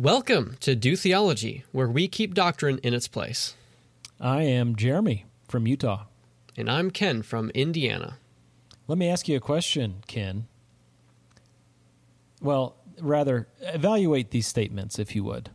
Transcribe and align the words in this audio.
Welcome 0.00 0.58
to 0.60 0.76
Do 0.76 0.94
Theology, 0.94 1.64
where 1.72 1.88
we 1.88 2.06
keep 2.06 2.32
doctrine 2.32 2.78
in 2.84 2.94
its 2.94 3.08
place. 3.08 3.56
I 4.20 4.42
am 4.42 4.76
Jeremy 4.76 5.26
from 5.48 5.66
Utah. 5.66 6.04
And 6.56 6.70
I'm 6.70 6.92
Ken 6.92 7.20
from 7.22 7.50
Indiana. 7.50 8.18
Let 8.86 8.96
me 8.96 9.08
ask 9.08 9.26
you 9.26 9.36
a 9.36 9.40
question, 9.40 10.04
Ken. 10.06 10.46
Well, 12.40 12.76
rather, 13.00 13.48
evaluate 13.60 14.30
these 14.30 14.46
statements, 14.46 15.00
if 15.00 15.16
you 15.16 15.24
would. 15.24 15.50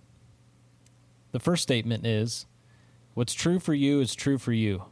The 1.32 1.40
first 1.40 1.64
statement 1.64 2.06
is 2.06 2.46
What's 3.14 3.34
true 3.34 3.60
for 3.60 3.74
you 3.74 4.02
is 4.02 4.14
true 4.14 4.38
for 4.38 4.52
you. 4.52 4.84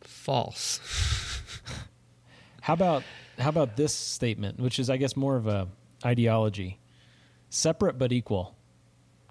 False. 0.00 0.80
how 2.62 2.72
about 2.74 3.04
how 3.38 3.50
about 3.50 3.76
this 3.76 3.94
statement, 3.94 4.58
which 4.58 4.80
is 4.80 4.90
I 4.90 4.96
guess 4.96 5.16
more 5.16 5.36
of 5.36 5.46
a 5.46 5.68
ideology. 6.04 6.78
Separate 7.50 7.98
but 7.98 8.12
equal. 8.12 8.54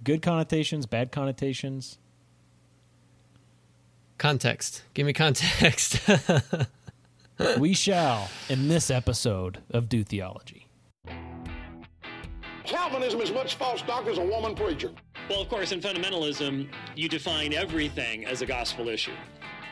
Good 0.03 0.21
connotations, 0.21 0.85
bad 0.85 1.11
connotations. 1.11 1.97
Context. 4.17 4.83
Give 4.93 5.05
me 5.05 5.13
context. 5.13 5.99
we 7.59 7.73
shall 7.73 8.29
in 8.49 8.67
this 8.67 8.89
episode 8.89 9.59
of 9.71 9.89
Do 9.89 10.03
Theology. 10.03 10.67
Calvinism 12.63 13.21
is 13.21 13.31
much 13.31 13.55
false 13.55 13.81
doctrine 13.83 14.13
as 14.13 14.17
a 14.17 14.25
woman 14.25 14.55
preacher. 14.55 14.91
Well, 15.29 15.41
of 15.41 15.49
course, 15.49 15.71
in 15.71 15.81
fundamentalism, 15.81 16.67
you 16.95 17.09
define 17.09 17.53
everything 17.53 18.25
as 18.25 18.41
a 18.41 18.45
gospel 18.45 18.89
issue. 18.89 19.13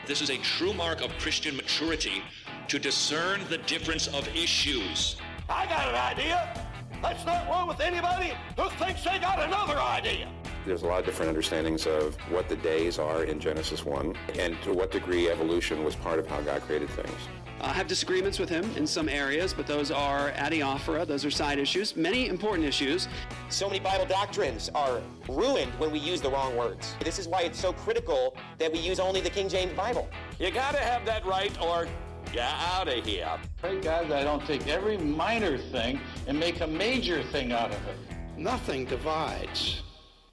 This 0.06 0.20
is 0.20 0.30
a 0.30 0.36
true 0.38 0.72
mark 0.74 1.02
of 1.02 1.10
Christian 1.18 1.56
maturity 1.56 2.22
to 2.68 2.78
discern 2.78 3.40
the 3.48 3.58
difference 3.58 4.06
of 4.08 4.28
issues. 4.36 5.16
I 5.48 5.66
got 5.66 5.88
an 5.88 5.94
idea. 5.94 6.63
Let's 7.04 7.26
not 7.26 7.46
roll 7.50 7.68
with 7.68 7.80
anybody 7.80 8.32
who 8.56 8.66
thinks 8.82 9.04
they 9.04 9.18
got 9.18 9.38
another 9.38 9.78
idea. 9.78 10.26
There's 10.64 10.84
a 10.84 10.86
lot 10.86 11.00
of 11.00 11.04
different 11.04 11.28
understandings 11.28 11.86
of 11.86 12.14
what 12.30 12.48
the 12.48 12.56
days 12.56 12.98
are 12.98 13.24
in 13.24 13.38
Genesis 13.38 13.84
1 13.84 14.16
and 14.38 14.56
to 14.62 14.72
what 14.72 14.90
degree 14.90 15.28
evolution 15.28 15.84
was 15.84 15.94
part 15.94 16.18
of 16.18 16.26
how 16.26 16.40
God 16.40 16.62
created 16.62 16.88
things. 16.88 17.12
I 17.60 17.74
have 17.74 17.88
disagreements 17.88 18.38
with 18.38 18.48
him 18.48 18.64
in 18.74 18.86
some 18.86 19.10
areas, 19.10 19.52
but 19.52 19.66
those 19.66 19.90
are 19.90 20.32
adiaphora, 20.32 21.06
those 21.06 21.26
are 21.26 21.30
side 21.30 21.58
issues, 21.58 21.94
many 21.94 22.28
important 22.28 22.66
issues. 22.66 23.06
So 23.50 23.68
many 23.68 23.80
Bible 23.80 24.06
doctrines 24.06 24.70
are 24.74 25.02
ruined 25.28 25.72
when 25.78 25.92
we 25.92 25.98
use 25.98 26.22
the 26.22 26.30
wrong 26.30 26.56
words. 26.56 26.94
This 27.00 27.18
is 27.18 27.28
why 27.28 27.42
it's 27.42 27.60
so 27.60 27.74
critical 27.74 28.34
that 28.56 28.72
we 28.72 28.78
use 28.78 28.98
only 28.98 29.20
the 29.20 29.30
King 29.30 29.50
James 29.50 29.74
Bible. 29.74 30.08
You 30.38 30.50
gotta 30.50 30.78
have 30.78 31.04
that 31.04 31.26
right 31.26 31.52
or 31.60 31.86
get 32.34 32.50
out 32.50 32.88
of 32.88 33.06
here. 33.06 33.30
Pray 33.60 33.80
God 33.80 34.08
that 34.08 34.18
I 34.18 34.24
don't 34.24 34.44
take 34.44 34.66
every 34.66 34.98
minor 34.98 35.56
thing 35.56 36.00
and 36.26 36.38
make 36.38 36.60
a 36.60 36.66
major 36.66 37.22
thing 37.22 37.52
out 37.52 37.70
of 37.70 37.86
it. 37.86 37.96
Nothing 38.36 38.86
divides 38.86 39.82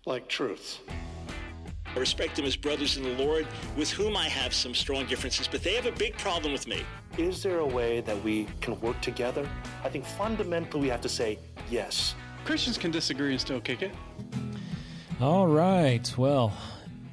like 0.07 0.27
truth. 0.27 0.79
I 1.95 1.99
respect 1.99 2.37
them 2.37 2.45
as 2.45 2.55
brothers 2.55 2.97
in 2.97 3.03
the 3.03 3.23
Lord, 3.23 3.45
with 3.77 3.91
whom 3.91 4.17
I 4.17 4.27
have 4.29 4.51
some 4.51 4.73
strong 4.73 5.05
differences, 5.05 5.47
but 5.47 5.61
they 5.61 5.75
have 5.75 5.85
a 5.85 5.91
big 5.91 6.17
problem 6.17 6.53
with 6.53 6.65
me. 6.65 6.83
Is 7.19 7.43
there 7.43 7.59
a 7.59 7.67
way 7.67 8.01
that 8.01 8.23
we 8.23 8.47
can 8.61 8.79
work 8.81 8.99
together? 9.01 9.47
I 9.83 9.89
think 9.89 10.03
fundamentally 10.03 10.81
we 10.81 10.87
have 10.87 11.01
to 11.01 11.09
say 11.09 11.37
yes. 11.69 12.15
Christians 12.45 12.79
can 12.79 12.89
disagree 12.89 13.31
and 13.31 13.39
still 13.39 13.61
kick 13.61 13.83
it. 13.83 13.91
All 15.19 15.45
right. 15.45 16.11
Well, 16.17 16.51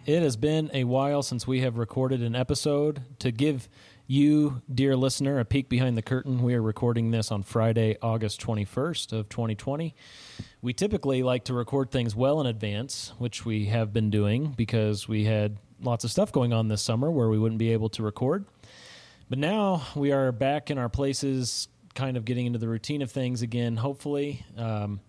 it 0.07 0.23
has 0.23 0.39
been 0.39 0.71
a 0.73 0.85
while 0.85 1.23
since 1.23 1.47
we 1.47 1.61
have 1.61 1.77
recorded 1.77 2.23
an 2.23 2.35
episode. 2.35 3.03
To 3.19 3.31
give 3.31 3.69
you, 4.11 4.63
dear 4.73 4.97
listener, 4.97 5.39
a 5.39 5.45
peek 5.45 5.69
behind 5.69 5.97
the 5.97 6.03
curtain, 6.03 6.43
we 6.43 6.55
are 6.55 6.63
recording 6.63 7.11
this 7.11 7.31
on 7.31 7.43
Friday, 7.43 7.99
August 8.01 8.41
21st 8.41 9.13
of 9.13 9.29
2020. 9.29 9.95
We 10.63 10.73
typically 10.73 11.23
like 11.23 11.45
to 11.45 11.55
record 11.55 11.91
things 11.91 12.17
well 12.17 12.41
in 12.41 12.47
advance, 12.47 13.13
which 13.19 13.45
we 13.45 13.67
have 13.67 13.93
been 13.93 14.09
doing 14.09 14.55
because 14.57 15.07
we 15.07 15.27
had 15.27 15.59
lots 15.83 16.05
of 16.05 16.11
stuff 16.11 16.33
going 16.33 16.55
on 16.55 16.69
this 16.69 16.81
summer 16.81 17.11
where 17.11 17.29
we 17.29 17.39
wouldn't 17.39 17.59
be 17.59 17.75
able 17.75 17.91
to 17.91 18.03
record. 18.03 18.47
But 19.29 19.39
now 19.39 19.83
we 19.95 20.11
are 20.11 20.33
back 20.33 20.71
in 20.71 20.79
our 20.79 20.89
places, 20.89 21.69
kind 21.95 22.17
of 22.17 22.25
getting 22.25 22.47
into 22.47 22.59
the 22.59 22.69
routine 22.69 23.03
of 23.03 23.11
things 23.11 23.43
again, 23.43 23.77
hopefully. 23.77 24.47
Um, 24.57 25.01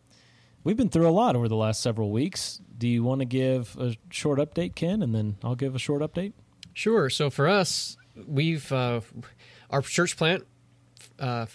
we've 0.65 0.75
been 0.75 0.89
through 0.89 1.07
a 1.07 1.11
lot 1.11 1.37
over 1.37 1.47
the 1.47 1.55
last 1.55 1.81
several 1.81 2.11
weeks. 2.11 2.59
Do 2.77 2.85
you 2.85 3.05
want 3.05 3.19
to 3.21 3.25
give 3.25 3.77
a 3.79 3.95
short 4.09 4.39
update, 4.39 4.75
Ken, 4.75 5.01
and 5.01 5.15
then 5.15 5.37
I'll 5.41 5.55
give 5.55 5.73
a 5.73 5.79
short 5.79 6.01
update? 6.01 6.33
Sure. 6.73 7.09
So 7.09 7.29
for 7.29 7.47
us, 7.47 7.95
we've 8.27 8.71
uh, 8.71 9.01
our 9.69 9.81
church 9.81 10.17
plant 10.17 10.45
uh, 11.19 11.45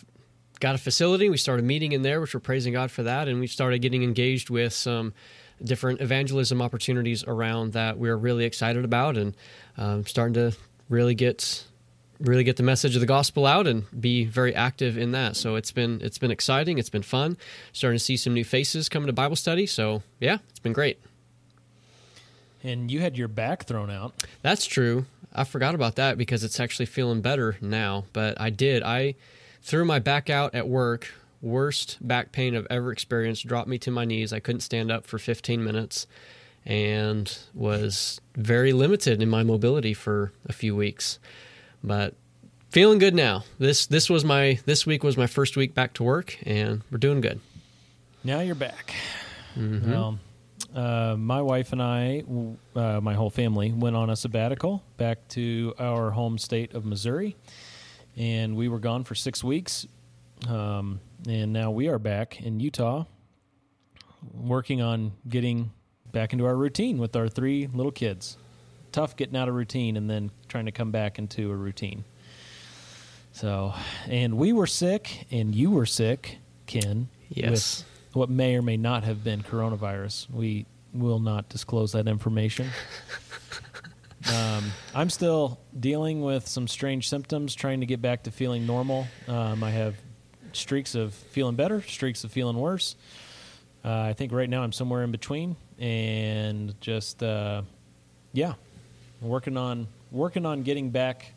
got 0.61 0.75
a 0.75 0.79
facility. 0.79 1.29
We 1.29 1.37
started 1.37 1.65
meeting 1.65 1.93
in 1.93 2.03
there, 2.03 2.21
which 2.21 2.35
we're 2.35 2.41
praising 2.41 2.73
God 2.73 2.91
for 2.91 3.03
that, 3.03 3.29
and 3.29 3.41
we've 3.41 3.51
started 3.51 3.81
getting 3.81 4.03
engaged 4.03 4.51
with 4.51 4.73
some 4.73 5.13
different 5.63 6.01
evangelism 6.01 6.61
opportunities 6.61 7.25
around 7.25 7.73
that 7.73 7.99
we're 7.99 8.17
really 8.17 8.45
excited 8.45 8.85
about, 8.85 9.17
and 9.17 9.37
um, 9.77 10.07
starting 10.07 10.35
to 10.35 10.57
really 10.89 11.15
get 11.15 11.65
really 12.21 12.45
get 12.45 12.57
the 12.57 12.63
message 12.63 12.95
of 12.95 13.01
the 13.01 13.07
gospel 13.07 13.45
out 13.45 13.67
and 13.67 13.85
be 14.01 14.25
very 14.25 14.55
active 14.55 14.97
in 14.97 15.13
that. 15.13 15.37
So 15.37 15.57
it's 15.57 15.73
been 15.73 16.01
it's 16.03 16.19
been 16.19 16.31
exciting. 16.31 16.79
It's 16.79 16.91
been 16.91 17.03
fun. 17.03 17.37
Starting 17.73 17.99
to 17.99 18.05
see 18.05 18.17
some 18.17 18.35
new 18.35 18.45
faces 18.45 18.89
coming 18.89 19.07
to 19.07 19.13
Bible 19.13 19.37
study. 19.37 19.67
So 19.67 20.03
yeah, 20.21 20.39
it's 20.51 20.61
been 20.61 20.73
great. 20.73 21.01
And 22.63 22.91
you 22.91 23.01
had 23.01 23.19
your 23.19 23.29
back 23.29 23.65
thrown 23.65 23.91
out. 23.91 24.25
That's 24.41 24.65
true. 24.65 25.05
I 25.34 25.45
forgot 25.45 25.75
about 25.75 25.97
that 25.97 26.17
because 26.17 26.45
it's 26.45 26.61
actually 26.61 26.87
feeling 26.87 27.21
better 27.21 27.56
now. 27.61 28.05
But 28.12 28.41
I 28.41 28.50
did. 28.50 28.83
I 28.83 29.15
threw 29.62 29.84
my 29.84 29.99
back 29.99 30.31
out 30.31 30.55
at 30.55 30.69
work. 30.69 31.12
Worst 31.43 31.99
back 32.00 32.33
pain 32.33 32.56
I've 32.56 32.67
ever 32.71 32.91
experienced. 32.91 33.47
Dropped 33.47 33.69
me 33.69 33.78
to 33.78 33.91
my 33.91 34.05
knees. 34.05 34.33
I 34.33 34.41
couldn't 34.41 34.61
stand 34.62 34.91
up 34.91 35.06
for 35.06 35.19
15 35.19 35.62
minutes 35.62 36.06
and 36.65 37.37
was 37.53 38.21
very 38.37 38.73
limited 38.73 39.21
in 39.21 39.28
my 39.28 39.43
mobility 39.43 39.93
for 39.93 40.33
a 40.47 40.53
few 40.53 40.75
weeks. 40.75 41.19
But 41.83 42.15
feeling 42.71 42.99
good 42.99 43.15
now. 43.15 43.44
This 43.59 43.87
this 43.87 44.09
was 44.09 44.25
my 44.25 44.59
this 44.65 44.87
week 44.87 45.05
was 45.05 45.17
my 45.17 45.27
first 45.27 45.56
week 45.56 45.75
back 45.75 45.93
to 45.94 46.03
work, 46.03 46.39
and 46.44 46.83
we're 46.91 46.99
doing 46.99 47.21
good. 47.21 47.41
Now 48.23 48.41
you're 48.41 48.55
back. 48.55 48.94
Mm-hmm. 49.56 49.91
Well, 49.91 50.19
uh, 50.75 51.17
my 51.19 51.41
wife 51.41 51.73
and 51.73 51.83
I, 51.83 52.25
uh, 52.75 53.01
my 53.01 53.15
whole 53.15 53.31
family, 53.31 53.73
went 53.73 53.97
on 53.97 54.11
a 54.11 54.17
sabbatical 54.17 54.83
back 54.97 55.27
to 55.29 55.75
our 55.79 56.11
home 56.11 56.39
state 56.39 56.75
of 56.75 56.85
Missouri, 56.85 57.37
and 58.17 58.57
we 58.57 58.69
were 58.69 58.81
gone 58.81 59.05
for 59.05 59.15
six 59.15 59.45
weeks. 59.45 59.87
Um, 60.49 61.01
and 61.29 61.53
now 61.53 61.71
we 61.71 61.89
are 61.89 61.99
back 61.99 62.41
in 62.41 62.61
Utah, 62.61 63.05
working 64.33 64.83
on 64.83 65.12
getting 65.29 65.71
back 66.12 66.33
into 66.33 66.45
our 66.45 66.57
routine 66.57 66.99
with 66.99 67.17
our 67.17 67.29
three 67.29 67.67
little 67.67 67.93
kids 67.93 68.37
tough 68.95 69.17
getting 69.17 69.37
out 69.37 69.49
of 69.49 69.55
routine 69.55 69.97
and 69.97 70.09
then 70.09 70.31
trying 70.49 70.67
to 70.67 70.73
come 70.73 70.93
back 70.93 71.19
into 71.19 71.51
a 71.51 71.55
routine. 71.55 72.05
So, 73.33 73.75
and 74.06 74.39
we 74.39 74.53
were 74.53 74.69
sick, 74.69 75.27
and 75.33 75.53
you 75.53 75.73
were 75.73 75.87
sick, 75.87 76.39
Ken. 76.67 77.09
Yes. 77.29 77.51
With 77.51 77.94
what 78.15 78.31
may 78.31 78.57
or 78.57 78.63
may 78.63 78.77
not 78.77 79.05
have 79.05 79.25
been 79.25 79.43
coronavirus. 79.43 80.31
We 80.31 80.67
will 80.93 81.19
not 81.19 81.49
disclose 81.49 81.93
that 81.93 82.07
information. 82.07 82.71
um, 84.33 84.65
I'm 84.95 85.11
still 85.11 85.59
dealing 85.79 86.23
with 86.23 86.47
some 86.47 86.69
strange 86.69 87.09
symptoms, 87.09 87.55
trying 87.55 87.81
to 87.81 87.87
get 87.87 88.01
back 88.01 88.25
to 88.25 88.31
feeling 88.31 88.67
normal. 88.67 89.07
Um, 89.29 89.63
I 89.65 89.71
have 89.71 89.97
streaks 90.53 90.95
of 90.95 91.13
feeling 91.13 91.57
better, 91.57 91.83
streaks 91.83 92.25
of 92.25 92.33
feeling 92.33 92.57
worse. 92.57 92.97
Uh, 93.85 94.01
I 94.01 94.13
think 94.15 94.33
right 94.33 94.49
now 94.49 94.63
I'm 94.63 94.73
somewhere 94.73 95.03
in 95.03 95.11
between, 95.11 95.57
and 95.79 96.81
just 96.81 97.23
uh, 97.23 97.63
yeah, 98.33 98.55
working 99.21 99.57
on 99.57 99.89
working 100.11 100.47
on 100.47 100.63
getting 100.63 100.91
back 100.91 101.35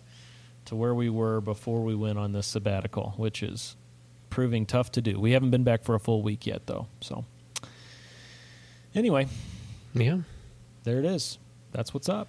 to 0.65 0.75
where 0.75 0.93
we 0.93 1.09
were 1.09 1.41
before 1.41 1.81
we 1.83 1.95
went 1.95 2.17
on 2.17 2.31
this 2.31 2.47
sabbatical, 2.47 3.13
which 3.17 3.41
is 3.43 3.75
proving 4.29 4.65
tough 4.65 4.91
to 4.93 5.01
do. 5.01 5.19
We 5.19 5.31
haven't 5.31 5.51
been 5.51 5.63
back 5.63 5.83
for 5.83 5.95
a 5.95 5.99
full 5.99 6.21
week 6.21 6.45
yet, 6.45 6.67
though. 6.67 6.87
So, 7.01 7.25
anyway, 8.95 9.27
yeah, 9.93 10.19
there 10.83 10.99
it 10.99 11.05
is. 11.05 11.37
That's 11.71 11.93
what's 11.93 12.09
up. 12.09 12.27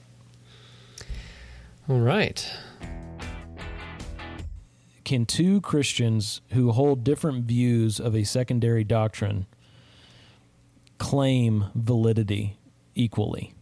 All 1.89 2.01
right. 2.01 2.47
Can 5.05 5.25
two 5.25 5.63
Christians 5.63 6.43
who 6.53 6.73
hold 6.73 7.03
different 7.03 7.45
views 7.45 7.99
of 7.99 8.15
a 8.15 8.25
secondary 8.25 8.85
doctrine 8.85 9.47
claim 10.99 11.67
validity 11.75 12.59
equally? 12.95 13.55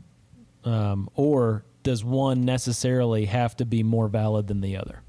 Um, 0.65 1.09
or 1.15 1.65
does 1.85 2.03
one 2.03 2.45
necessarily 2.45 3.27
have 3.27 3.57
to 3.59 3.65
be 3.65 3.85
more 3.85 4.09
valid 4.09 4.49
than 4.49 4.61
the 4.61 4.77
other? 4.77 5.03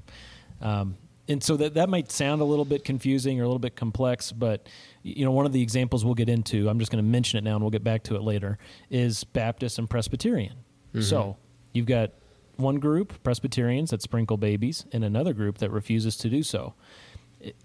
Um, 0.60 0.96
and 1.28 1.42
so 1.42 1.56
that 1.56 1.74
that 1.74 1.88
might 1.88 2.10
sound 2.10 2.40
a 2.40 2.44
little 2.44 2.64
bit 2.64 2.84
confusing 2.84 3.40
or 3.40 3.44
a 3.44 3.46
little 3.46 3.58
bit 3.58 3.76
complex, 3.76 4.32
but 4.32 4.68
you 5.02 5.24
know, 5.24 5.30
one 5.30 5.46
of 5.46 5.52
the 5.52 5.62
examples 5.62 6.04
we'll 6.04 6.14
get 6.14 6.28
into, 6.28 6.68
I'm 6.68 6.78
just 6.78 6.90
going 6.90 7.04
to 7.04 7.08
mention 7.08 7.38
it 7.38 7.44
now, 7.44 7.54
and 7.54 7.60
we'll 7.62 7.70
get 7.70 7.84
back 7.84 8.02
to 8.04 8.16
it 8.16 8.22
later, 8.22 8.58
is 8.90 9.24
Baptist 9.24 9.78
and 9.78 9.88
Presbyterian. 9.88 10.56
Mm-hmm. 10.90 11.02
So 11.02 11.36
you've 11.72 11.86
got 11.86 12.12
one 12.56 12.76
group 12.76 13.22
Presbyterians 13.22 13.90
that 13.90 14.02
sprinkle 14.02 14.36
babies, 14.36 14.86
and 14.92 15.04
another 15.04 15.32
group 15.32 15.58
that 15.58 15.70
refuses 15.70 16.16
to 16.18 16.28
do 16.28 16.42
so. 16.42 16.74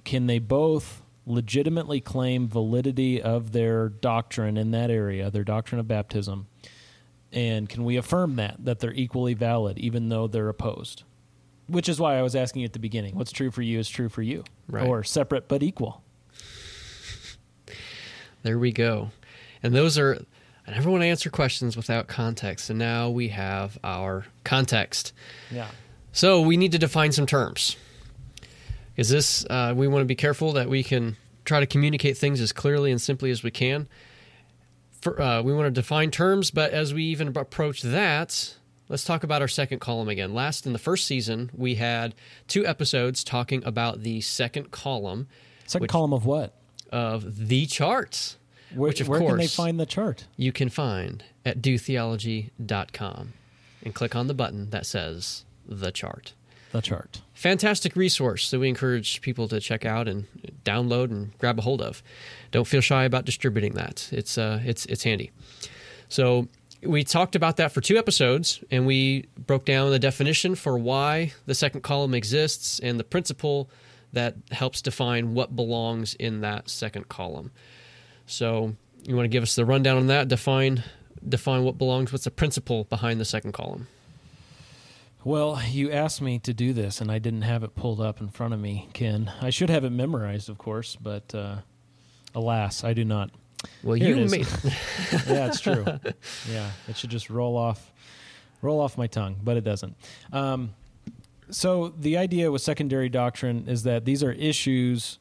Can 0.04 0.27
they 0.27 0.39
both 0.39 1.01
legitimately 1.25 2.01
claim 2.01 2.48
validity 2.48 3.21
of 3.21 3.54
their 3.54 3.89
doctrine 3.89 4.57
in 4.57 4.71
that 4.71 4.92
area, 4.92 5.31
their 5.31 5.44
doctrine 5.44 5.80
of 5.80 5.88
baptism? 5.88 6.48
And 7.31 7.68
can 7.68 7.83
we 7.83 7.98
affirm 7.98 8.36
that, 8.36 8.57
that 8.60 8.80
they're 8.80 8.94
equally 8.94 9.33
valid, 9.33 9.80
even 9.80 10.10
though 10.10 10.27
they're 10.27 10.50
opposed? 10.50 11.04
Which 11.68 11.88
is 11.88 12.00
why 12.00 12.18
I 12.18 12.21
was 12.21 12.36
asking 12.36 12.63
at 12.65 12.74
the 12.74 12.80
beginning 12.80 13.15
what's 13.15 13.31
true 13.31 13.50
for 13.51 13.62
you 13.62 13.80
is 13.80 13.88
true 13.89 14.10
for 14.10 14.21
you, 14.21 14.44
Right. 14.68 14.86
or 14.88 15.04
separate 15.04 15.48
but 15.48 15.63
equal. 15.63 16.04
There 18.44 18.60
we 18.60 18.71
go. 18.71 19.12
And 19.62 19.74
those 19.74 19.98
are, 19.98 20.21
I 20.68 20.71
never 20.71 20.89
want 20.92 21.01
to 21.04 21.07
answer 21.07 21.30
questions 21.30 21.77
without 21.77 22.07
context. 22.07 22.69
And 22.69 22.77
now 22.77 23.10
we 23.10 23.30
have 23.30 23.77
our 23.83 24.25
context. 24.44 25.13
Yeah. 25.50 25.68
So 26.12 26.42
we 26.42 26.57
need 26.57 26.74
to 26.74 26.77
define 26.80 27.12
some 27.13 27.25
terms. 27.25 27.77
Is 28.98 29.10
this, 29.10 29.45
uh, 29.50 29.74
we 29.75 29.88
want 29.88 30.01
to 30.01 30.06
be 30.06 30.15
careful 30.15 30.51
that 30.54 30.69
we 30.69 30.83
can 30.83 31.15
try 31.45 31.60
to 31.62 31.65
communicate 31.65 32.18
things 32.18 32.42
as 32.42 32.51
clearly 32.51 32.92
and 32.92 33.01
simply 33.01 33.31
as 33.31 33.44
we 33.44 33.51
can. 33.51 33.88
For, 35.01 35.19
uh, 35.21 35.42
we 35.42 35.54
want 35.54 35.68
to 35.68 35.71
define 35.81 36.12
terms, 36.12 36.51
but 36.51 36.71
as 36.71 36.94
we 36.94 37.04
even 37.06 37.30
approach 37.36 37.81
that, 37.81 38.56
let's 38.90 39.04
talk 39.04 39.24
about 39.24 39.42
our 39.42 39.48
second 39.48 39.80
column 39.80 40.10
again. 40.10 40.34
Last 40.34 40.66
in 40.66 40.74
the 40.74 40.80
first 40.80 41.06
season, 41.06 41.50
we 41.54 41.76
had 41.76 42.16
two 42.48 42.66
episodes 42.66 43.24
talking 43.24 43.64
about 43.66 44.04
the 44.04 44.22
second 44.22 44.72
column. 44.72 45.28
Second 45.66 45.82
which- 45.84 45.92
column 45.92 46.14
of 46.14 46.26
what? 46.26 46.54
Of 46.92 47.48
the 47.48 47.66
charts. 47.66 48.38
Where, 48.74 48.90
which, 48.90 49.02
of 49.02 49.08
where 49.08 49.20
course, 49.20 49.32
can 49.32 49.38
they 49.38 49.48
find 49.48 49.80
the 49.80 49.86
chart? 49.86 50.26
you 50.36 50.52
can 50.52 50.68
find 50.70 51.24
at 51.46 51.62
dotheology.com 51.62 53.34
and 53.84 53.94
click 53.94 54.16
on 54.16 54.28
the 54.28 54.34
button 54.34 54.70
that 54.72 54.86
says 54.86 55.46
the 55.66 55.92
chart. 55.92 56.34
The 56.72 56.82
chart. 56.82 57.22
Fantastic 57.36 57.96
resource 57.96 58.50
that 58.50 58.60
we 58.60 58.68
encourage 58.68 59.22
people 59.22 59.48
to 59.50 59.60
check 59.60 59.86
out 59.86 60.08
and 60.08 60.26
download 60.66 61.12
and 61.12 61.38
grab 61.38 61.60
a 61.60 61.62
hold 61.62 61.82
of. 61.84 62.02
Don't 62.52 62.66
feel 62.66 62.82
shy 62.82 63.04
about 63.04 63.26
distributing 63.26 63.74
that. 63.74 64.10
It's 64.12 64.40
uh, 64.40 64.60
it's 64.66 64.86
it's 64.88 65.04
handy. 65.04 65.30
So 66.10 66.48
we 66.86 67.04
talked 67.04 67.36
about 67.36 67.58
that 67.58 67.72
for 67.72 67.82
two 67.82 67.98
episodes, 67.98 68.64
and 68.72 68.86
we 68.86 69.28
broke 69.38 69.66
down 69.66 69.92
the 69.92 70.00
definition 70.00 70.56
for 70.56 70.78
why 70.78 71.34
the 71.46 71.56
second 71.56 71.82
column 71.82 72.14
exists 72.14 72.80
and 72.80 73.00
the 73.00 73.04
principle 73.04 73.70
that 74.14 74.36
helps 74.52 74.82
define 74.82 75.34
what 75.34 75.56
belongs 75.56 76.14
in 76.16 76.42
that 76.42 76.70
second 76.70 77.10
column. 77.10 77.52
So 78.28 78.76
you 79.04 79.16
want 79.16 79.26
to 79.26 79.30
give 79.30 79.44
us 79.44 79.56
the 79.56 79.66
rundown 79.66 79.98
on 79.98 80.08
that? 80.08 80.28
Define 80.28 80.84
define 81.28 81.64
what 81.64 81.78
belongs. 81.78 82.12
What's 82.12 82.26
the 82.26 82.32
principle 82.32 82.84
behind 82.86 83.20
the 83.20 83.26
second 83.26 83.54
column? 83.54 83.88
Well, 85.24 85.62
you 85.70 85.90
asked 85.90 86.22
me 86.22 86.38
to 86.40 86.54
do 86.54 86.74
this, 86.74 87.00
and 87.00 87.10
I 87.10 87.18
didn't 87.18 87.44
have 87.44 87.64
it 87.64 87.76
pulled 87.76 88.02
up 88.02 88.20
in 88.20 88.28
front 88.28 88.54
of 88.54 88.60
me, 88.60 88.90
Ken. 88.92 89.32
I 89.42 89.52
should 89.52 89.70
have 89.70 89.86
it 89.86 89.92
memorized, 89.92 90.50
of 90.50 90.58
course, 90.58 90.98
but 90.98 91.34
uh, 91.34 91.58
alas, 92.36 92.84
I 92.84 92.94
do 92.94 93.06
not. 93.06 93.30
Well, 93.83 93.95
Here 93.95 94.15
you 94.15 94.27
made. 94.27 94.48
yeah, 95.27 95.48
it's 95.48 95.60
true. 95.60 95.86
Yeah, 96.51 96.69
it 96.88 96.98
should 96.98 97.10
just 97.10 97.30
roll 97.30 97.57
off, 97.57 97.92
roll 98.62 98.80
off 98.80 98.98
my 98.98 99.07
tongue, 99.07 99.38
but 99.44 99.57
it 99.57 99.63
doesn't. 99.63 99.95
Um, 100.31 100.74
so 101.50 101.89
the 101.89 102.18
idea 102.18 102.51
with 102.51 102.62
secondary 102.62 103.10
doctrine 103.10 103.65
is 103.68 103.83
that 103.83 104.06
these 104.06 104.24
are 104.24 104.31
issues 104.31 105.19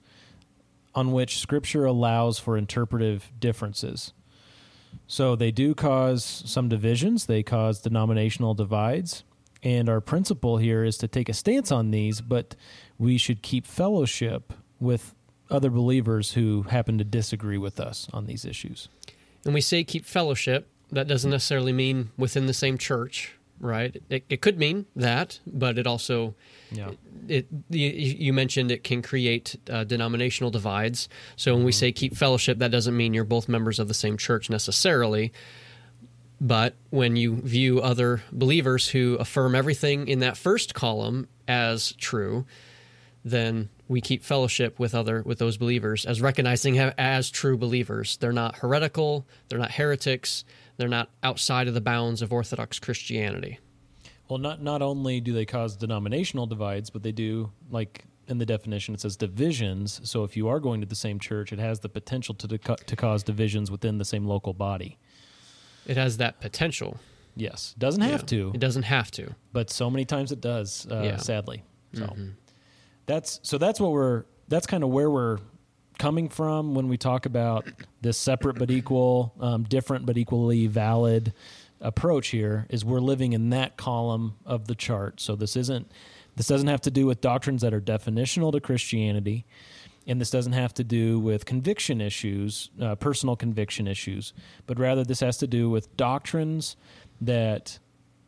on 0.94 1.12
which 1.12 1.38
Scripture 1.38 1.84
allows 1.84 2.38
for 2.38 2.56
interpretive 2.56 3.30
differences. 3.38 4.12
So 5.06 5.36
they 5.36 5.50
do 5.50 5.74
cause 5.74 6.42
some 6.46 6.68
divisions. 6.68 7.26
They 7.26 7.42
cause 7.42 7.80
denominational 7.80 8.54
divides. 8.54 9.24
And 9.62 9.88
our 9.88 10.00
principle 10.00 10.56
here 10.58 10.84
is 10.84 10.98
to 10.98 11.08
take 11.08 11.28
a 11.28 11.32
stance 11.32 11.70
on 11.70 11.90
these, 11.90 12.20
but 12.20 12.56
we 12.98 13.16
should 13.16 13.42
keep 13.42 13.66
fellowship 13.66 14.52
with 14.80 15.14
other 15.52 15.70
believers 15.70 16.32
who 16.32 16.62
happen 16.62 16.98
to 16.98 17.04
disagree 17.04 17.58
with 17.58 17.78
us 17.78 18.08
on 18.12 18.26
these 18.26 18.44
issues. 18.44 18.88
And 19.44 19.54
we 19.54 19.60
say 19.60 19.84
keep 19.84 20.04
fellowship. 20.04 20.68
That 20.90 21.06
doesn't 21.06 21.30
necessarily 21.30 21.72
mean 21.72 22.10
within 22.18 22.46
the 22.46 22.52
same 22.54 22.76
church, 22.78 23.34
right? 23.60 24.02
It, 24.10 24.24
it 24.28 24.40
could 24.42 24.58
mean 24.58 24.86
that, 24.96 25.38
but 25.46 25.78
it 25.78 25.86
also, 25.86 26.34
Yeah. 26.70 26.90
it, 27.28 27.46
you, 27.70 27.88
you 27.88 28.32
mentioned 28.32 28.70
it 28.70 28.84
can 28.84 29.00
create 29.02 29.56
uh, 29.70 29.84
denominational 29.84 30.50
divides. 30.50 31.08
So 31.36 31.54
when 31.54 31.64
we 31.64 31.72
say 31.72 31.92
keep 31.92 32.14
fellowship, 32.16 32.58
that 32.58 32.70
doesn't 32.70 32.96
mean 32.96 33.14
you're 33.14 33.24
both 33.24 33.48
members 33.48 33.78
of 33.78 33.88
the 33.88 33.94
same 33.94 34.16
church 34.18 34.50
necessarily. 34.50 35.32
But 36.40 36.74
when 36.90 37.14
you 37.16 37.36
view 37.36 37.80
other 37.80 38.22
believers 38.32 38.88
who 38.88 39.14
affirm 39.14 39.54
everything 39.54 40.08
in 40.08 40.18
that 40.18 40.36
first 40.36 40.74
column 40.74 41.28
as 41.46 41.92
true, 41.92 42.46
then 43.24 43.68
we 43.88 44.00
keep 44.00 44.22
fellowship 44.24 44.78
with 44.78 44.94
other 44.94 45.22
with 45.22 45.38
those 45.38 45.56
believers 45.56 46.04
as 46.06 46.20
recognizing 46.20 46.74
them 46.74 46.92
as 46.98 47.30
true 47.30 47.56
believers. 47.56 48.16
They're 48.16 48.32
not 48.32 48.56
heretical, 48.56 49.26
they're 49.48 49.58
not 49.58 49.72
heretics, 49.72 50.44
they're 50.76 50.88
not 50.88 51.10
outside 51.22 51.68
of 51.68 51.74
the 51.74 51.80
bounds 51.80 52.22
of 52.22 52.32
Orthodox 52.32 52.78
Christianity. 52.78 53.58
Well, 54.28 54.38
not 54.38 54.62
not 54.62 54.82
only 54.82 55.20
do 55.20 55.32
they 55.32 55.44
cause 55.44 55.76
denominational 55.76 56.46
divides, 56.46 56.90
but 56.90 57.02
they 57.02 57.12
do 57.12 57.50
like 57.70 58.04
in 58.28 58.38
the 58.38 58.46
definition 58.46 58.94
it 58.94 59.00
says 59.00 59.16
divisions. 59.16 60.00
So 60.04 60.24
if 60.24 60.36
you 60.36 60.48
are 60.48 60.58
going 60.60 60.80
to 60.80 60.86
the 60.86 60.94
same 60.94 61.18
church, 61.20 61.52
it 61.52 61.58
has 61.58 61.80
the 61.80 61.88
potential 61.88 62.34
to 62.36 62.48
deco- 62.48 62.82
to 62.84 62.96
cause 62.96 63.22
divisions 63.22 63.70
within 63.70 63.98
the 63.98 64.04
same 64.04 64.24
local 64.26 64.54
body. 64.54 64.98
It 65.86 65.96
has 65.96 66.16
that 66.16 66.40
potential. 66.40 66.98
Yes, 67.36 67.74
doesn't 67.78 68.02
have 68.02 68.20
Yeah. 68.22 68.26
to, 68.26 68.50
It 68.54 68.60
doesn't 68.60 68.84
have 68.84 69.10
to. 69.12 69.34
but 69.52 69.70
so 69.70 69.90
many 69.90 70.04
times 70.04 70.32
it 70.32 70.40
does. 70.40 70.86
Uh, 70.90 71.02
Yeah. 71.04 71.16
Sadly, 71.16 71.62
so 71.94 72.14
that's 73.12 73.40
so 73.42 73.58
that's 73.58 73.78
what 73.78 73.92
we're 73.92 74.24
that's 74.48 74.66
kind 74.66 74.82
of 74.82 74.90
where 74.90 75.10
we're 75.10 75.38
coming 75.98 76.28
from 76.28 76.74
when 76.74 76.88
we 76.88 76.96
talk 76.96 77.26
about 77.26 77.66
this 78.00 78.18
separate 78.18 78.58
but 78.58 78.70
equal, 78.70 79.34
um, 79.38 79.64
different 79.64 80.06
but 80.06 80.16
equally 80.16 80.66
valid 80.66 81.32
approach. 81.80 82.28
Here 82.28 82.66
is 82.70 82.84
we're 82.84 83.00
living 83.00 83.34
in 83.34 83.50
that 83.50 83.76
column 83.76 84.34
of 84.46 84.66
the 84.66 84.74
chart. 84.74 85.20
So 85.20 85.36
this 85.36 85.56
isn't 85.56 85.90
this 86.36 86.46
doesn't 86.46 86.68
have 86.68 86.80
to 86.82 86.90
do 86.90 87.06
with 87.06 87.20
doctrines 87.20 87.60
that 87.60 87.74
are 87.74 87.80
definitional 87.80 88.50
to 88.52 88.60
Christianity. 88.60 89.44
And 90.06 90.20
this 90.20 90.30
doesn't 90.30 90.54
have 90.54 90.74
to 90.74 90.82
do 90.82 91.20
with 91.20 91.44
conviction 91.44 92.00
issues, 92.00 92.70
uh, 92.80 92.96
personal 92.96 93.36
conviction 93.36 93.86
issues, 93.86 94.32
but 94.66 94.76
rather 94.76 95.04
this 95.04 95.20
has 95.20 95.36
to 95.38 95.46
do 95.46 95.70
with 95.70 95.96
doctrines 95.96 96.76
that 97.20 97.78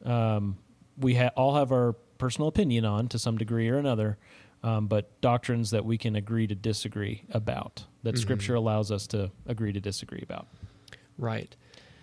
um, 0.05 0.57
we 0.97 1.17
ha- 1.17 1.33
all 1.35 1.57
have 1.57 1.73
our 1.73 1.95
personal 2.19 2.49
opinion 2.49 2.85
on 2.85 3.09
to 3.09 3.19
some 3.19 3.37
degree 3.37 3.69
or 3.69 3.77
another, 3.77 4.19
um, 4.65 4.87
but 4.87 5.21
doctrines 5.21 5.71
that 5.73 5.85
we 5.85 5.99
can 5.99 6.17
agree 6.17 6.47
to 6.47 6.55
disagree 6.55 7.23
about, 7.31 7.85
that 8.03 8.17
Scripture 8.17 8.55
allows 8.55 8.91
us 8.91 9.07
to 9.09 9.31
agree 9.47 9.75
to 9.75 9.81
disagree 9.81 10.23
about. 10.23 10.49
Right. 11.19 11.55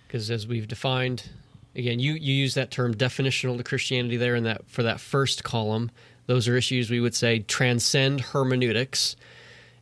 Because 0.06 0.30
as 0.30 0.46
we've 0.46 0.68
defined, 0.68 1.28
again, 1.76 2.00
you, 2.00 2.14
you 2.14 2.36
use 2.36 2.54
that 2.54 2.70
term 2.70 2.94
definitional 2.94 3.58
to 3.58 3.64
Christianity 3.64 4.16
there 4.16 4.36
in 4.36 4.44
that 4.44 4.70
for 4.70 4.84
that 4.84 5.00
first 5.00 5.44
column. 5.44 5.90
Those 6.28 6.48
are 6.48 6.56
issues 6.56 6.92
we 6.92 7.00
would 7.00 7.16
say 7.16 7.40
transcend 7.40 8.22
hermeneutics. 8.22 9.16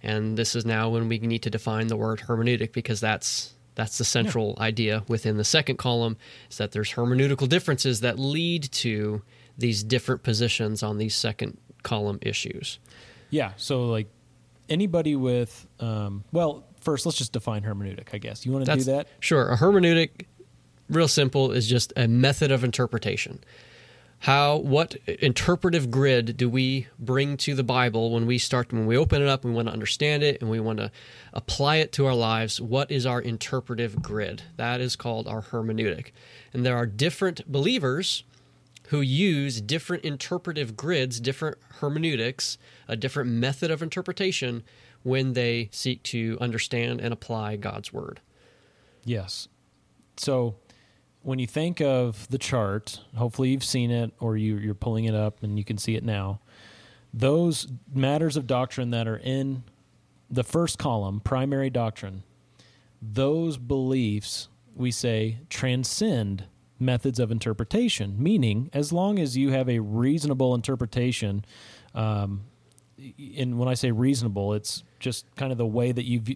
And 0.01 0.38
this 0.38 0.55
is 0.55 0.65
now 0.65 0.88
when 0.88 1.09
we 1.09 1.19
need 1.19 1.43
to 1.43 1.50
define 1.50 1.88
the 1.88 1.98
word 1.98 2.21
hermeneutic 2.27 2.71
because 2.71 3.01
that's 3.01 3.55
that's 3.75 3.98
the 3.98 4.05
central 4.05 4.55
idea 4.57 5.03
within 5.09 5.36
the 5.36 5.43
second 5.43 5.77
column 5.77 6.15
is 6.50 6.57
that 6.57 6.71
there's 6.71 6.93
hermeneutical 6.93 7.48
differences 7.48 8.01
that 8.01 8.17
lead 8.17 8.63
to 8.71 9.21
these 9.57 9.83
different 9.83 10.24
positions 10.24 10.81
on 10.81 10.98
these 10.98 11.15
second 11.15 11.57
column 11.83 12.19
issues. 12.21 12.79
Yeah. 13.29 13.51
So, 13.57 13.86
like 13.86 14.07
anybody 14.69 15.15
with, 15.15 15.67
um, 15.79 16.24
well, 16.31 16.63
first 16.79 17.05
let's 17.05 17.17
just 17.17 17.33
define 17.33 17.63
hermeneutic. 17.63 18.13
I 18.13 18.17
guess 18.17 18.45
you 18.45 18.51
want 18.51 18.65
to 18.65 18.75
do 18.75 18.83
that. 18.83 19.07
Sure. 19.19 19.50
A 19.50 19.57
hermeneutic, 19.57 20.25
real 20.89 21.07
simple, 21.07 21.51
is 21.51 21.67
just 21.67 21.93
a 21.95 22.07
method 22.07 22.51
of 22.51 22.63
interpretation. 22.63 23.43
How, 24.24 24.57
what 24.57 24.95
interpretive 25.07 25.89
grid 25.89 26.36
do 26.36 26.50
we 26.50 26.88
bring 27.00 27.38
to 27.38 27.55
the 27.55 27.63
Bible 27.63 28.12
when 28.12 28.25
we 28.25 28.38
start, 28.38 28.74
when 28.74 28.86
we 28.86 28.98
open 28.98 29.21
it 29.21 29.29
up, 29.29 29.45
we 29.45 29.51
want 29.51 29.69
to 29.69 29.74
understand 29.74 30.24
it 30.24 30.41
and 30.41 30.50
we 30.50 30.59
want 30.59 30.79
to 30.79 30.91
apply 31.33 31.77
it 31.77 31.93
to 31.93 32.05
our 32.05 32.15
lives? 32.15 32.59
What 32.59 32.91
is 32.91 33.05
our 33.05 33.21
interpretive 33.21 34.01
grid? 34.01 34.43
That 34.57 34.81
is 34.81 34.98
called 34.98 35.25
our 35.25 35.41
hermeneutic. 35.41 36.07
And 36.53 36.65
there 36.65 36.75
are 36.75 36.86
different 36.86 37.50
believers 37.50 38.25
who 38.89 39.01
use 39.01 39.62
different 39.62 40.03
interpretive 40.03 40.75
grids, 40.75 41.19
different 41.19 41.58
hermeneutics, 41.79 42.58
a 42.88 42.96
different 42.96 43.29
method 43.29 43.69
of 43.69 43.84
interpretation 43.84 44.63
when 45.03 45.34
they 45.34 45.69
seek 45.72 46.01
to 46.01 46.36
understand 46.41 47.00
and 47.00 47.13
apply 47.13 47.55
God's 47.55 47.93
word. 47.93 48.19
Yes. 49.05 49.48
So 50.17 50.55
when 51.22 51.38
you 51.38 51.46
think 51.46 51.79
of 51.81 52.27
the 52.29 52.39
chart, 52.39 53.01
hopefully 53.15 53.50
you've 53.50 53.63
seen 53.63 53.91
it 53.91 54.12
or 54.19 54.38
you, 54.38 54.58
you're 54.58 54.74
pulling 54.74 55.05
it 55.05 55.13
up 55.13 55.43
and 55.43 55.60
you 55.60 55.63
can 55.63 55.77
see 55.77 55.96
it 55.96 56.03
now. 56.03 56.39
Those 57.13 57.67
matters 57.93 58.38
of 58.38 58.48
doctrine 58.48 58.89
that 58.89 59.08
are 59.08 59.17
in 59.17 59.63
the 60.31 60.43
first 60.43 60.79
column, 60.79 61.19
primary 61.19 61.69
doctrine, 61.69 62.24
those 63.00 63.58
beliefs, 63.58 64.50
we 64.75 64.89
say, 64.89 65.38
transcend 65.48 66.46
methods 66.79 67.19
of 67.19 67.31
interpretation, 67.31 68.15
meaning 68.17 68.69
as 68.74 68.93
long 68.93 69.19
as 69.19 69.36
you 69.38 69.51
have 69.51 69.69
a 69.69 69.79
reasonable 69.79 70.55
interpretation, 70.55 71.43
um, 71.93 72.41
and 73.38 73.57
when 73.57 73.67
I 73.67 73.74
say 73.74 73.91
reasonable, 73.91 74.53
it's 74.53 74.83
just 75.00 75.25
kind 75.36 75.51
of 75.51 75.57
the 75.57 75.65
way 75.65 75.91
that 75.91 76.03
you 76.03 76.19
view, 76.19 76.36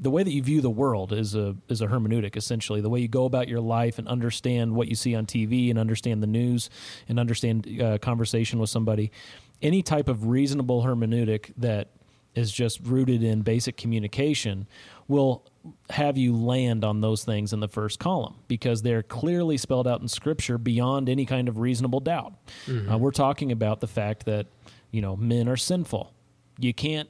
the 0.00 0.10
way 0.10 0.22
that 0.22 0.30
you 0.30 0.42
view 0.42 0.60
the 0.60 0.70
world 0.70 1.12
is 1.12 1.34
a 1.34 1.56
is 1.68 1.80
a 1.80 1.86
hermeneutic 1.86 2.36
essentially. 2.36 2.80
The 2.80 2.90
way 2.90 3.00
you 3.00 3.08
go 3.08 3.24
about 3.24 3.48
your 3.48 3.60
life 3.60 3.98
and 3.98 4.06
understand 4.08 4.74
what 4.74 4.88
you 4.88 4.94
see 4.94 5.14
on 5.14 5.26
TV 5.26 5.70
and 5.70 5.78
understand 5.78 6.22
the 6.22 6.26
news 6.26 6.70
and 7.08 7.18
understand 7.18 7.80
uh, 7.80 7.98
conversation 7.98 8.58
with 8.58 8.70
somebody. 8.70 9.10
Any 9.60 9.82
type 9.82 10.08
of 10.08 10.26
reasonable 10.26 10.84
hermeneutic 10.84 11.52
that 11.56 11.88
is 12.34 12.52
just 12.52 12.80
rooted 12.82 13.22
in 13.22 13.42
basic 13.42 13.76
communication 13.76 14.66
will 15.08 15.44
have 15.90 16.16
you 16.18 16.34
land 16.36 16.84
on 16.84 17.00
those 17.00 17.24
things 17.24 17.52
in 17.52 17.60
the 17.60 17.68
first 17.68 17.98
column 17.98 18.34
because 18.48 18.82
they're 18.82 19.02
clearly 19.02 19.56
spelled 19.56 19.86
out 19.88 20.00
in 20.00 20.08
scripture 20.08 20.58
beyond 20.58 21.08
any 21.08 21.24
kind 21.26 21.48
of 21.48 21.58
reasonable 21.58 22.00
doubt. 22.00 22.34
Mm-hmm. 22.66 22.90
Uh, 22.90 22.96
we're 22.98 23.10
talking 23.10 23.52
about 23.52 23.80
the 23.80 23.86
fact 23.86 24.26
that 24.26 24.46
you 24.90 25.00
know 25.00 25.16
men 25.16 25.48
are 25.48 25.56
sinful. 25.56 26.12
You 26.58 26.74
can't 26.74 27.08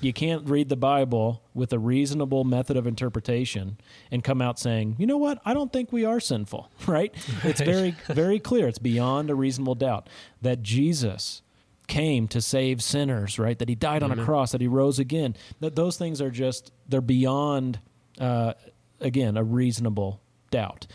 you 0.00 0.12
can't 0.12 0.48
read 0.48 0.68
the 0.68 0.76
Bible 0.76 1.42
with 1.54 1.72
a 1.72 1.78
reasonable 1.78 2.42
method 2.44 2.76
of 2.76 2.86
interpretation 2.88 3.78
and 4.10 4.22
come 4.24 4.42
out 4.42 4.58
saying, 4.58 4.96
you 4.98 5.06
know 5.06 5.16
what, 5.16 5.40
I 5.44 5.54
don't 5.54 5.72
think 5.72 5.92
we 5.92 6.04
are 6.04 6.18
sinful, 6.18 6.70
right? 6.88 7.14
It's 7.44 7.60
very, 7.60 7.92
very 8.08 8.40
clear. 8.40 8.66
It's 8.66 8.78
beyond 8.80 9.30
a 9.30 9.34
reasonable 9.36 9.76
doubt 9.76 10.08
that 10.40 10.62
Jesus 10.62 11.42
came 11.86 12.26
to 12.28 12.40
save 12.40 12.82
sinners, 12.82 13.38
right? 13.38 13.58
That 13.58 13.68
he 13.68 13.74
died 13.76 14.02
on 14.02 14.10
a 14.12 14.16
Mhm. 14.16 14.24
cross, 14.24 14.52
that 14.52 14.60
he 14.60 14.66
rose 14.66 14.98
again. 14.98 15.36
That 15.60 15.76
those 15.76 15.96
things 15.96 16.20
are 16.20 16.30
just, 16.30 16.72
they're 16.88 17.00
beyond, 17.00 17.78
uh, 18.18 18.54
again, 19.00 19.36
a 19.36 19.44
reasonable 19.44 20.20
doubt. 20.50 20.86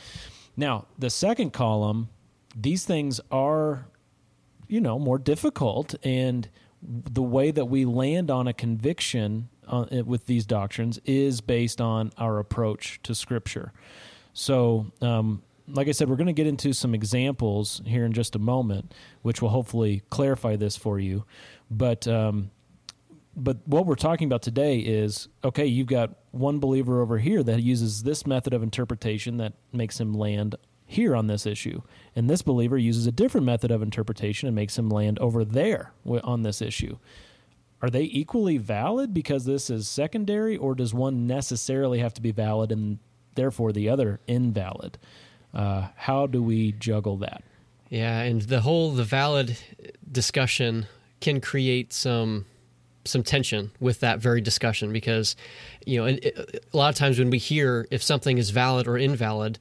Now, 0.55 0.85
the 0.97 1.09
second 1.09 1.53
column, 1.53 2.09
these 2.55 2.85
things 2.85 3.19
are 3.31 3.87
you 4.67 4.81
know 4.81 4.99
more 4.99 5.17
difficult 5.17 5.95
and 6.03 6.49
the 6.81 7.21
way 7.21 7.51
that 7.51 7.65
we 7.65 7.85
land 7.85 8.29
on 8.29 8.47
a 8.47 8.53
conviction 8.53 9.49
uh, 9.67 9.85
with 10.05 10.25
these 10.27 10.45
doctrines 10.45 10.99
is 11.05 11.41
based 11.41 11.81
on 11.81 12.11
our 12.17 12.39
approach 12.39 12.99
to 13.03 13.15
scripture 13.15 13.71
so 14.33 14.85
um, 15.01 15.41
like 15.67 15.87
i 15.87 15.91
said 15.91 16.09
we're 16.09 16.15
going 16.15 16.27
to 16.27 16.33
get 16.33 16.47
into 16.47 16.73
some 16.73 16.93
examples 16.93 17.81
here 17.85 18.05
in 18.05 18.13
just 18.13 18.35
a 18.35 18.39
moment 18.39 18.93
which 19.21 19.41
will 19.41 19.49
hopefully 19.49 20.01
clarify 20.09 20.55
this 20.55 20.75
for 20.75 20.99
you 20.99 21.23
but 21.71 22.07
um, 22.07 22.51
but 23.35 23.57
what 23.65 23.85
we're 23.85 23.95
talking 23.95 24.25
about 24.27 24.41
today 24.41 24.79
is 24.79 25.27
okay 25.43 25.65
you've 25.65 25.87
got 25.87 26.11
one 26.37 26.59
believer 26.59 27.01
over 27.01 27.17
here 27.17 27.43
that 27.43 27.61
uses 27.61 28.03
this 28.03 28.25
method 28.25 28.53
of 28.53 28.63
interpretation 28.63 29.37
that 29.37 29.53
makes 29.71 29.99
him 29.99 30.13
land 30.13 30.55
here 30.85 31.15
on 31.15 31.27
this 31.27 31.45
issue. 31.45 31.81
And 32.15 32.29
this 32.29 32.41
believer 32.41 32.77
uses 32.77 33.05
a 33.05 33.11
different 33.11 33.45
method 33.45 33.71
of 33.71 33.81
interpretation 33.81 34.47
and 34.47 34.55
makes 34.55 34.77
him 34.77 34.89
land 34.89 35.19
over 35.19 35.43
there 35.43 35.91
on 36.23 36.43
this 36.43 36.61
issue. 36.61 36.97
Are 37.81 37.89
they 37.89 38.03
equally 38.03 38.57
valid 38.57 39.13
because 39.13 39.45
this 39.45 39.69
is 39.69 39.87
secondary 39.87 40.57
or 40.57 40.73
does 40.73 40.93
one 40.93 41.27
necessarily 41.27 41.99
have 41.99 42.13
to 42.15 42.21
be 42.21 42.31
valid 42.31 42.71
and 42.71 42.99
therefore 43.35 43.71
the 43.71 43.89
other 43.89 44.19
invalid? 44.27 44.97
Uh, 45.53 45.89
how 45.95 46.25
do 46.25 46.41
we 46.41 46.71
juggle 46.71 47.17
that? 47.17 47.43
Yeah, 47.89 48.21
and 48.21 48.41
the 48.41 48.61
whole 48.61 48.91
the 48.91 49.03
valid 49.03 49.57
discussion 50.11 50.87
can 51.21 51.39
create 51.39 51.93
some 51.93 52.45
some 53.09 53.23
tension 53.23 53.71
with 53.79 53.99
that 54.01 54.19
very 54.19 54.41
discussion 54.41 54.91
because 54.93 55.35
you 55.85 55.97
know 55.99 56.05
it, 56.05 56.23
it- 56.25 56.37
uh, 56.37 56.59
a 56.73 56.77
lot 56.77 56.89
of 56.89 56.95
times 56.95 57.17
when 57.19 57.29
we 57.29 57.37
hear 57.37 57.87
if 57.91 58.01
something 58.03 58.37
is 58.37 58.49
valid 58.51 58.87
or 58.87 58.97
invalid, 58.97 59.59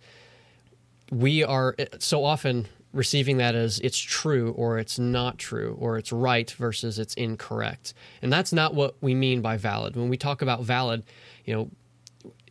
we 1.10 1.44
are 1.44 1.74
uh, 1.78 1.84
so 1.98 2.24
often 2.24 2.66
receiving 2.92 3.36
that 3.36 3.54
as 3.54 3.78
it's 3.80 3.98
true 3.98 4.52
or 4.52 4.78
it's 4.78 4.98
not 4.98 5.38
true 5.38 5.76
or 5.78 5.98
it's 5.98 6.12
right 6.12 6.50
versus 6.52 6.98
it's 6.98 7.14
incorrect. 7.14 7.92
And 8.22 8.32
that's 8.32 8.52
not 8.52 8.74
what 8.74 8.94
we 9.02 9.14
mean 9.14 9.42
by 9.42 9.56
valid. 9.58 9.96
When 9.96 10.08
we 10.08 10.16
talk 10.16 10.40
about 10.40 10.62
valid, 10.62 11.02
you 11.44 11.54
know, 11.54 11.70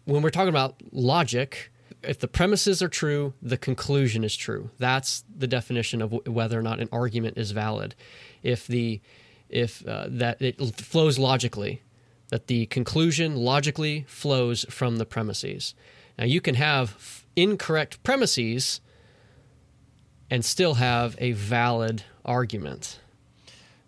when 0.05 0.21
we're 0.21 0.29
talking 0.29 0.49
about 0.49 0.75
logic, 0.91 1.71
if 2.03 2.19
the 2.19 2.27
premises 2.27 2.83
are 2.83 2.87
true, 2.89 3.33
the 3.41 3.57
conclusion 3.57 4.23
is 4.23 4.35
true. 4.35 4.69
That's 4.77 5.23
the 5.35 5.47
definition 5.47 5.99
of 6.03 6.11
whether 6.27 6.59
or 6.59 6.61
not 6.61 6.79
an 6.79 6.89
argument 6.91 7.39
is 7.39 7.49
valid. 7.49 7.95
If 8.43 8.67
the 8.67 9.01
if 9.55 9.85
uh, 9.87 10.05
that 10.09 10.41
it 10.41 10.59
flows 10.79 11.17
logically, 11.17 11.81
that 12.29 12.47
the 12.47 12.65
conclusion 12.67 13.35
logically 13.35 14.05
flows 14.07 14.65
from 14.69 14.97
the 14.97 15.05
premises. 15.05 15.73
Now 16.17 16.25
you 16.25 16.41
can 16.41 16.55
have 16.55 16.91
f- 16.97 17.25
incorrect 17.35 18.03
premises 18.03 18.81
and 20.29 20.43
still 20.43 20.75
have 20.75 21.15
a 21.19 21.31
valid 21.33 22.03
argument, 22.23 22.99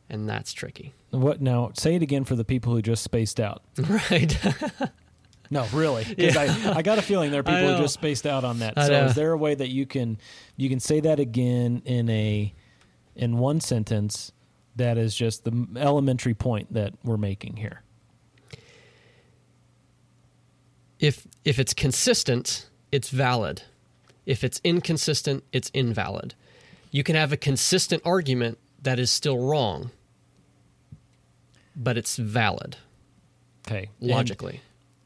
and 0.10 0.30
that's 0.30 0.54
tricky. 0.54 0.94
what 1.12 1.42
now 1.42 1.72
say 1.74 1.96
it 1.96 2.02
again 2.02 2.24
for 2.26 2.36
the 2.36 2.44
people 2.46 2.74
who 2.74 2.82
just 2.82 3.04
spaced 3.04 3.40
out 3.40 3.62
Right. 3.90 4.38
No, 5.50 5.66
really, 5.74 6.04
because 6.04 6.36
Yeah. 6.36 6.74
I, 6.74 6.80
I 6.80 6.82
got 6.82 6.98
a 6.98 7.02
feeling 7.02 7.32
there 7.32 7.40
are 7.40 7.44
people 7.56 7.74
who 7.76 7.82
just 7.82 7.94
spaced 7.94 8.26
out 8.28 8.44
on 8.44 8.60
that. 8.60 8.74
I 8.78 8.88
So, 8.88 8.92
know. 8.92 9.06
is 9.06 9.16
there 9.16 9.32
a 9.32 9.38
way 9.38 9.56
that 9.56 9.70
you 9.70 9.86
can 9.86 10.18
you 10.58 10.68
can 10.68 10.82
say 10.82 11.00
that 11.00 11.22
again 11.22 11.82
in 11.86 12.10
a 12.10 12.54
in 13.16 13.38
one 13.38 13.62
sentence 13.62 14.34
that 14.78 14.98
is 14.98 15.16
just 15.16 15.44
the 15.44 15.68
elementary 15.78 16.34
point 16.34 16.74
that 16.74 16.94
we're 17.04 17.18
making 17.18 17.58
here? 17.58 17.84
if 21.00 21.28
if 21.46 21.60
it's 21.60 21.74
consistent, 21.74 22.68
it's 22.92 23.10
valid. 23.10 23.64
If 24.26 24.44
it's 24.44 24.60
inconsistent, 24.64 25.44
it's 25.52 25.70
invalid. 25.74 26.34
You 26.92 27.04
can 27.04 27.16
have 27.16 27.32
a 27.32 27.38
consistent 27.38 28.02
argument 28.06 28.58
that 28.82 29.00
is 29.00 29.12
still 29.12 29.38
wrong, 29.38 29.92
but 31.76 31.98
it's 31.98 32.18
valid 32.18 32.78
Okay, 33.68 33.90
logically. 34.00 34.62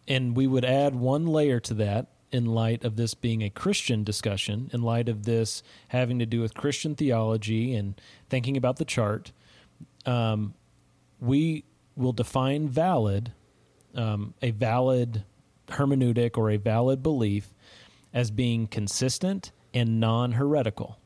And, 0.07 0.27
and 0.27 0.37
we 0.37 0.47
would 0.47 0.65
add 0.65 0.95
one 0.95 1.25
layer 1.25 1.59
to 1.61 1.73
that 1.75 2.07
in 2.31 2.45
light 2.45 2.85
of 2.85 2.95
this 2.95 3.13
being 3.13 3.41
a 3.41 3.49
Christian 3.49 4.03
discussion, 4.03 4.69
in 4.71 4.81
light 4.81 5.09
of 5.09 5.25
this 5.25 5.63
having 5.89 6.19
to 6.19 6.25
do 6.25 6.41
with 6.41 6.53
Christian 6.53 6.95
theology 6.95 7.75
and 7.75 7.99
thinking 8.29 8.55
about 8.55 8.77
the 8.77 8.85
chart. 8.85 9.31
Um, 10.05 10.53
we 11.19 11.63
will 11.95 12.13
define 12.13 12.67
valid, 12.67 13.31
um, 13.95 14.33
a 14.41 14.51
valid 14.51 15.23
hermeneutic 15.67 16.37
or 16.37 16.49
a 16.49 16.57
valid 16.57 17.03
belief, 17.03 17.53
as 18.13 18.31
being 18.31 18.67
consistent 18.67 19.51
and 19.73 19.99
non 19.99 20.33
heretical. 20.33 20.99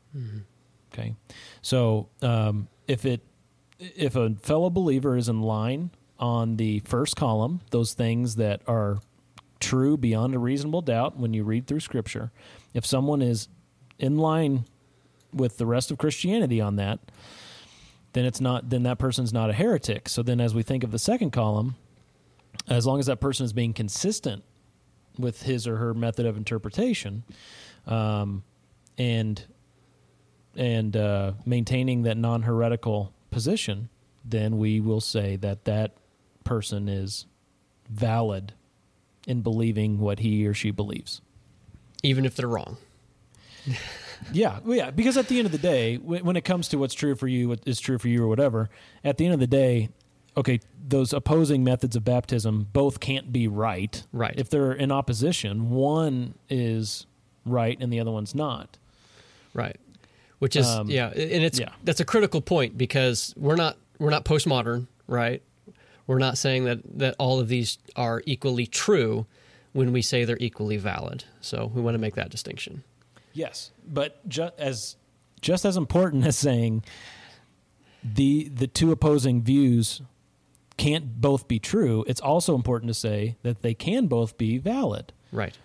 Okay, 0.92 1.14
so 1.62 2.08
um, 2.22 2.68
if 2.88 3.04
it 3.04 3.20
if 3.78 4.16
a 4.16 4.34
fellow 4.42 4.70
believer 4.70 5.16
is 5.16 5.28
in 5.28 5.42
line 5.42 5.90
on 6.18 6.56
the 6.56 6.80
first 6.80 7.16
column, 7.16 7.60
those 7.70 7.92
things 7.92 8.36
that 8.36 8.62
are 8.66 8.98
true 9.60 9.96
beyond 9.96 10.34
a 10.34 10.38
reasonable 10.38 10.80
doubt 10.80 11.18
when 11.18 11.34
you 11.34 11.44
read 11.44 11.66
through 11.66 11.80
Scripture, 11.80 12.32
if 12.72 12.86
someone 12.86 13.20
is 13.20 13.48
in 13.98 14.16
line 14.16 14.64
with 15.32 15.58
the 15.58 15.66
rest 15.66 15.90
of 15.90 15.98
Christianity 15.98 16.60
on 16.60 16.76
that, 16.76 16.98
then 18.16 18.24
it's 18.24 18.40
not 18.40 18.70
then 18.70 18.84
that 18.84 18.98
person's 18.98 19.30
not 19.30 19.50
a 19.50 19.52
heretic. 19.52 20.08
So 20.08 20.22
then, 20.22 20.40
as 20.40 20.54
we 20.54 20.62
think 20.62 20.82
of 20.82 20.90
the 20.90 20.98
second 20.98 21.32
column, 21.32 21.76
as 22.66 22.86
long 22.86 22.98
as 22.98 23.04
that 23.06 23.20
person 23.20 23.44
is 23.44 23.52
being 23.52 23.74
consistent 23.74 24.42
with 25.18 25.42
his 25.42 25.66
or 25.66 25.76
her 25.76 25.92
method 25.92 26.24
of 26.24 26.38
interpretation, 26.38 27.24
um, 27.86 28.42
and 28.96 29.44
and 30.56 30.96
uh, 30.96 31.32
maintaining 31.44 32.04
that 32.04 32.16
non 32.16 32.44
heretical 32.44 33.12
position, 33.30 33.90
then 34.24 34.56
we 34.56 34.80
will 34.80 35.02
say 35.02 35.36
that 35.36 35.66
that 35.66 35.92
person 36.42 36.88
is 36.88 37.26
valid 37.90 38.54
in 39.26 39.42
believing 39.42 39.98
what 39.98 40.20
he 40.20 40.46
or 40.46 40.54
she 40.54 40.70
believes. 40.70 41.20
Even 42.02 42.24
if 42.24 42.34
they're 42.34 42.48
wrong. 42.48 42.78
Yeah, 44.32 44.58
well, 44.64 44.76
yeah. 44.76 44.90
Because 44.90 45.16
at 45.16 45.28
the 45.28 45.38
end 45.38 45.46
of 45.46 45.52
the 45.52 45.58
day, 45.58 45.96
wh- 45.96 46.24
when 46.24 46.36
it 46.36 46.44
comes 46.44 46.68
to 46.68 46.78
what's 46.78 46.94
true 46.94 47.14
for 47.14 47.28
you, 47.28 47.48
what 47.48 47.60
is 47.66 47.80
true 47.80 47.98
for 47.98 48.08
you, 48.08 48.22
or 48.24 48.28
whatever, 48.28 48.68
at 49.04 49.18
the 49.18 49.24
end 49.24 49.34
of 49.34 49.40
the 49.40 49.46
day, 49.46 49.88
okay, 50.36 50.60
those 50.86 51.12
opposing 51.12 51.64
methods 51.64 51.96
of 51.96 52.04
baptism 52.04 52.68
both 52.72 53.00
can't 53.00 53.32
be 53.32 53.48
right. 53.48 54.04
Right. 54.12 54.34
If 54.36 54.50
they're 54.50 54.72
in 54.72 54.92
opposition, 54.92 55.70
one 55.70 56.34
is 56.48 57.06
right 57.44 57.76
and 57.80 57.92
the 57.92 58.00
other 58.00 58.10
one's 58.10 58.34
not. 58.34 58.78
Right. 59.54 59.76
Which 60.38 60.54
is 60.56 60.66
Um, 60.66 60.90
yeah, 60.90 61.08
and 61.08 61.42
it's 61.42 61.58
yeah. 61.58 61.70
that's 61.82 62.00
a 62.00 62.04
critical 62.04 62.42
point 62.42 62.76
because 62.76 63.32
we're 63.38 63.56
not 63.56 63.78
we're 63.98 64.10
not 64.10 64.24
postmodern, 64.26 64.86
right? 65.06 65.42
We're 66.06 66.18
not 66.18 66.36
saying 66.36 66.64
that 66.64 66.80
that 66.98 67.14
all 67.18 67.40
of 67.40 67.48
these 67.48 67.78
are 67.96 68.22
equally 68.26 68.66
true 68.66 69.26
when 69.72 69.92
we 69.92 70.02
say 70.02 70.24
they're 70.26 70.36
equally 70.38 70.76
valid. 70.76 71.24
So 71.40 71.70
we 71.74 71.80
want 71.80 71.94
to 71.94 71.98
make 71.98 72.14
that 72.16 72.28
distinction. 72.30 72.84
Yes, 73.36 73.70
but 73.86 74.26
ju- 74.28 74.50
as 74.58 74.96
just 75.40 75.64
as 75.64 75.76
important 75.76 76.26
as 76.26 76.36
saying 76.36 76.82
the 78.02 78.48
the 78.48 78.66
two 78.66 78.90
opposing 78.92 79.42
views 79.42 80.02
can't 80.76 81.20
both 81.20 81.48
be 81.48 81.58
true, 81.58 82.04
it's 82.06 82.20
also 82.20 82.54
important 82.54 82.88
to 82.88 82.94
say 82.94 83.36
that 83.42 83.62
they 83.62 83.74
can 83.74 84.06
both 84.06 84.38
be 84.38 84.58
valid. 84.58 85.12
Right. 85.32 85.56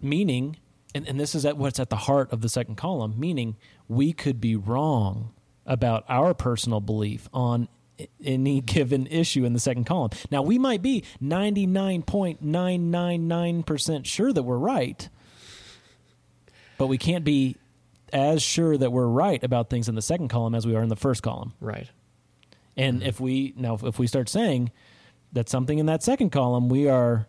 Meaning, 0.00 0.56
and, 0.94 1.06
and 1.08 1.20
this 1.20 1.34
is 1.34 1.44
at 1.44 1.56
what's 1.56 1.80
at 1.80 1.90
the 1.90 1.96
heart 1.96 2.32
of 2.32 2.40
the 2.40 2.48
second 2.48 2.76
column, 2.76 3.14
meaning 3.18 3.56
we 3.88 4.12
could 4.12 4.40
be 4.40 4.54
wrong 4.56 5.32
about 5.66 6.04
our 6.08 6.32
personal 6.34 6.80
belief 6.80 7.28
on 7.32 7.68
any 8.24 8.60
given 8.60 9.06
issue 9.06 9.44
in 9.44 9.52
the 9.52 9.60
second 9.60 9.84
column. 9.84 10.10
Now, 10.30 10.42
we 10.42 10.58
might 10.58 10.82
be 10.82 11.04
99.999% 11.22 14.06
sure 14.06 14.32
that 14.32 14.42
we're 14.42 14.56
right, 14.56 15.08
but 16.80 16.86
we 16.86 16.96
can't 16.96 17.26
be 17.26 17.56
as 18.10 18.42
sure 18.42 18.74
that 18.74 18.90
we're 18.90 19.06
right 19.06 19.44
about 19.44 19.68
things 19.68 19.86
in 19.86 19.96
the 19.96 20.00
second 20.02 20.28
column 20.28 20.54
as 20.54 20.66
we 20.66 20.74
are 20.74 20.82
in 20.82 20.88
the 20.88 20.96
first 20.96 21.22
column. 21.22 21.52
Right. 21.60 21.90
And 22.74 23.02
if 23.02 23.20
we 23.20 23.52
now 23.54 23.78
if 23.82 23.98
we 23.98 24.06
start 24.06 24.30
saying 24.30 24.70
that 25.34 25.50
something 25.50 25.78
in 25.78 25.84
that 25.86 26.02
second 26.02 26.30
column 26.30 26.70
we 26.70 26.88
are 26.88 27.28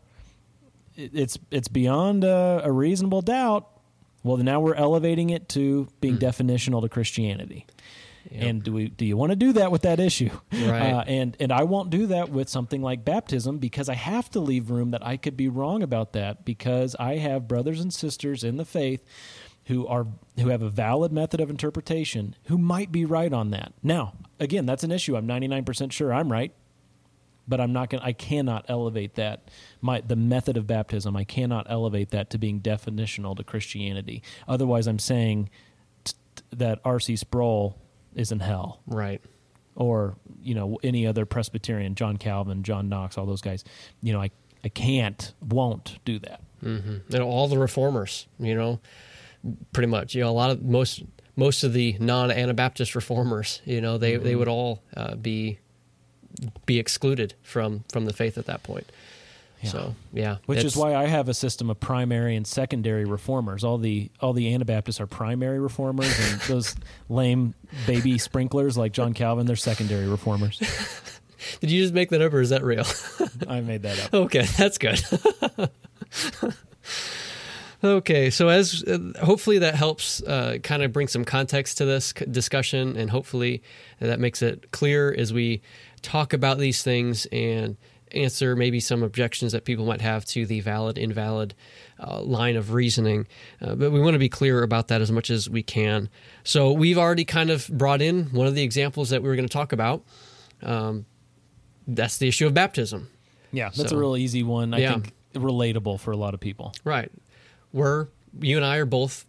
it's 0.95 1.37
it's 1.51 1.67
beyond 1.67 2.23
a, 2.23 2.61
a 2.63 2.71
reasonable 2.71 3.21
doubt, 3.21 3.67
well 4.23 4.37
now 4.37 4.61
we're 4.61 4.73
elevating 4.73 5.31
it 5.31 5.49
to 5.49 5.89
being 5.99 6.17
definitional 6.17 6.81
to 6.81 6.87
Christianity. 6.87 7.67
And 8.29 8.63
do 8.63 8.71
we 8.71 8.87
do 8.87 9.03
you 9.03 9.17
want 9.17 9.31
to 9.31 9.35
do 9.35 9.51
that 9.53 9.71
with 9.71 9.81
that 9.81 9.99
issue? 9.99 10.29
Right. 10.53 10.93
Uh, 10.93 11.03
and 11.07 11.35
and 11.39 11.51
I 11.51 11.63
won't 11.63 11.89
do 11.89 12.07
that 12.07 12.29
with 12.29 12.47
something 12.47 12.81
like 12.81 13.03
baptism 13.03 13.57
because 13.57 13.89
I 13.89 13.95
have 13.95 14.29
to 14.31 14.39
leave 14.39 14.69
room 14.69 14.91
that 14.91 15.05
I 15.05 15.17
could 15.17 15.35
be 15.35 15.49
wrong 15.49 15.83
about 15.83 16.13
that 16.13 16.45
because 16.45 16.95
I 16.99 17.17
have 17.17 17.47
brothers 17.47 17.81
and 17.81 17.93
sisters 17.93 18.43
in 18.43 18.57
the 18.57 18.65
faith 18.65 19.03
who 19.65 19.85
are 19.87 20.07
who 20.39 20.49
have 20.49 20.61
a 20.61 20.69
valid 20.69 21.11
method 21.11 21.39
of 21.39 21.49
interpretation 21.49 22.35
who 22.45 22.57
might 22.57 22.91
be 22.91 23.05
right 23.05 23.31
on 23.31 23.51
that. 23.51 23.73
Now, 23.83 24.13
again, 24.39 24.65
that's 24.65 24.83
an 24.83 24.91
issue. 24.91 25.15
I'm 25.15 25.27
99% 25.27 25.91
sure 25.91 26.11
I'm 26.13 26.31
right, 26.31 26.51
but 27.47 27.61
I'm 27.61 27.71
not 27.73 27.89
going 27.89 28.03
I 28.03 28.13
cannot 28.13 28.65
elevate 28.67 29.15
that 29.15 29.49
my 29.81 30.01
the 30.01 30.15
method 30.15 30.57
of 30.57 30.67
baptism. 30.67 31.15
I 31.15 31.23
cannot 31.23 31.67
elevate 31.69 32.09
that 32.09 32.29
to 32.31 32.37
being 32.37 32.59
definitional 32.59 33.35
to 33.37 33.43
Christianity. 33.43 34.23
Otherwise, 34.47 34.87
I'm 34.87 34.99
saying 34.99 35.49
t- 36.03 36.13
that 36.51 36.79
R.C. 36.83 37.15
Sproul 37.17 37.77
is 38.15 38.31
in 38.31 38.39
hell. 38.39 38.81
Right. 38.87 39.21
Or, 39.75 40.17
you 40.41 40.53
know, 40.53 40.77
any 40.83 41.07
other 41.07 41.25
Presbyterian, 41.25 41.95
John 41.95 42.17
Calvin, 42.17 42.61
John 42.63 42.89
Knox, 42.89 43.17
all 43.17 43.25
those 43.25 43.41
guys. 43.41 43.63
You 44.01 44.11
know, 44.13 44.21
I 44.21 44.31
I 44.63 44.69
can't, 44.69 45.33
won't 45.41 45.97
do 46.05 46.19
that. 46.19 46.41
hmm 46.59 46.97
And 47.11 47.19
all 47.23 47.47
the 47.47 47.57
reformers, 47.57 48.27
you 48.37 48.53
know, 48.53 48.79
pretty 49.73 49.87
much. 49.87 50.15
You 50.15 50.21
know, 50.21 50.29
a 50.29 50.31
lot 50.31 50.51
of 50.51 50.63
most 50.63 51.03
most 51.35 51.63
of 51.63 51.73
the 51.73 51.95
non 51.99 52.31
Anabaptist 52.31 52.95
reformers, 52.95 53.61
you 53.65 53.81
know, 53.81 53.97
they 53.97 54.17
they 54.17 54.33
Mhm. 54.33 54.39
would 54.39 54.47
all 54.47 54.81
uh, 54.95 55.15
be 55.15 55.59
be 56.65 56.79
excluded 56.79 57.33
from 57.41 57.83
from 57.91 58.05
the 58.05 58.13
faith 58.13 58.37
at 58.37 58.45
that 58.45 58.63
point. 58.63 58.91
So 59.63 59.93
yeah, 60.11 60.37
Which 60.47 60.63
is 60.63 60.75
why 60.75 60.95
I 60.95 61.05
have 61.05 61.29
a 61.29 61.35
system 61.35 61.69
of 61.69 61.79
primary 61.79 62.35
and 62.35 62.47
secondary 62.47 63.05
reformers. 63.05 63.63
All 63.63 63.77
the 63.77 64.09
all 64.19 64.33
the 64.33 64.51
Anabaptists 64.55 64.99
are 64.99 65.05
primary 65.05 65.59
reformers, 65.59 66.11
and 66.19 66.41
those 66.47 66.75
lame 67.09 67.53
baby 67.85 68.17
sprinklers 68.17 68.75
like 68.75 68.91
John 68.91 69.13
Calvin, 69.13 69.45
they're 69.45 69.55
secondary 69.55 70.07
reformers. 70.07 70.57
Did 71.59 71.69
you 71.69 71.79
just 71.83 71.93
make 71.93 72.09
that 72.09 72.21
up, 72.23 72.33
or 72.33 72.41
is 72.41 72.49
that 72.49 72.63
real? 72.63 72.85
I 73.47 73.61
made 73.61 73.83
that 73.83 73.99
up. 74.03 74.13
Okay, 74.15 74.45
that's 74.57 74.79
good. 74.79 74.99
Okay, 77.83 78.29
so 78.29 78.49
as 78.49 78.83
uh, 78.83 78.99
hopefully 79.23 79.59
that 79.59 79.75
helps 79.75 80.21
uh, 80.23 80.57
kind 80.63 80.83
of 80.83 80.91
bring 80.93 81.07
some 81.07 81.25
context 81.25 81.77
to 81.79 81.85
this 81.85 82.13
c- 82.17 82.25
discussion, 82.25 82.95
and 82.97 83.09
hopefully 83.09 83.61
that 83.99 84.19
makes 84.19 84.41
it 84.41 84.71
clear 84.71 85.13
as 85.17 85.33
we 85.33 85.61
talk 86.01 86.33
about 86.33 86.57
these 86.57 86.83
things 86.83 87.25
and 87.31 87.77
answer 88.13 88.55
maybe 88.57 88.79
some 88.79 89.03
objections 89.03 89.53
that 89.53 89.63
people 89.63 89.85
might 89.85 90.01
have 90.01 90.25
to 90.25 90.45
the 90.45 90.59
valid 90.59 90.97
invalid 90.97 91.53
uh, 91.99 92.21
line 92.21 92.57
of 92.57 92.73
reasoning. 92.73 93.25
Uh, 93.61 93.73
but 93.75 93.91
we 93.91 94.01
want 94.01 94.13
to 94.13 94.19
be 94.19 94.27
clear 94.27 94.63
about 94.63 94.89
that 94.89 94.99
as 94.99 95.11
much 95.11 95.29
as 95.29 95.49
we 95.49 95.63
can. 95.63 96.09
So 96.43 96.73
we've 96.73 96.97
already 96.97 97.23
kind 97.23 97.49
of 97.49 97.69
brought 97.69 98.01
in 98.01 98.25
one 98.25 98.47
of 98.47 98.55
the 98.55 98.63
examples 98.63 99.11
that 99.11 99.21
we 99.21 99.29
were 99.29 99.35
going 99.35 99.47
to 99.47 99.53
talk 99.53 99.71
about. 99.71 100.03
Um, 100.61 101.05
that's 101.87 102.17
the 102.17 102.27
issue 102.27 102.45
of 102.47 102.53
baptism. 102.53 103.07
Yeah, 103.53 103.69
that's 103.73 103.91
So- 103.91 103.95
a 103.95 103.99
real 103.99 104.17
easy 104.17 104.43
one. 104.43 104.73
I 104.73 104.79
Yeah. 104.79 104.93
think 104.93 105.13
relatable 105.35 105.99
for 106.01 106.11
a 106.11 106.17
lot 106.17 106.33
of 106.33 106.41
people. 106.41 106.73
Right. 106.83 107.09
We're 107.73 108.07
you 108.39 108.57
and 108.57 108.65
I 108.65 108.77
are 108.77 108.85
both 108.85 109.25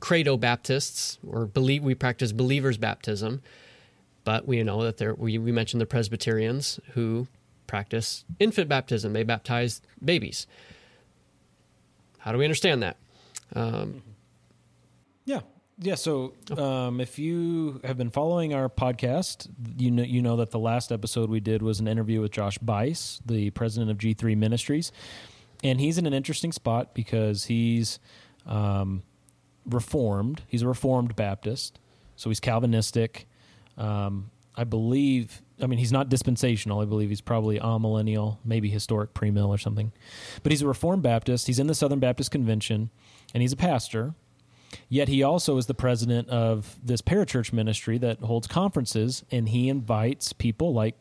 credo 0.00 0.36
Baptists, 0.36 1.18
or 1.26 1.46
believe 1.46 1.84
we 1.84 1.94
practice 1.94 2.32
believers 2.32 2.78
baptism, 2.78 3.42
but 4.24 4.46
we 4.46 4.62
know 4.62 4.82
that 4.82 4.96
there 4.96 5.14
we, 5.14 5.38
we 5.38 5.52
mentioned 5.52 5.80
the 5.80 5.86
Presbyterians 5.86 6.80
who 6.94 7.28
practice 7.66 8.24
infant 8.38 8.68
baptism. 8.68 9.12
They 9.12 9.22
baptize 9.22 9.80
babies. 10.04 10.46
How 12.18 12.32
do 12.32 12.38
we 12.38 12.44
understand 12.44 12.82
that? 12.82 12.96
Um, 13.54 14.02
Yeah. 15.24 15.40
Yeah, 15.82 15.94
so 15.94 16.34
um, 16.58 17.00
if 17.00 17.18
you 17.18 17.80
have 17.84 17.96
been 17.96 18.10
following 18.10 18.52
our 18.52 18.68
podcast, 18.68 19.48
you 19.78 19.90
know 19.90 20.02
you 20.02 20.20
know 20.20 20.36
that 20.36 20.50
the 20.50 20.58
last 20.58 20.92
episode 20.92 21.30
we 21.30 21.40
did 21.40 21.62
was 21.62 21.80
an 21.80 21.88
interview 21.88 22.20
with 22.20 22.32
Josh 22.32 22.58
Buice, 22.58 23.22
the 23.24 23.48
president 23.50 23.90
of 23.90 23.96
G3 23.96 24.36
Ministries, 24.36 24.92
and 25.62 25.80
he's 25.80 25.98
in 25.98 26.06
an 26.06 26.14
interesting 26.14 26.52
spot 26.52 26.94
because 26.94 27.44
he's 27.44 27.98
um, 28.46 29.02
reformed. 29.66 30.42
He's 30.46 30.62
a 30.62 30.68
reformed 30.68 31.16
Baptist, 31.16 31.78
so 32.16 32.30
he's 32.30 32.40
Calvinistic. 32.40 33.26
Um, 33.76 34.30
I 34.56 34.64
believe. 34.64 35.42
I 35.62 35.66
mean, 35.66 35.78
he's 35.78 35.92
not 35.92 36.08
dispensational. 36.08 36.80
I 36.80 36.86
believe 36.86 37.10
he's 37.10 37.20
probably 37.20 37.58
amillennial, 37.58 38.38
maybe 38.44 38.70
historic 38.70 39.12
premill 39.12 39.48
or 39.48 39.58
something. 39.58 39.92
But 40.42 40.52
he's 40.52 40.62
a 40.62 40.66
Reformed 40.66 41.02
Baptist. 41.02 41.46
He's 41.46 41.58
in 41.58 41.66
the 41.66 41.74
Southern 41.74 41.98
Baptist 41.98 42.30
Convention, 42.30 42.90
and 43.34 43.42
he's 43.42 43.52
a 43.52 43.56
pastor. 43.56 44.14
Yet 44.88 45.08
he 45.08 45.22
also 45.22 45.56
is 45.58 45.66
the 45.66 45.74
president 45.74 46.28
of 46.28 46.78
this 46.82 47.02
parachurch 47.02 47.52
ministry 47.52 47.98
that 47.98 48.20
holds 48.20 48.46
conferences, 48.46 49.24
and 49.30 49.48
he 49.48 49.68
invites 49.68 50.32
people 50.32 50.72
like 50.72 50.94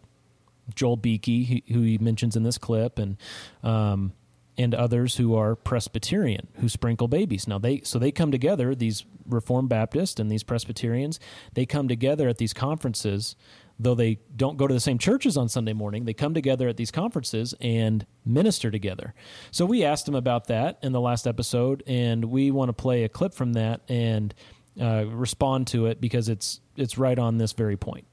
Joel 0.75 0.97
Beeke, 0.97 1.63
who 1.69 1.81
he 1.81 1.97
mentions 1.97 2.35
in 2.35 2.43
this 2.43 2.57
clip, 2.57 2.99
and 2.99 3.17
um, 3.63 4.13
and 4.59 4.75
others 4.75 5.15
who 5.15 5.33
are 5.35 5.55
Presbyterian 5.55 6.49
who 6.55 6.67
sprinkle 6.67 7.07
babies. 7.07 7.47
Now 7.47 7.57
they 7.57 7.79
so 7.81 7.97
they 7.97 8.11
come 8.11 8.29
together. 8.29 8.75
These 8.75 9.05
Reformed 9.25 9.69
Baptists 9.69 10.19
and 10.19 10.29
these 10.29 10.43
Presbyterians 10.43 11.19
they 11.53 11.65
come 11.65 11.87
together 11.87 12.27
at 12.27 12.37
these 12.37 12.53
conferences. 12.53 13.35
Though 13.81 13.95
they 13.95 14.19
don't 14.35 14.57
go 14.57 14.67
to 14.67 14.73
the 14.73 14.81
same 14.81 14.97
churches 14.97 15.37
on 15.37 15.47
Sunday 15.47 15.71
morning, 15.71 16.03
they 16.03 16.13
come 16.13 16.33
together 16.33 16.67
at 16.67 16.75
these 16.75 16.91
conferences 16.91 17.55
and 17.61 18.05
minister 18.25 18.69
together. 18.69 19.13
So 19.51 19.65
we 19.65 19.85
asked 19.85 20.05
them 20.05 20.15
about 20.15 20.47
that 20.47 20.79
in 20.83 20.91
the 20.91 20.99
last 20.99 21.25
episode, 21.25 21.81
and 21.87 22.25
we 22.25 22.51
want 22.51 22.67
to 22.67 22.73
play 22.73 23.05
a 23.05 23.09
clip 23.09 23.33
from 23.33 23.53
that 23.53 23.79
and 23.87 24.33
uh, 24.81 25.05
respond 25.07 25.67
to 25.67 25.85
it 25.85 26.01
because 26.01 26.27
it's 26.27 26.59
it's 26.75 26.97
right 26.97 27.17
on 27.17 27.37
this 27.37 27.53
very 27.53 27.77
point. 27.77 28.05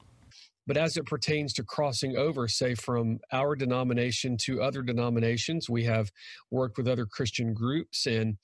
But 0.67 0.77
as 0.77 0.97
it 0.97 1.05
pertains 1.05 1.53
to 1.53 1.63
crossing 1.63 2.17
over, 2.17 2.47
say, 2.47 2.75
from 2.75 3.19
our 3.31 3.55
denomination 3.55 4.37
to 4.45 4.61
other 4.61 4.81
denominations, 4.81 5.69
we 5.69 5.85
have 5.85 6.09
worked 6.51 6.77
with 6.77 6.87
other 6.87 7.05
Christian 7.05 7.53
groups 7.53 8.05
and 8.05 8.37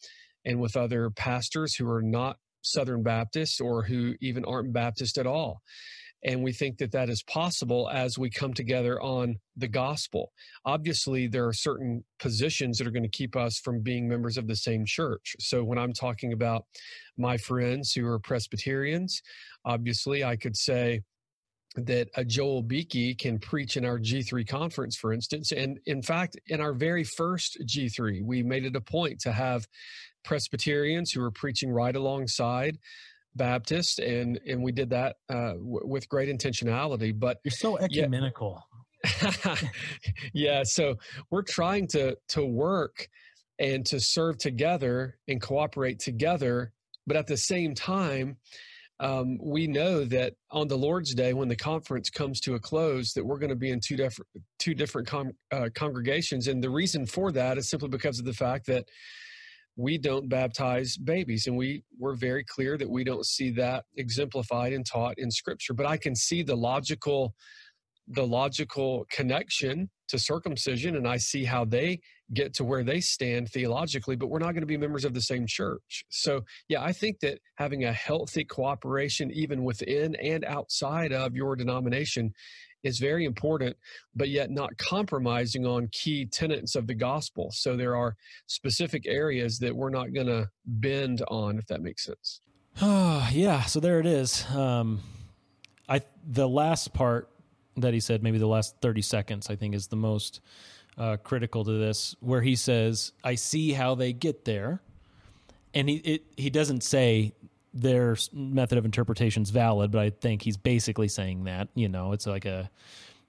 and 0.45 0.59
with 0.59 0.75
other 0.75 1.09
pastors 1.09 1.75
who 1.75 1.89
are 1.89 2.01
not 2.01 2.37
Southern 2.63 3.03
Baptists 3.03 3.61
or 3.61 3.83
who 3.83 4.15
even 4.21 4.43
aren't 4.45 4.73
Baptist 4.73 5.17
at 5.17 5.27
all. 5.27 5.61
And 6.25 6.41
we 6.41 6.53
think 6.53 6.77
that 6.77 6.93
that 6.93 7.09
is 7.09 7.21
possible 7.23 7.89
as 7.89 8.17
we 8.17 8.29
come 8.29 8.53
together 8.53 9.01
on 9.01 9.35
the 9.57 9.67
gospel. 9.67 10.31
Obviously, 10.65 11.27
there 11.27 11.45
are 11.45 11.53
certain 11.53 12.03
positions 12.19 12.77
that 12.77 12.87
are 12.87 12.91
going 12.91 13.03
to 13.03 13.09
keep 13.09 13.35
us 13.35 13.59
from 13.59 13.81
being 13.81 14.07
members 14.07 14.37
of 14.37 14.47
the 14.47 14.55
same 14.55 14.85
church. 14.85 15.35
So, 15.39 15.63
when 15.63 15.77
I'm 15.77 15.91
talking 15.91 16.31
about 16.31 16.63
my 17.17 17.35
friends 17.35 17.91
who 17.91 18.07
are 18.07 18.19
Presbyterians, 18.19 19.21
obviously, 19.65 20.23
I 20.23 20.37
could 20.37 20.55
say, 20.55 21.01
that 21.75 22.09
a 22.15 22.23
Joel 22.23 22.61
Beeke 22.61 23.17
can 23.17 23.39
preach 23.39 23.77
in 23.77 23.85
our 23.85 23.97
G3 23.97 24.47
conference, 24.47 24.95
for 24.95 25.11
instance. 25.11 25.51
And 25.51 25.79
in 25.85 26.01
fact, 26.01 26.37
in 26.47 26.61
our 26.61 26.73
very 26.73 27.03
first 27.03 27.57
G3, 27.65 28.23
we 28.23 28.43
made 28.43 28.65
it 28.65 28.75
a 28.75 28.81
point 28.81 29.19
to 29.21 29.31
have 29.31 29.65
Presbyterians 30.23 31.11
who 31.11 31.21
were 31.21 31.31
preaching 31.31 31.71
right 31.71 31.95
alongside 31.95 32.77
Baptists, 33.35 33.97
and 33.97 34.39
and 34.47 34.61
we 34.61 34.71
did 34.71 34.91
that 34.91 35.15
uh, 35.27 35.53
w- 35.53 35.81
with 35.83 36.07
great 36.07 36.29
intentionality. 36.29 37.17
But 37.17 37.39
you're 37.43 37.51
so 37.51 37.77
ecumenical. 37.79 38.63
yeah, 40.33 40.63
so 40.63 40.95
we're 41.31 41.41
trying 41.41 41.87
to 41.87 42.15
to 42.29 42.45
work 42.45 43.09
and 43.59 43.85
to 43.87 43.99
serve 43.99 44.37
together 44.37 45.17
and 45.27 45.41
cooperate 45.41 45.99
together, 45.99 46.73
but 47.07 47.17
at 47.17 47.27
the 47.27 47.37
same 47.37 47.73
time, 47.73 48.37
um, 48.99 49.37
we 49.41 49.67
know 49.67 50.05
that 50.05 50.33
on 50.51 50.67
the 50.67 50.77
Lord's 50.77 51.13
Day, 51.13 51.33
when 51.33 51.47
the 51.47 51.55
conference 51.55 52.09
comes 52.09 52.39
to 52.41 52.55
a 52.55 52.59
close, 52.59 53.13
that 53.13 53.25
we're 53.25 53.39
going 53.39 53.49
to 53.49 53.55
be 53.55 53.71
in 53.71 53.79
two 53.79 53.97
different 53.97 54.29
two 54.59 54.73
different 54.73 55.07
com- 55.07 55.33
uh, 55.51 55.69
congregations, 55.73 56.47
and 56.47 56.63
the 56.63 56.69
reason 56.69 57.05
for 57.05 57.31
that 57.31 57.57
is 57.57 57.69
simply 57.69 57.89
because 57.89 58.19
of 58.19 58.25
the 58.25 58.33
fact 58.33 58.65
that 58.67 58.85
we 59.75 59.97
don't 59.97 60.29
baptize 60.29 60.97
babies, 60.97 61.47
and 61.47 61.57
we 61.57 61.83
we're 61.97 62.15
very 62.15 62.43
clear 62.43 62.77
that 62.77 62.89
we 62.89 63.03
don't 63.03 63.25
see 63.25 63.49
that 63.51 63.85
exemplified 63.97 64.73
and 64.73 64.85
taught 64.85 65.17
in 65.17 65.31
Scripture. 65.31 65.73
But 65.73 65.87
I 65.87 65.97
can 65.97 66.15
see 66.15 66.43
the 66.43 66.55
logical 66.55 67.33
the 68.07 68.25
logical 68.25 69.05
connection 69.11 69.89
to 70.09 70.19
circumcision 70.19 70.95
and 70.95 71.07
I 71.07 71.17
see 71.17 71.43
how 71.43 71.65
they 71.65 71.99
get 72.33 72.53
to 72.55 72.63
where 72.63 72.83
they 72.83 72.99
stand 72.99 73.49
theologically, 73.49 74.15
but 74.15 74.27
we're 74.27 74.39
not 74.39 74.51
going 74.51 74.61
to 74.61 74.67
be 74.67 74.77
members 74.77 75.05
of 75.05 75.13
the 75.13 75.21
same 75.21 75.45
church. 75.47 76.03
So, 76.09 76.41
yeah, 76.67 76.81
I 76.81 76.91
think 76.91 77.19
that 77.21 77.39
having 77.55 77.85
a 77.85 77.93
healthy 77.93 78.43
cooperation, 78.43 79.31
even 79.31 79.63
within 79.63 80.15
and 80.15 80.43
outside 80.45 81.11
of 81.11 81.35
your 81.35 81.55
denomination, 81.55 82.33
is 82.83 82.99
very 82.99 83.23
important, 83.23 83.77
but 84.13 84.29
yet 84.29 84.51
not 84.51 84.77
compromising 84.77 85.65
on 85.65 85.87
key 85.91 86.25
tenets 86.25 86.75
of 86.75 86.85
the 86.87 86.95
gospel. 86.95 87.49
So, 87.51 87.77
there 87.77 87.95
are 87.95 88.15
specific 88.47 89.07
areas 89.07 89.59
that 89.59 89.75
we're 89.75 89.89
not 89.89 90.13
going 90.13 90.27
to 90.27 90.49
bend 90.65 91.21
on, 91.29 91.57
if 91.57 91.67
that 91.67 91.81
makes 91.81 92.05
sense. 92.05 92.41
Yeah. 93.31 93.63
So, 93.63 93.79
there 93.79 93.99
it 93.99 94.05
is. 94.05 94.45
Um, 94.49 94.99
I 95.87 96.01
the 96.25 96.47
last 96.47 96.93
part 96.93 97.29
that 97.77 97.93
he 97.93 97.99
said, 97.99 98.23
maybe 98.23 98.37
the 98.37 98.47
last 98.47 98.75
30 98.81 99.01
seconds, 99.01 99.49
I 99.49 99.55
think 99.55 99.75
is 99.75 99.87
the 99.87 99.95
most 99.95 100.41
uh, 100.97 101.17
critical 101.17 101.63
to 101.63 101.71
this, 101.71 102.15
where 102.19 102.41
he 102.41 102.55
says, 102.55 103.13
I 103.23 103.35
see 103.35 103.71
how 103.71 103.95
they 103.95 104.13
get 104.13 104.45
there. 104.45 104.81
And 105.73 105.89
he, 105.89 105.95
it, 105.97 106.23
he 106.37 106.49
doesn't 106.49 106.83
say 106.83 107.33
their 107.73 108.15
method 108.31 108.77
of 108.77 108.85
interpretation 108.85 109.41
is 109.43 109.49
valid, 109.49 109.91
but 109.91 110.01
I 110.01 110.11
think 110.11 110.43
he's 110.43 110.57
basically 110.57 111.07
saying 111.07 111.45
that, 111.45 111.69
you 111.73 111.89
know, 111.89 112.11
it's 112.11 112.27
like 112.27 112.45
a, 112.45 112.69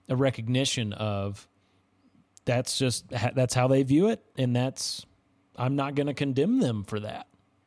a 0.09 0.17
recognition 0.17 0.93
of 0.93 1.49
that's 2.45 2.77
just, 2.77 3.09
that's 3.09 3.55
how 3.55 3.69
they 3.69 3.83
view 3.83 4.09
it. 4.09 4.23
And 4.37 4.55
that's, 4.55 5.07
I'm 5.57 5.77
not 5.77 5.95
going 5.95 6.09
to 6.09 6.15
condemn 6.15 6.61
them 6.61 6.85
for 6.85 7.01
that. 7.01 7.27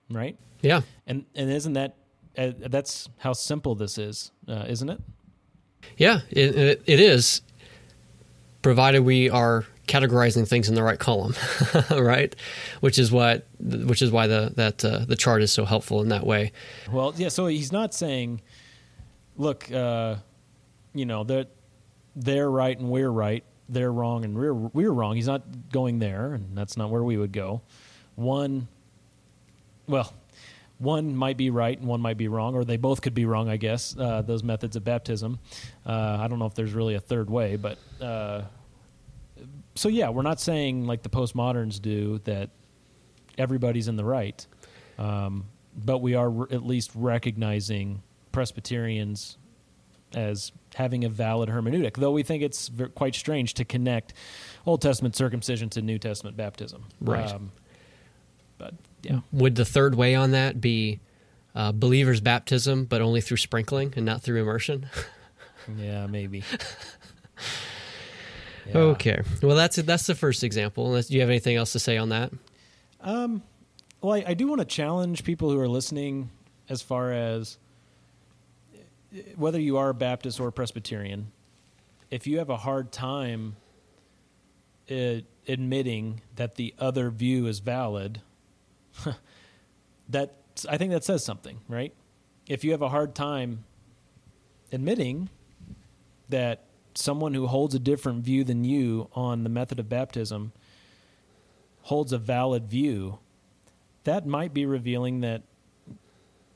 Right. 0.10 0.38
Yeah. 0.62 0.82
And, 1.08 1.26
and 1.34 1.50
isn't 1.50 1.74
that, 1.74 1.96
uh, 2.38 2.52
that's 2.56 3.10
how 3.18 3.34
simple 3.34 3.74
this 3.74 3.98
is, 3.98 4.32
uh, 4.48 4.66
isn't 4.68 4.90
it? 4.90 5.02
Yeah, 5.98 6.22
it, 6.30 6.82
it 6.86 7.00
is, 7.00 7.42
provided 8.62 9.02
we 9.02 9.30
are 9.30 9.66
categorizing 9.88 10.48
things 10.48 10.70
in 10.70 10.76
the 10.76 10.84
right 10.84 11.00
column, 11.00 11.34
right? 11.92 12.36
Which 12.82 13.00
is 13.00 13.12
what, 13.12 13.48
which 13.60 14.02
is 14.02 14.12
why 14.12 14.28
the 14.28 14.52
that 14.56 14.84
uh, 14.86 15.06
the 15.06 15.16
chart 15.16 15.42
is 15.42 15.52
so 15.52 15.66
helpful 15.66 16.02
in 16.02 16.10
that 16.10 16.26
way. 16.26 16.52
Well, 16.92 17.14
yeah. 17.18 17.30
So 17.30 17.48
he's 17.48 17.72
not 17.72 17.94
saying, 17.94 18.42
look, 19.38 19.72
uh, 19.72 20.18
you 20.94 21.06
know, 21.06 21.24
that 21.24 21.48
they're, 22.16 22.36
they're 22.36 22.52
right 22.52 22.78
and 22.78 22.90
we're 22.90 23.10
right, 23.10 23.44
they're 23.70 23.92
wrong 23.92 24.26
and 24.26 24.38
we're 24.38 24.54
we're 24.54 24.92
wrong. 24.92 25.16
He's 25.16 25.28
not 25.28 25.72
going 25.72 26.00
there, 26.00 26.34
and 26.34 26.58
that's 26.58 26.78
not 26.78 26.90
where 26.90 27.04
we 27.04 27.18
would 27.18 27.32
go. 27.32 27.62
One, 28.16 28.68
well, 29.88 30.14
one 30.80 31.16
might 31.16 31.38
be 31.38 31.50
right 31.50 31.78
and 31.78 31.88
one 31.88 32.02
might 32.02 32.18
be 32.18 32.28
wrong, 32.28 32.56
or 32.56 32.64
they 32.64 32.78
both 32.78 33.02
could 33.02 33.14
be 33.14 33.26
wrong, 33.26 33.50
I 33.50 33.58
guess, 33.58 33.96
uh, 33.98 34.22
those 34.22 34.44
methods 34.44 34.76
of 34.76 34.84
baptism. 34.84 35.40
Uh, 35.86 36.18
I 36.20 36.28
don't 36.28 36.40
know 36.40 36.46
if 36.46 36.54
there's 36.54 36.74
really 36.74 36.96
a 36.96 37.00
third 37.00 37.30
way, 37.30 37.56
but 37.56 37.78
uh, 38.02 38.44
so 39.76 39.90
yeah, 39.90 40.10
we're 40.10 40.22
not 40.22 40.40
saying 40.40 40.86
like 40.86 41.04
the 41.04 41.10
postmoderns 41.10 41.82
do 41.82 42.20
that 42.26 42.50
everybody's 43.38 43.88
in 43.88 43.96
the 43.96 44.06
right, 44.06 44.46
um, 44.98 45.46
but 45.76 46.00
we 46.00 46.16
are 46.16 46.30
re- 46.30 46.48
at 46.52 46.66
least 46.66 46.92
recognizing 46.96 48.02
Presbyterians 48.32 49.38
as 50.14 50.52
having 50.76 51.04
a 51.04 51.10
valid 51.10 51.50
hermeneutic, 51.50 51.96
though 51.96 52.12
we 52.12 52.24
think 52.24 52.42
it's 52.44 52.68
v- 52.70 52.86
quite 52.86 53.16
strange 53.16 53.54
to 53.56 53.66
connect 53.66 54.14
Old 54.66 54.82
Testament 54.82 55.16
circumcision 55.16 55.70
to 55.70 55.82
New 55.82 56.00
Testament 56.00 56.38
baptism. 56.38 56.86
Right. 57.02 57.32
Um, 57.32 57.52
but 58.58 58.74
yeah. 59.08 59.20
Would 59.32 59.56
the 59.56 59.66
third 59.66 59.96
way 59.96 60.16
on 60.16 60.32
that 60.32 60.60
be 60.60 61.00
uh, 61.56 61.72
believers' 61.72 62.22
baptism, 62.22 62.86
but 62.86 63.02
only 63.02 63.22
through 63.22 63.38
sprinkling 63.38 63.94
and 63.96 64.06
not 64.06 64.22
through 64.22 64.42
immersion? 64.42 64.88
yeah, 65.78 66.08
maybe. 66.08 66.44
yeah. 66.50 66.58
Okay. 68.76 69.22
Well, 69.42 69.56
that's 69.56 69.78
that's 69.78 70.08
the 70.08 70.16
first 70.16 70.44
example. 70.44 71.02
Do 71.02 71.14
you 71.14 71.22
have 71.22 71.30
anything 71.30 71.56
else 71.56 71.72
to 71.72 71.80
say 71.80 71.96
on 71.96 72.10
that? 72.10 72.34
Um, 73.00 73.42
well, 74.02 74.14
I, 74.14 74.26
I 74.28 74.34
do 74.34 74.48
want 74.48 74.60
to 74.60 74.66
challenge 74.66 75.24
people 75.24 75.50
who 75.50 75.58
are 75.58 75.70
listening 75.70 76.32
as 76.68 76.82
far 76.82 77.14
as 77.14 77.58
whether 79.38 79.60
you 79.60 79.78
are 79.78 79.94
Baptist 79.94 80.42
or 80.42 80.52
Presbyterian. 80.52 81.32
If 82.12 82.28
you 82.28 82.40
have 82.40 82.50
a 82.50 82.58
hard 82.58 82.92
time 82.92 83.56
uh, 84.92 85.22
admitting 85.48 86.22
that 86.36 86.56
the 86.56 86.74
other 86.78 87.10
view 87.10 87.48
is 87.48 87.60
valid, 87.60 88.22
that 90.10 90.36
I 90.68 90.78
think 90.78 90.92
that 90.92 91.04
says 91.04 91.24
something, 91.24 91.60
right? 91.68 91.94
If 92.48 92.64
you 92.64 92.72
have 92.72 92.82
a 92.82 92.90
hard 92.90 93.14
time 93.14 93.66
admitting 94.72 95.30
that 96.30 96.64
someone 96.96 97.34
who 97.34 97.48
holds 97.48 97.76
a 97.76 97.80
different 97.80 98.24
view 98.24 98.44
than 98.44 98.64
you 98.64 99.10
on 99.14 99.44
the 99.44 99.50
method 99.50 99.80
of 99.80 99.88
baptism 99.88 100.52
holds 101.84 102.12
a 102.12 102.18
valid 102.18 102.68
view, 102.68 103.20
that 104.04 104.26
might 104.26 104.54
be 104.54 104.66
revealing 104.66 105.22
that 105.22 105.44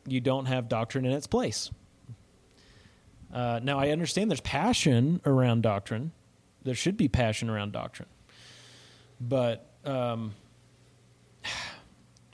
you 0.07 0.19
don't 0.19 0.45
have 0.45 0.67
doctrine 0.67 1.05
in 1.05 1.11
its 1.11 1.27
place. 1.27 1.69
Uh, 3.33 3.59
now, 3.63 3.79
I 3.79 3.89
understand 3.89 4.29
there's 4.29 4.41
passion 4.41 5.21
around 5.25 5.61
doctrine. 5.61 6.11
There 6.63 6.75
should 6.75 6.97
be 6.97 7.07
passion 7.07 7.49
around 7.49 7.71
doctrine. 7.71 8.09
But 9.19 9.69
um, 9.85 10.33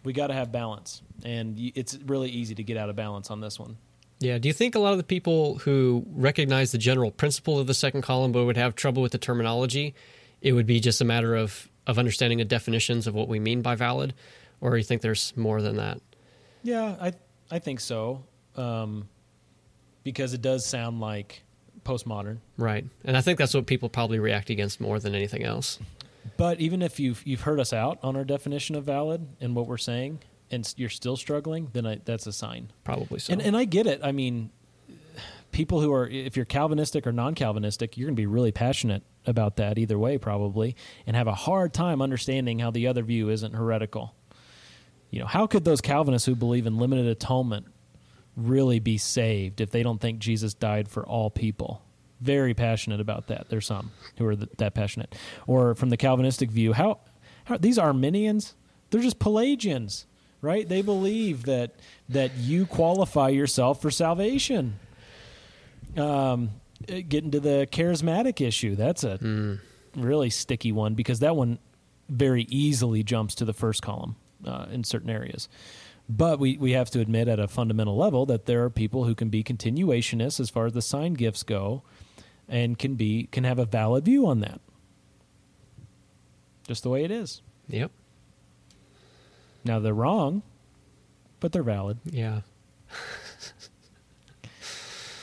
we 0.08 0.14
got 0.14 0.28
to 0.28 0.34
have 0.34 0.54
balance, 0.54 1.02
and 1.26 1.60
it's 1.60 2.00
really 2.06 2.30
easy 2.30 2.56
to 2.56 2.64
get 2.64 2.78
out 2.78 2.90
of 2.90 2.96
balance 2.96 3.30
on 3.30 3.42
this 3.42 3.60
one. 3.60 3.76
Yeah. 4.20 4.38
Do 4.38 4.48
you 4.48 4.54
think 4.54 4.74
a 4.74 4.80
lot 4.80 4.94
of 4.94 4.98
the 4.98 5.04
people 5.04 5.58
who 5.60 6.06
recognize 6.14 6.72
the 6.72 6.78
general 6.78 7.12
principle 7.12 7.60
of 7.60 7.68
the 7.68 7.74
second 7.74 8.04
column 8.04 8.32
but 8.32 8.46
would 8.46 8.56
have 8.56 8.74
trouble 8.74 9.04
with 9.04 9.12
the 9.12 9.18
terminology, 9.18 9.94
it 10.42 10.54
would 10.54 10.66
be 10.66 10.80
just 10.80 11.02
a 11.02 11.06
matter 11.06 11.36
of 11.36 11.70
of 11.86 12.00
understanding 12.00 12.38
the 12.38 12.46
definitions 12.46 13.06
of 13.06 13.16
what 13.16 13.28
we 13.28 13.38
mean 13.38 13.62
by 13.62 13.76
valid, 13.76 14.14
or 14.62 14.78
you 14.78 14.84
think 14.84 15.02
there's 15.02 15.36
more 15.36 15.62
than 15.62 15.76
that? 15.76 16.00
Yeah, 16.64 16.96
I 17.02 17.12
I 17.52 17.60
think 17.60 17.82
so, 17.82 18.24
um, 18.56 19.10
because 20.04 20.34
it 20.34 20.42
does 20.42 20.66
sound 20.66 21.02
like 21.02 21.44
postmodern, 21.84 22.38
right? 22.58 22.86
And 23.04 23.18
I 23.18 23.22
think 23.22 23.38
that's 23.38 23.54
what 23.54 23.66
people 23.66 23.90
probably 23.90 24.20
react 24.20 24.50
against 24.50 24.80
more 24.80 25.00
than 25.00 25.16
anything 25.16 25.44
else. 25.44 25.80
But 26.36 26.60
even 26.60 26.82
if 26.82 27.00
you've 27.00 27.26
you've 27.26 27.42
heard 27.42 27.60
us 27.60 27.72
out 27.74 28.00
on 28.04 28.16
our 28.16 28.24
definition 28.24 28.76
of 28.76 28.84
valid 28.84 29.28
and 29.40 29.56
what 29.56 29.68
we're 29.68 29.78
saying, 29.78 30.20
and 30.52 30.74
you're 30.78 30.90
still 30.90 31.18
struggling, 31.18 31.70
then 31.74 31.86
I, 31.86 32.00
that's 32.04 32.28
a 32.28 32.34
sign. 32.34 32.72
Probably 32.84 33.20
so. 33.20 33.34
And, 33.34 33.42
and 33.42 33.56
I 33.56 33.66
get 33.66 33.88
it. 33.88 34.02
I 34.04 34.12
mean, 34.12 34.50
people 35.52 35.82
who 35.82 35.94
are 35.94 36.08
if 36.08 36.36
you're 36.36 36.46
Calvinistic 36.46 37.08
or 37.08 37.12
non-Calvinistic, 37.12 37.98
you're 37.98 38.08
going 38.08 38.16
to 38.16 38.22
be 38.22 38.26
really 38.26 38.52
passionate 38.52 39.04
about 39.26 39.58
that 39.58 39.78
either 39.78 39.98
way, 39.98 40.18
probably, 40.18 40.76
and 41.06 41.16
have 41.16 41.28
a 41.28 41.36
hard 41.36 41.74
time 41.74 42.02
understanding 42.02 42.60
how 42.60 42.72
the 42.72 42.88
other 42.88 43.04
view 43.04 43.30
isn't 43.30 43.54
heretical. 43.54 44.16
You 45.10 45.22
know, 45.22 45.26
how 45.26 45.48
could 45.48 45.64
those 45.64 45.82
Calvinists 45.82 46.26
who 46.26 46.36
believe 46.36 46.66
in 46.66 46.78
limited 46.78 47.08
atonement 47.08 47.68
really 48.36 48.80
be 48.80 48.98
saved 48.98 49.62
if 49.62 49.72
they 49.72 49.84
don't 49.84 50.00
think 50.00 50.20
Jesus 50.20 50.54
died 50.54 50.90
for 50.90 51.06
all 51.06 51.30
people? 51.30 51.82
Very 52.22 52.54
passionate 52.54 53.00
about 53.00 53.28
that. 53.28 53.50
There's 53.50 53.66
some 53.66 53.92
who 54.18 54.26
are 54.28 54.36
that 54.36 54.74
passionate. 54.74 55.16
Or 55.46 55.76
from 55.76 55.90
the 55.90 55.98
Calvinistic 55.98 56.52
view, 56.52 56.74
how, 56.74 57.00
how 57.46 57.58
these 57.58 57.78
Arminians, 57.78 58.56
they're 58.90 59.02
just 59.02 59.20
Pelagians, 59.20 60.06
right? 60.42 60.68
They 60.68 60.82
believe 60.82 61.44
that 61.46 61.76
that 62.10 62.36
you 62.36 62.66
qualify 62.66 63.30
yourself 63.30 63.82
for 63.82 63.92
salvation. 63.92 64.80
Um, 65.96 66.52
get 66.86 67.24
into 67.24 67.40
the 67.40 67.68
charismatic 67.72 68.46
issue. 68.46 68.76
That's 68.76 69.04
a 69.04 69.18
mm. 69.18 69.60
really 69.96 70.30
sticky 70.30 70.72
one 70.72 70.94
because 70.94 71.20
that 71.20 71.36
one 71.36 71.60
very 72.10 72.44
easily 72.50 73.04
jumps 73.04 73.36
to 73.36 73.46
the 73.46 73.54
first 73.54 73.82
column 73.82 74.16
uh, 74.46 74.68
in 74.72 74.84
certain 74.84 75.10
areas. 75.10 75.50
But 76.10 76.40
we, 76.40 76.58
we 76.58 76.72
have 76.72 76.90
to 76.92 77.02
admit 77.02 77.28
at 77.28 77.40
a 77.40 77.48
fundamental 77.48 77.98
level 77.98 78.26
that 78.28 78.46
there 78.46 78.64
are 78.64 78.70
people 78.70 79.04
who 79.04 79.14
can 79.14 79.30
be 79.30 79.44
continuationists 79.44 80.40
as 80.40 80.50
far 80.50 80.68
as 80.68 80.74
the 80.74 80.82
sign 80.82 81.14
gifts 81.14 81.44
go 81.44 81.84
and 82.50 82.78
can 82.78 82.96
be 82.96 83.28
can 83.32 83.44
have 83.44 83.60
a 83.60 83.66
valid 83.66 84.06
view 84.06 84.28
on 84.28 84.40
that. 84.42 84.62
Just 86.68 86.84
the 86.84 86.90
way 86.90 87.04
it 87.04 87.12
is. 87.12 87.42
Yep. 87.68 87.92
Now 89.64 89.80
they're 89.80 89.94
wrong, 89.94 90.44
but 91.40 91.52
they're 91.52 91.64
valid. 91.64 92.00
Yeah. 92.06 92.42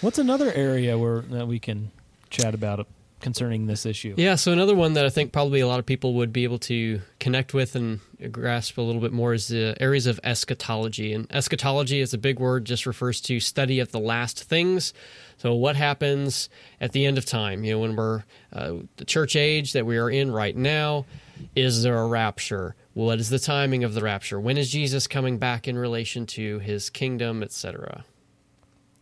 What's 0.01 0.19
another 0.19 0.53
area 0.53 0.99
where 0.99 1.21
that 1.21 1.49
we 1.49 1.59
can 1.59 1.91
chat 2.31 2.55
about 2.55 2.87
concerning 3.21 3.67
this 3.67 3.87
issue? 3.87 4.15
Yeah, 4.19 4.35
so 4.35 4.53
another 4.53 4.75
one 4.75 4.93
that 4.93 5.07
I 5.07 5.09
think 5.09 5.33
probably 5.33 5.61
a 5.61 5.67
lot 5.67 5.79
of 5.79 5.87
people 5.87 6.15
would 6.15 6.33
be 6.33 6.45
able 6.45 6.59
to 6.61 7.01
connect 7.19 7.55
with 7.55 7.75
and 7.75 8.01
grasp 8.31 8.77
a 8.77 8.83
little 8.83 9.01
bit 9.01 9.13
more 9.13 9.33
is 9.33 9.49
the 9.49 9.75
areas 9.81 10.07
of 10.07 10.21
eschatology. 10.23 11.15
And 11.15 11.27
eschatology 11.31 12.01
is 12.01 12.13
a 12.13 12.19
big 12.19 12.39
word, 12.39 12.67
just 12.67 12.85
refers 12.85 13.21
to 13.23 13.41
study 13.41 13.81
of 13.81 13.93
the 13.93 13.99
last 13.99 14.45
things. 14.45 14.93
So, 15.37 15.55
what 15.55 15.77
happens 15.77 16.49
at 16.81 16.93
the 16.93 17.05
end 17.07 17.19
of 17.19 17.27
time? 17.27 17.65
You 17.65 17.75
know, 17.75 17.81
when 17.81 17.97
we're 17.97 18.25
uh, 18.53 18.75
the 18.97 19.05
church 19.05 19.37
age 19.37 19.73
that 19.73 19.87
we 19.87 19.99
are 19.99 20.11
in 20.11 20.31
right 20.31 20.57
now, 20.57 21.07
is 21.55 21.83
there 21.83 21.99
a 21.99 22.07
rapture? 22.07 22.75
What 22.95 23.19
is 23.19 23.29
the 23.29 23.39
timing 23.39 23.85
of 23.85 23.95
the 23.95 24.03
rapture? 24.03 24.41
When 24.41 24.57
is 24.57 24.71
Jesus 24.71 25.07
coming 25.07 25.39
back 25.39 25.67
in 25.67 25.77
relation 25.77 26.27
to 26.27 26.61
his 26.61 26.91
kingdom, 26.91 27.43
etc.? 27.43 28.05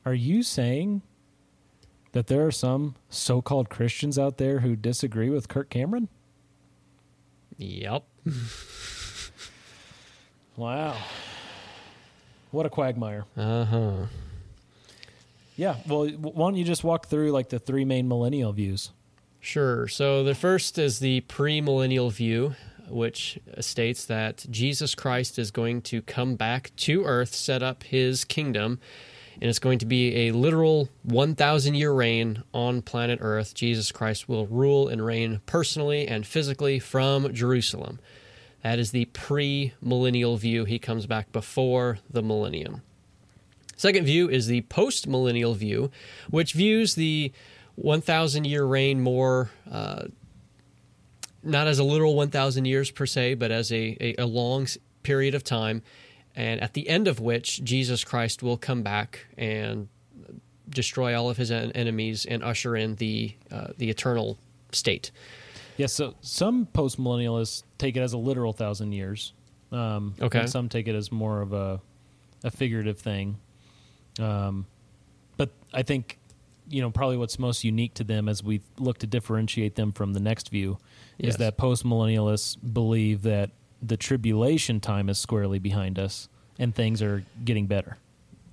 Are 0.05 0.15
you 0.15 0.43
saying 0.43 1.03
that 2.13 2.27
there 2.27 2.45
are 2.47 2.53
some 2.53 2.97
so-called 3.09 3.69
Christians 3.69 4.19
out 4.19 4.39
there 4.39 4.61
who 4.61 4.75
disagree 4.75 5.31
with 5.31 5.49
Kirk 5.49 5.71
Cameron? 5.71 6.09
Yep. 7.57 8.05
wow. 10.57 10.97
What 12.51 12.67
a 12.67 12.71
quagmire. 12.71 13.25
Uh 13.37 13.65
huh. 13.65 13.97
Yeah. 15.57 15.77
Well, 15.87 16.09
why 16.09 16.47
don't 16.47 16.57
you 16.57 16.65
just 16.65 16.85
walk 16.85 17.07
through 17.07 17.33
like 17.33 17.49
the 17.49 17.59
three 17.59 17.85
main 17.85 18.09
millennial 18.09 18.53
views? 18.53 18.91
Sure. 19.41 19.89
So 19.89 20.23
the 20.23 20.35
first 20.35 20.79
is 20.79 21.01
the 21.01 21.23
premillennial 21.23 22.13
view, 22.13 22.55
which 22.89 23.39
states 23.61 24.05
that 24.07 24.47
Jesus 24.51 24.95
Christ 24.95 25.39
is 25.39 25.51
going 25.51 25.83
to 25.83 26.01
come 26.03 26.37
back 26.37 26.71
to 26.77 27.05
earth, 27.05 27.35
set 27.35 27.63
up 27.63 27.83
his 27.83 28.25
kingdom, 28.25 28.79
and 29.41 29.51
it's 29.51 29.59
going 29.59 29.81
to 29.81 29.87
be 29.87 30.29
a 30.29 30.33
literal 30.33 30.89
1,000 31.03 31.75
year 31.75 31.93
reign 31.93 32.45
on 32.55 32.83
planet 32.83 33.19
earth. 33.21 33.55
Jesus 33.55 33.91
Christ 33.91 34.29
will 34.29 34.47
rule 34.47 34.87
and 34.87 35.05
reign 35.05 35.41
personally 35.47 36.07
and 36.07 36.25
physically 36.27 36.79
from 36.79 37.33
Jerusalem. 37.35 37.99
That 38.63 38.79
is 38.79 38.93
the 38.93 39.07
pre-millennial 39.07 40.37
view. 40.37 40.65
He 40.65 40.79
comes 40.79 41.07
back 41.07 41.33
before 41.33 41.99
the 42.09 42.23
millennium. 42.23 42.83
Second 43.83 44.05
view 44.05 44.31
is 44.31 44.47
the 44.47 44.61
post-millennial 44.61 45.55
view, 45.55 45.91
which 46.31 46.53
views 46.53 46.95
the 46.95 47.33
1,000 47.75 48.45
year 48.45 48.65
reign 48.65 49.01
more 49.01 49.51
uh, 49.69 50.05
not 51.43 51.67
as 51.67 51.81
a 51.81 51.83
literal 51.83 52.15
1,000 52.15 52.65
years 52.65 52.93
per 52.93 53.07
se, 53.07 53.35
but 53.35 53.51
as 53.51 53.73
a, 53.73 53.97
a, 54.01 54.15
a 54.19 54.25
long 54.25 54.69
period 55.03 55.35
of 55.35 55.43
time, 55.43 55.83
and 56.37 56.61
at 56.61 56.75
the 56.75 56.89
end 56.89 57.09
of 57.09 57.19
which 57.19 57.65
Jesus 57.65 58.05
Christ 58.05 58.41
will 58.41 58.57
come 58.57 58.83
back 58.83 59.27
and 59.37 59.89
destroy 60.69 61.19
all 61.19 61.29
of 61.29 61.37
his 61.37 61.51
en- 61.51 61.73
enemies 61.73 62.25
and 62.25 62.45
usher 62.45 62.77
in 62.77 62.95
the 62.95 63.35
uh, 63.51 63.73
the 63.79 63.91
eternal 63.91 64.39
state. 64.71 65.11
Yes, 65.77 65.99
yeah, 65.99 66.07
so 66.07 66.15
some 66.21 66.67
post 66.67 67.01
millennialists 67.01 67.65
take 67.79 67.97
it 67.97 68.01
as 68.01 68.13
a 68.13 68.19
literal 68.19 68.53
thousand 68.53 68.93
years. 68.93 69.33
Um, 69.73 70.15
okay. 70.21 70.39
And 70.39 70.49
some 70.49 70.69
take 70.69 70.87
it 70.87 70.95
as 70.95 71.11
more 71.11 71.41
of 71.43 71.53
a 71.53 71.81
a 72.45 72.53
figurative 72.53 73.01
thing. 73.01 73.39
Um, 74.21 74.67
but 75.37 75.51
I 75.73 75.83
think 75.83 76.19
you 76.69 76.81
know 76.81 76.91
probably 76.91 77.17
what's 77.17 77.39
most 77.39 77.65
unique 77.65 77.95
to 77.95 78.05
them 78.05 78.29
as 78.29 78.43
we 78.43 78.61
look 78.79 78.99
to 78.99 79.07
differentiate 79.07 79.75
them 79.75 79.93
from 79.93 80.13
the 80.13 80.21
next 80.21 80.49
view 80.49 80.79
Yes. 81.19 81.33
is 81.35 81.37
that 81.39 81.57
post 81.57 81.85
millennialists 81.85 82.57
believe 82.73 83.23
that 83.23 83.51
the 83.83 83.97
tribulation 83.97 84.81
time 84.81 85.09
is 85.09 85.19
squarely 85.19 85.59
behind 85.59 85.99
us 85.99 86.29
and 86.59 86.75
things 86.75 87.03
are 87.03 87.25
getting 87.45 87.67
better. 87.67 87.99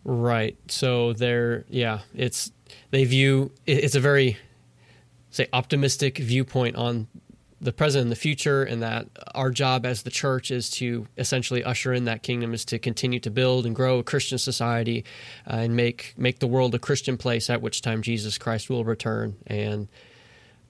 Right. 0.04 0.58
So 0.68 1.14
they're 1.14 1.66
yeah, 1.70 2.00
it's 2.16 2.52
they 2.92 3.04
view 3.06 3.52
it's 3.66 3.96
a 3.96 4.00
very 4.00 4.38
say 5.30 5.48
optimistic 5.54 6.18
viewpoint 6.18 6.76
on 6.76 7.08
the 7.62 7.74
present 7.74 8.04
and 8.04 8.12
the 8.12 8.16
future 8.16 8.64
and 8.64 8.82
that 8.82 9.08
our 9.36 9.52
job 9.52 9.86
as 9.86 10.04
the 10.04 10.10
church 10.10 10.50
is 10.50 10.70
to 10.70 11.08
essentially 11.18 11.64
usher 11.64 11.94
in 11.94 12.06
that 12.06 12.24
kingdom 12.24 12.54
is 12.54 12.64
to 12.66 12.80
continue 12.80 13.20
to 13.20 13.30
build 13.30 13.66
and 13.66 13.76
grow 13.76 14.00
a 14.00 14.04
Christian 14.04 14.38
society 14.38 15.04
uh, 15.50 15.56
and 15.56 15.76
make 15.76 16.14
make 16.18 16.40
the 16.40 16.48
world 16.48 16.74
a 16.74 16.80
Christian 16.80 17.18
place 17.18 17.50
at 17.50 17.62
which 17.62 17.82
time 17.82 18.02
Jesus 18.02 18.38
Christ 18.38 18.70
will 18.70 18.86
return 18.86 19.36
and 19.46 19.88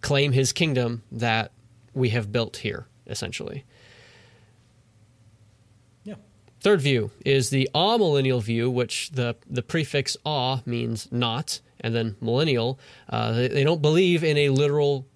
claim 0.02 0.32
his 0.32 0.52
kingdom 0.52 1.04
that 1.12 1.52
we 1.94 2.10
have 2.10 2.32
built 2.32 2.58
here 2.58 2.88
essentially. 3.06 3.66
Yeah. 6.04 6.16
Third 6.62 6.82
view 6.82 7.12
is 7.26 7.50
the 7.50 7.70
amillennial 7.74 8.42
view, 8.42 8.70
which 8.70 9.10
the, 9.12 9.36
the 9.50 9.64
prefix 9.64 10.16
a 10.26 10.62
means 10.66 11.12
not, 11.12 11.60
and 11.80 11.94
then 11.96 12.16
millennial. 12.22 12.80
Uh, 13.10 13.34
they, 13.34 13.48
they 13.48 13.64
don't 13.64 13.82
believe 13.82 14.24
in 14.24 14.38
a 14.38 14.50
literal 14.50 15.08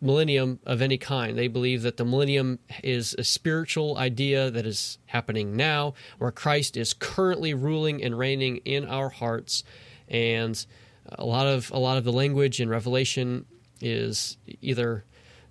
millennium 0.00 0.58
of 0.64 0.80
any 0.80 0.96
kind. 0.98 1.36
They 1.36 1.48
believe 1.48 1.82
that 1.82 1.96
the 1.96 2.04
millennium 2.04 2.58
is 2.82 3.14
a 3.18 3.24
spiritual 3.24 3.98
idea 3.98 4.50
that 4.50 4.66
is 4.66 4.98
happening 5.06 5.56
now, 5.56 5.94
where 6.18 6.30
Christ 6.30 6.76
is 6.76 6.94
currently 6.94 7.52
ruling 7.54 8.02
and 8.02 8.18
reigning 8.18 8.58
in 8.64 8.86
our 8.86 9.10
hearts, 9.10 9.62
and 10.08 10.64
a 11.10 11.24
lot 11.24 11.46
of 11.46 11.70
a 11.72 11.78
lot 11.78 11.98
of 11.98 12.04
the 12.04 12.12
language 12.12 12.60
in 12.60 12.68
Revelation 12.68 13.44
is 13.80 14.36
either 14.60 15.04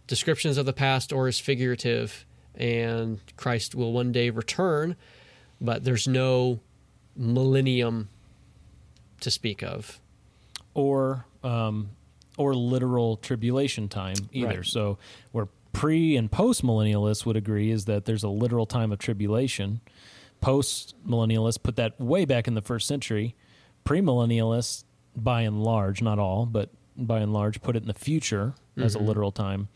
descriptions 0.07 0.57
of 0.57 0.65
the 0.65 0.73
past 0.73 1.11
or 1.13 1.27
is 1.27 1.39
figurative, 1.39 2.25
and 2.55 3.19
Christ 3.37 3.75
will 3.75 3.93
one 3.93 4.11
day 4.11 4.29
return, 4.29 4.95
but 5.61 5.83
there's 5.83 6.07
no 6.07 6.59
millennium 7.15 8.09
to 9.19 9.29
speak 9.29 9.61
of. 9.63 9.99
or 10.73 11.25
um, 11.43 11.89
or 12.39 12.55
literal 12.55 13.17
tribulation 13.17 13.89
time 13.89 14.15
either. 14.31 14.47
Right. 14.47 14.65
So 14.65 14.97
where 15.33 15.49
pre 15.73 16.15
and 16.15 16.31
post 16.31 16.63
millennialists 16.63 17.25
would 17.25 17.35
agree 17.35 17.69
is 17.69 17.85
that 17.85 18.05
there's 18.05 18.23
a 18.23 18.29
literal 18.29 18.65
time 18.65 18.91
of 18.91 18.97
tribulation. 18.97 19.81
Post 20.41 20.95
millennialists 21.05 21.61
put 21.61 21.75
that 21.75 21.99
way 21.99 22.23
back 22.25 22.47
in 22.47 22.53
the 22.55 22.61
first 22.61 22.87
century. 22.87 23.35
Pre 23.83 23.99
millennialists, 23.99 24.85
by 25.15 25.41
and 25.41 25.61
large, 25.63 26.01
not 26.01 26.17
all, 26.17 26.45
but 26.45 26.69
by 26.95 27.19
and 27.19 27.33
large, 27.33 27.61
put 27.61 27.75
it 27.75 27.81
in 27.83 27.87
the 27.87 27.93
future 27.93 28.53
as 28.77 28.95
a 28.95 28.99
Mhm. 28.99 29.07
literal 29.07 29.31
time. 29.33 29.67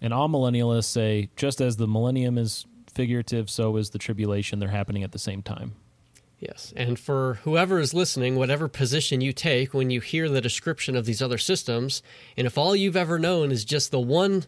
And 0.00 0.12
amillennialists 0.12 0.84
say 0.84 1.30
just 1.36 1.60
as 1.60 1.76
the 1.78 1.88
millennium 1.88 2.38
is 2.38 2.64
figurative, 2.92 3.50
so 3.50 3.76
is 3.76 3.90
the 3.90 3.98
tribulation. 3.98 4.60
They're 4.60 4.68
happening 4.68 5.02
at 5.02 5.10
the 5.10 5.18
same 5.18 5.42
time. 5.42 5.72
Yes. 6.44 6.74
And 6.76 6.98
for 6.98 7.34
whoever 7.44 7.80
is 7.80 7.94
listening, 7.94 8.36
whatever 8.36 8.68
position 8.68 9.20
you 9.20 9.32
take 9.32 9.72
when 9.72 9.90
you 9.90 10.00
hear 10.00 10.28
the 10.28 10.40
description 10.40 10.94
of 10.94 11.06
these 11.06 11.22
other 11.22 11.38
systems, 11.38 12.02
and 12.36 12.46
if 12.46 12.58
all 12.58 12.76
you've 12.76 12.96
ever 12.96 13.18
known 13.18 13.50
is 13.50 13.64
just 13.64 13.90
the 13.90 14.00
one 14.00 14.44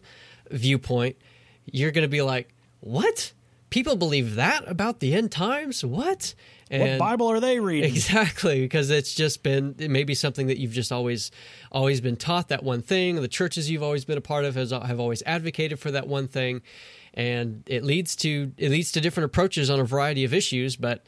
viewpoint, 0.51 1.15
you're 1.65 1.91
going 1.91 2.03
to 2.03 2.09
be 2.09 2.21
like, 2.21 2.53
what? 2.81 3.33
People 3.69 3.95
believe 3.95 4.35
that 4.35 4.69
about 4.69 4.99
the 4.99 5.13
end 5.13 5.31
times? 5.31 5.83
What? 5.83 6.35
what 6.69 6.99
Bible 6.99 7.27
are 7.27 7.39
they 7.39 7.59
reading? 7.59 7.91
Exactly, 7.97 8.61
because 8.61 8.89
it's 8.89 9.13
just 9.13 9.41
been 9.41 9.75
it 9.79 9.89
may 9.89 10.03
be 10.03 10.13
something 10.13 10.47
that 10.47 10.57
you've 10.57 10.71
just 10.71 10.91
always 10.91 11.31
always 11.71 11.99
been 11.99 12.15
taught 12.15 12.49
that 12.49 12.63
one 12.63 12.81
thing. 12.81 13.15
The 13.15 13.27
churches 13.27 13.69
you've 13.69 13.83
always 13.83 14.05
been 14.05 14.17
a 14.17 14.21
part 14.21 14.45
of 14.45 14.55
has 14.55 14.71
have 14.71 14.99
always 14.99 15.23
advocated 15.25 15.79
for 15.79 15.91
that 15.91 16.07
one 16.07 16.27
thing, 16.27 16.61
and 17.13 17.63
it 17.65 17.83
leads 17.83 18.15
to 18.17 18.51
it 18.57 18.69
leads 18.69 18.91
to 18.93 19.01
different 19.01 19.25
approaches 19.25 19.69
on 19.69 19.79
a 19.79 19.83
variety 19.83 20.23
of 20.23 20.33
issues. 20.33 20.75
But 20.75 21.05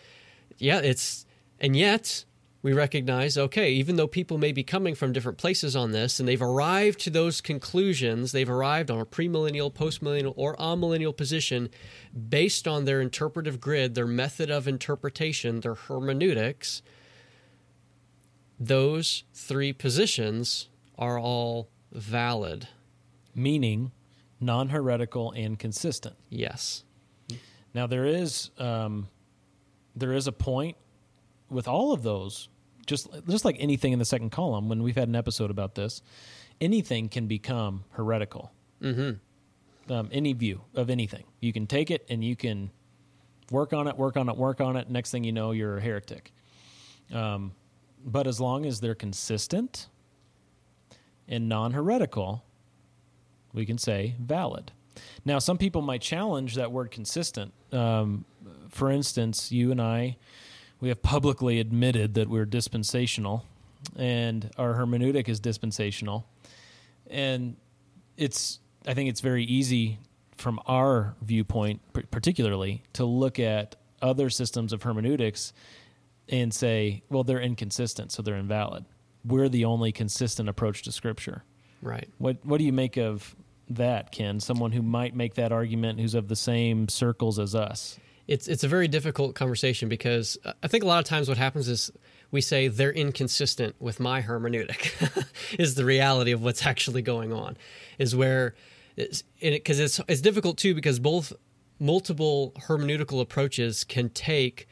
yeah, 0.60 0.80
it's 0.80 1.26
and 1.60 1.76
yet 1.76 2.26
we 2.62 2.74
recognize 2.74 3.38
okay, 3.38 3.72
even 3.72 3.95
though 3.95 4.08
people 4.08 4.38
may 4.38 4.52
be 4.52 4.63
coming 4.63 4.93
from 4.93 5.13
different 5.13 5.38
places 5.38 5.76
on 5.76 5.91
this, 5.91 6.19
and 6.19 6.28
they've 6.28 6.41
arrived 6.41 7.00
to 7.02 7.10
those 7.10 7.41
conclusions, 7.41 8.32
they've 8.32 8.50
arrived 8.50 8.91
on 8.91 9.00
a 9.00 9.06
premillennial, 9.06 9.74
postmillennial, 9.74 10.34
or 10.36 10.56
amillennial 10.58 11.15
position 11.15 11.69
based 12.30 12.67
on 12.67 12.86
their 12.86 13.02
interpretive 13.02 13.62
grid, 13.62 13.95
their 13.95 14.08
method 14.08 14.52
of 14.52 14.67
interpretation, 14.67 15.62
their 15.62 15.76
hermeneutics. 15.76 16.82
Those 18.60 19.24
three 19.34 19.72
positions 19.72 20.67
are 20.98 21.17
all 21.17 21.69
valid. 21.93 22.67
Meaning 23.34 23.93
non 24.41 24.69
heretical 24.69 25.32
and 25.32 25.58
consistent. 25.58 26.15
Yes. 26.30 26.84
Now 27.74 27.88
there 27.88 28.06
is 28.06 28.50
um, 28.58 29.08
there 29.95 30.13
is 30.13 30.28
a 30.28 30.32
point 30.32 30.78
with 31.49 31.67
all 31.67 31.91
of 31.93 32.04
those, 32.04 32.49
just 32.86 33.08
just 33.28 33.45
like 33.45 33.58
anything 33.60 33.93
in 33.93 33.99
the 33.99 34.06
second 34.06 34.32
column. 34.32 34.69
When 34.69 34.84
we've 34.84 34.95
had 34.95 35.08
an 35.08 35.15
episode 35.15 35.52
about 35.52 35.75
this, 35.75 36.02
anything 36.62 37.10
can 37.10 37.28
become 37.28 37.84
heretical. 37.91 38.52
Mm-hmm. 38.82 39.91
Um, 39.91 40.10
any 40.12 40.34
view 40.34 40.62
of 40.75 40.89
anything, 40.89 41.23
you 41.39 41.52
can 41.52 41.65
take 41.65 41.89
it 41.89 42.06
and 42.10 42.23
you 42.23 42.36
can 42.36 42.69
work 43.52 43.73
on 43.73 43.88
it, 43.88 43.97
work 43.97 44.17
on 44.17 44.30
it, 44.30 44.38
work 44.38 44.62
on 44.62 44.75
it. 44.75 44.89
Next 44.89 45.12
thing 45.12 45.23
you 45.23 45.32
know, 45.32 45.52
you're 45.52 45.78
a 45.78 45.82
heretic. 45.82 46.32
Um, 47.12 47.54
but 48.06 48.28
as 48.28 48.39
long 48.39 48.65
as 48.65 48.80
they're 48.80 48.95
consistent 48.95 49.88
and 51.28 51.49
non 51.49 51.71
heretical, 51.73 52.43
we 53.54 53.65
can 53.65 53.78
say 53.78 54.15
valid. 54.19 54.71
Now, 55.25 55.39
some 55.39 55.58
people 55.58 55.82
might 55.82 56.02
challenge 56.02 56.56
that 56.56 56.71
word 56.71 56.91
consistent. 56.91 57.54
Um, 57.71 58.25
for 58.69 58.91
instance, 58.91 59.51
you 59.51 59.71
and 59.71 59.82
I, 59.82 60.17
we 60.79 60.89
have 60.89 61.01
publicly 61.01 61.60
admitted 61.60 62.13
that 62.13 62.29
we're 62.29 62.45
dispensational 62.45 63.45
and 63.95 64.49
our 64.58 64.75
hermeneutic 64.75 65.27
is 65.27 65.39
dispensational. 65.39 66.27
And 67.10 67.55
it's, 68.17 68.60
I 68.88 68.93
think 68.93 69.10
it's 69.10 69.21
very 69.21 69.43
easy 69.43 69.99
from 70.38 70.60
our 70.67 71.15
viewpoint, 71.21 71.82
particularly, 72.12 72.84
to 72.93 73.05
look 73.05 73.39
at 73.39 73.75
other 74.01 74.29
systems 74.29 74.71
of 74.71 74.84
hermeneutics 74.84 75.53
and 76.29 76.53
say, 76.53 77.03
well, 77.10 77.23
they're 77.23 77.41
inconsistent, 77.41 78.12
so 78.12 78.21
they're 78.21 78.36
invalid. 78.36 78.86
We're 79.25 79.49
the 79.49 79.65
only 79.65 79.91
consistent 79.91 80.47
approach 80.47 80.84
to 80.84 80.91
Scripture. 80.91 81.43
Right. 81.82 82.08
What 82.17 82.38
What 82.45 82.58
do 82.60 82.63
you 82.63 82.73
make 82.73 82.97
of 82.97 83.36
that, 83.69 84.12
Ken? 84.12 84.39
Someone 84.39 84.71
who 84.71 84.82
might 84.82 85.15
make 85.15 85.36
that 85.36 85.51
argument, 85.51 85.99
who's 85.99 86.13
of 86.13 86.27
the 86.27 86.36
same 86.36 86.88
circles 86.88 87.39
as 87.39 87.55
us. 87.55 87.99
It's 88.30 88.48
it's 88.48 88.63
a 88.63 88.68
very 88.68 88.88
difficult 88.88 89.34
conversation 89.34 89.89
because 89.89 90.38
I 90.62 90.68
think 90.68 90.84
a 90.84 90.88
lot 90.88 91.00
of 91.00 91.06
times 91.06 91.28
what 91.28 91.39
happens 91.39 91.68
is 91.68 91.92
we 92.30 92.42
say 92.42 92.68
they're 92.68 92.92
inconsistent 92.92 93.76
with 93.80 94.00
my 94.00 94.22
hermeneutic 94.22 95.26
is 95.60 95.74
the 95.74 95.84
reality 95.84 96.32
of 96.32 96.44
what's 96.44 96.63
actually 96.63 97.02
going 97.02 97.34
on 97.34 97.58
is 97.98 98.15
where 98.15 98.54
because 98.96 99.24
it, 99.80 99.84
it's 99.84 100.00
it's 100.08 100.22
difficult 100.22 100.60
too 100.60 100.76
because 100.76 101.00
both 101.00 101.34
multiple 101.80 102.54
hermeneutical 102.68 103.20
approaches 103.20 103.84
can 103.84 104.10
take 104.10 104.68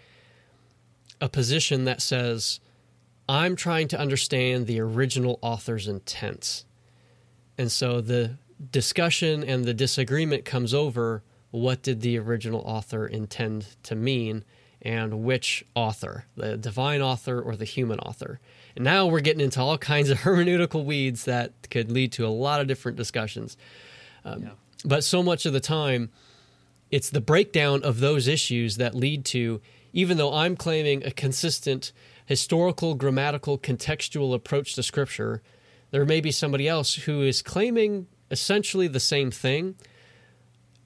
a 1.20 1.28
position 1.28 1.86
that 1.86 2.00
says 2.00 2.60
i'm 3.28 3.56
trying 3.56 3.88
to 3.88 4.00
understand 4.00 4.68
the 4.68 4.80
original 4.80 5.40
author's 5.42 5.88
intent 5.88 6.64
and 7.58 7.72
so 7.72 8.02
the 8.02 8.38
discussion 8.72 9.44
and 9.44 9.66
the 9.66 9.74
disagreement 9.74 10.46
comes 10.46 10.76
over 10.76 11.24
what 11.52 11.82
did 11.82 12.02
the 12.02 12.18
original 12.18 12.62
author 12.62 13.06
intend 13.06 13.68
to 13.84 13.96
mean 13.96 14.44
and 14.82 15.24
which 15.24 15.66
author, 15.76 16.26
the 16.36 16.56
divine 16.56 17.02
author 17.02 17.42
or 17.42 17.56
the 17.56 17.66
human 17.66 18.00
author. 18.00 18.40
And 18.76 18.86
now 18.86 19.08
we're 19.08 19.22
getting 19.22 19.42
into 19.42 19.60
all 19.60 19.78
kinds 19.78 20.10
of 20.10 20.20
hermeneutical 20.22 20.86
weeds 20.86 21.26
that 21.26 21.70
could 21.70 21.92
lead 21.92 22.12
to 22.14 22.26
a 22.26 22.30
lot 22.30 22.62
of 22.62 22.68
different 22.68 22.98
discussions. 22.98 23.58
Um, 24.24 24.44
yeah. 24.44 24.50
But 24.86 25.04
so 25.04 25.24
much 25.24 25.46
of 25.46 25.54
the 25.54 25.60
time, 25.60 26.12
it's 26.92 27.10
the 27.10 27.22
breakdown 27.22 27.84
of 27.84 28.00
those 28.00 28.28
issues 28.28 28.78
that 28.78 28.94
lead 28.94 29.26
to, 29.26 29.62
even 29.94 30.18
though 30.18 30.34
I'm 30.34 30.56
claiming 30.56 31.04
a 31.04 31.12
consistent 31.12 31.92
historical, 32.26 32.94
grammatical, 32.94 33.58
contextual 33.58 34.34
approach 34.34 34.76
to 34.76 34.84
Scripture, 34.84 35.42
there 35.92 36.06
may 36.06 36.22
be 36.22 36.32
somebody 36.32 36.68
else 36.68 36.96
who 36.96 37.22
is 37.22 37.42
claiming 37.42 38.08
essentially 38.30 38.88
the 38.88 39.00
same 39.00 39.32
thing, 39.32 39.76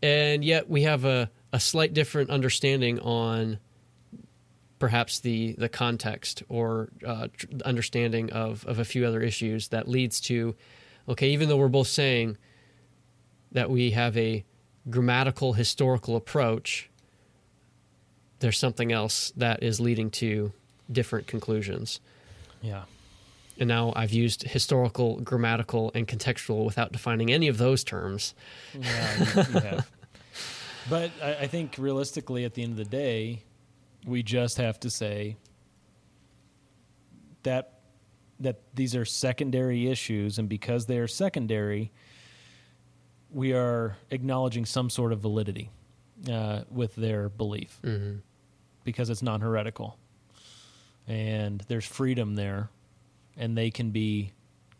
and 0.01 0.43
yet 0.43 0.69
we 0.69 0.83
have 0.83 1.05
a, 1.05 1.29
a 1.53 1.59
slight 1.59 1.93
different 1.93 2.29
understanding 2.29 2.99
on 2.99 3.59
perhaps 4.79 5.19
the 5.19 5.53
the 5.53 5.69
context 5.69 6.43
or 6.49 6.89
uh, 7.05 7.27
understanding 7.65 8.31
of 8.31 8.65
of 8.65 8.79
a 8.79 8.85
few 8.85 9.05
other 9.05 9.21
issues 9.21 9.67
that 9.67 9.87
leads 9.87 10.19
to 10.19 10.55
okay 11.07 11.29
even 11.29 11.49
though 11.49 11.57
we're 11.57 11.67
both 11.67 11.87
saying 11.87 12.35
that 13.51 13.69
we 13.69 13.91
have 13.91 14.17
a 14.17 14.43
grammatical 14.89 15.53
historical 15.53 16.15
approach 16.15 16.89
there's 18.39 18.57
something 18.57 18.91
else 18.91 19.31
that 19.37 19.61
is 19.61 19.79
leading 19.79 20.09
to 20.09 20.51
different 20.91 21.27
conclusions. 21.27 21.99
Yeah 22.63 22.85
and 23.59 23.67
now 23.67 23.93
I've 23.95 24.11
used 24.11 24.43
historical, 24.43 25.19
grammatical, 25.21 25.91
and 25.93 26.07
contextual 26.07 26.65
without 26.65 26.91
defining 26.91 27.31
any 27.31 27.47
of 27.47 27.57
those 27.57 27.83
terms. 27.83 28.33
Yeah, 28.73 29.17
you, 29.17 29.25
you 29.53 29.59
have. 29.59 29.91
But 30.89 31.11
I, 31.21 31.33
I 31.41 31.47
think 31.47 31.75
realistically, 31.77 32.43
at 32.43 32.55
the 32.55 32.63
end 32.63 32.71
of 32.71 32.77
the 32.77 32.85
day, 32.85 33.43
we 34.05 34.23
just 34.23 34.57
have 34.57 34.79
to 34.79 34.89
say 34.89 35.37
that 37.43 37.79
that 38.39 38.59
these 38.73 38.95
are 38.95 39.05
secondary 39.05 39.87
issues, 39.87 40.39
and 40.39 40.49
because 40.49 40.87
they 40.87 40.97
are 40.97 41.07
secondary, 41.07 41.91
we 43.31 43.53
are 43.53 43.95
acknowledging 44.09 44.65
some 44.65 44.89
sort 44.89 45.13
of 45.13 45.19
validity 45.19 45.69
uh, 46.29 46.61
with 46.71 46.95
their 46.95 47.29
belief 47.29 47.79
mm-hmm. 47.83 48.17
because 48.83 49.09
it's 49.09 49.21
non 49.21 49.41
heretical, 49.41 49.97
and 51.07 51.63
there's 51.67 51.85
freedom 51.85 52.35
there, 52.35 52.69
and 53.37 53.57
they 53.57 53.71
can 53.71 53.91
be 53.91 54.33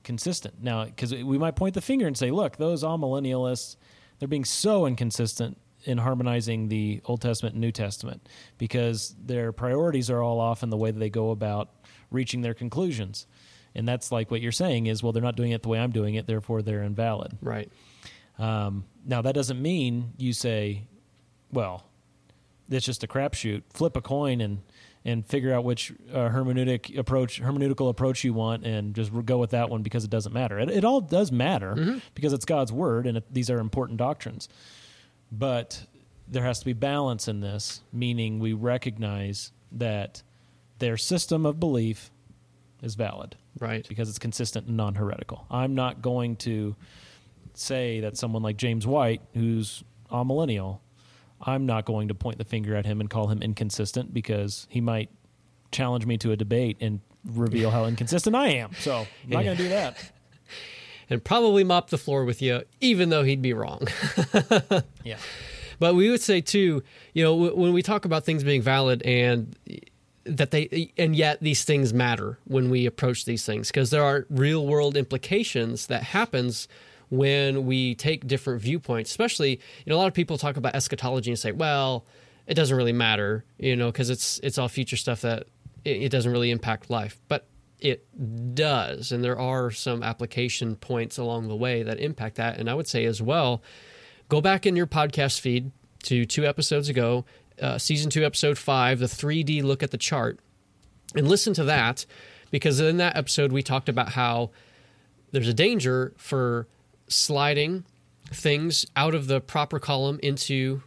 consistent. 0.04 0.56
Now, 0.62 0.86
because 0.86 1.14
we 1.14 1.38
might 1.38 1.56
point 1.56 1.74
the 1.74 1.82
finger 1.82 2.08
and 2.08 2.18
say, 2.18 2.32
"Look, 2.32 2.58
those 2.58 2.84
amillennialists, 2.84 3.76
they're 4.20 4.28
being 4.28 4.46
so 4.46 4.86
inconsistent." 4.86 5.58
in 5.86 5.98
harmonizing 5.98 6.68
the 6.68 7.02
Old 7.06 7.22
Testament 7.22 7.56
and 7.56 7.62
New 7.62 7.72
Testament 7.72 8.30
because 8.58 9.16
their 9.20 9.52
priorities 9.52 10.10
are 10.10 10.22
all 10.22 10.40
off 10.40 10.64
in 10.64 10.70
the 10.70 10.78
way 10.78 10.92
that 10.92 11.00
they 11.00 11.10
go 11.10 11.32
about 11.32 11.70
reaching 12.12 12.42
their 12.42 12.54
conclusions. 12.54 13.26
And 13.74 13.88
that's 13.88 14.12
like 14.12 14.30
what 14.30 14.42
you're 14.42 14.52
saying 14.52 14.88
is, 14.88 15.02
well, 15.02 15.12
they're 15.12 15.24
not 15.24 15.36
doing 15.36 15.52
it 15.52 15.64
the 15.64 15.70
way 15.70 15.80
I'm 15.80 15.92
doing 15.92 16.16
it, 16.16 16.28
therefore 16.28 16.62
they're 16.62 16.84
invalid. 16.84 17.38
Right. 17.42 17.72
Um, 18.38 18.86
now, 19.06 19.22
that 19.22 19.34
doesn't 19.34 19.62
mean 19.62 20.14
you 20.18 20.34
say, 20.34 20.88
well, 21.52 21.86
it's 22.70 22.86
just 22.86 23.04
a 23.04 23.08
crapshoot. 23.08 23.64
Flip 23.74 23.96
a 23.96 24.02
coin 24.02 24.42
and 24.42 24.62
and 25.04 25.26
figure 25.26 25.54
out 25.54 25.64
which 25.64 25.92
uh, 26.12 26.30
hermeneutic 26.30 26.98
approach, 26.98 27.42
hermeneutical 27.42 27.90
approach 27.90 28.24
you 28.24 28.34
want, 28.34 28.66
and 28.66 28.94
just 28.94 29.12
go 29.26 29.38
with 29.38 29.52
that 29.52 29.70
one 29.70 29.82
because 29.82 30.04
it 30.04 30.10
doesn't 30.10 30.34
matter. 30.34 30.60
It, 30.60 30.70
it 30.70 30.86
all 30.86 31.02
does 31.02 31.32
matter 31.32 31.76
mm-hmm. 31.76 31.98
because 32.14 32.34
it's 32.34 32.46
God's 32.46 32.72
word 32.72 33.08
and 33.08 33.18
it, 33.18 33.34
these 33.34 33.50
are 33.50 33.60
important 33.60 33.98
doctrines. 33.98 34.48
But 35.32 35.86
there 36.28 36.44
has 36.44 36.60
to 36.60 36.66
be 36.66 36.74
balance 36.74 37.28
in 37.28 37.40
this, 37.40 37.82
meaning 37.92 38.40
we 38.40 38.54
recognize 38.54 39.52
that 39.72 40.22
their 40.80 40.98
system 40.98 41.46
of 41.46 41.60
belief 41.60 42.12
is 42.82 42.96
valid. 42.96 43.36
Right. 43.60 43.88
Because 43.88 44.08
it's 44.10 44.20
consistent 44.20 44.68
and 44.68 44.78
non 44.78 44.96
heretical. 44.96 45.46
I'm 45.50 45.76
not 45.76 46.02
going 46.02 46.38
to 46.38 46.76
say 47.54 48.00
that 48.02 48.18
someone 48.18 48.44
like 48.44 48.58
James 48.58 48.88
White, 48.88 49.22
who's 49.34 49.84
amillennial, 50.12 50.80
I'm 51.44 51.66
not 51.66 51.86
going 51.86 52.08
to 52.10 52.14
point 52.14 52.38
the 52.38 52.46
finger 52.46 52.76
at 52.76 52.86
him 52.86 53.00
and 53.00 53.10
call 53.10 53.28
him 53.28 53.42
inconsistent 53.42 54.14
because 54.14 54.68
he 54.70 54.82
might 54.82 55.10
challenge 55.72 56.06
me 56.06 56.18
to 56.20 56.32
a 56.32 56.36
debate 56.36 56.78
and 56.82 57.00
reveal 57.26 57.72
how 57.72 57.86
inconsistent 57.86 58.36
I 58.36 58.50
am. 58.50 58.74
So 58.80 59.08
I'm 59.24 59.30
not 59.30 59.44
going 59.44 59.58
to 59.58 59.64
do 59.64 59.70
that. 59.70 60.12
and 61.10 61.24
probably 61.24 61.64
mop 61.64 61.90
the 61.90 61.98
floor 61.98 62.26
with 62.26 62.42
you, 62.42 62.62
even 62.80 63.10
though 63.10 63.24
he'd 63.24 63.42
be 63.42 63.54
wrong. 63.54 63.88
yeah. 65.04 65.18
But 65.80 65.96
we 65.96 66.10
would 66.10 66.22
say 66.22 66.42
too, 66.42 66.84
you 67.14 67.24
know, 67.24 67.36
when 67.36 67.74
we 67.74 67.82
talk 67.82 68.06
about 68.06 68.24
things 68.24 68.44
being 68.44 68.62
valid 68.62 69.02
and 69.04 69.56
that 70.24 70.52
they 70.52 70.94
and 70.98 71.16
yet 71.16 71.40
these 71.42 71.64
things 71.64 71.94
matter 71.94 72.38
when 72.46 72.70
we 72.70 72.86
approach 72.86 73.26
these 73.26 73.44
things 73.44 73.70
because 73.70 73.90
there 73.90 74.04
are 74.04 74.28
real 74.30 74.68
world 74.68 74.96
implications 74.96 75.88
that 75.88 76.04
happens 76.04 76.68
when 77.12 77.68
we 77.68 77.94
take 77.94 78.26
different 78.26 78.60
viewpoints 78.60 79.12
especially 79.12 79.52
you 79.86 79.90
know 79.90 79.96
a 79.96 80.00
lot 80.00 80.08
of 80.08 80.14
people 80.14 80.38
talk 80.38 80.58
about 80.58 80.74
eschatology 80.74 81.30
and 81.30 81.38
say 81.38 81.52
well 81.52 82.06
it 82.48 82.56
doesn't 82.56 82.76
really 82.76 82.94
matter 82.94 83.46
you 83.60 83.76
know 83.76 83.92
because 83.92 84.10
it's 84.10 84.40
it's 84.40 84.58
all 84.58 84.68
future 84.68 84.98
stuff 84.98 85.22
that 85.22 85.44
it, 85.86 86.04
it 86.04 86.10
doesn't 86.10 86.32
really 86.32 86.50
impact 86.50 86.90
life 86.90 87.20
but 87.28 87.48
it 87.82 88.56
does. 88.56 89.12
And 89.12 89.24
there 89.24 89.38
are 89.38 89.72
some 89.72 90.04
application 90.04 90.76
points 90.76 91.18
along 91.18 91.48
the 91.48 91.56
way 91.56 91.84
that 91.84 92.00
impact 92.00 92.36
that. 92.36 92.60
And 92.60 92.70
I 92.70 92.76
would 92.76 92.88
say 92.88 93.06
as 93.06 93.22
well, 93.22 93.62
go 94.30 94.40
back 94.40 94.66
in 94.66 94.76
your 94.76 94.88
podcast 94.88 95.40
feed 95.40 95.72
to 96.04 96.26
two 96.26 96.46
episodes 96.46 96.90
ago, 96.90 97.26
uh, 97.60 97.78
season 97.80 98.10
two, 98.12 98.24
episode 98.24 98.58
five, 98.58 99.00
the 99.00 99.08
3D 99.08 99.64
look 99.64 99.84
at 99.84 99.92
the 99.92 99.98
chart, 99.98 100.40
and 101.16 101.28
listen 101.28 101.54
to 101.56 101.64
that 101.66 102.06
because 102.52 102.80
in 102.80 102.98
that 102.98 103.18
episode 103.18 103.52
we 103.52 103.64
talked 103.64 103.90
about 103.90 104.10
how 104.10 104.52
there's 105.32 105.48
a 105.48 105.54
danger 105.54 106.14
for 106.18 106.68
sliding 107.12 107.86
things 108.32 108.86
out 108.96 109.14
of 109.14 109.28
the 109.28 109.42
proper 109.42 109.80
column 109.80 110.20
into 110.24 110.82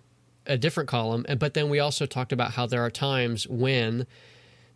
a 0.46 0.56
different 0.56 0.88
column. 0.88 1.26
But 1.38 1.54
then 1.54 1.68
we 1.68 1.78
also 1.78 2.06
talked 2.06 2.32
about 2.32 2.52
how 2.52 2.66
there 2.66 2.82
are 2.82 2.90
times 2.90 3.46
when 3.48 4.06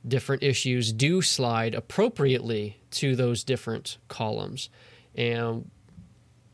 different 0.06 0.42
issues 0.42 0.92
do 0.92 1.22
slide 1.22 1.74
appropriately 1.74 2.78
to 2.90 3.16
those 3.16 3.44
different 3.44 3.98
columns. 4.08 4.70
And 5.14 5.70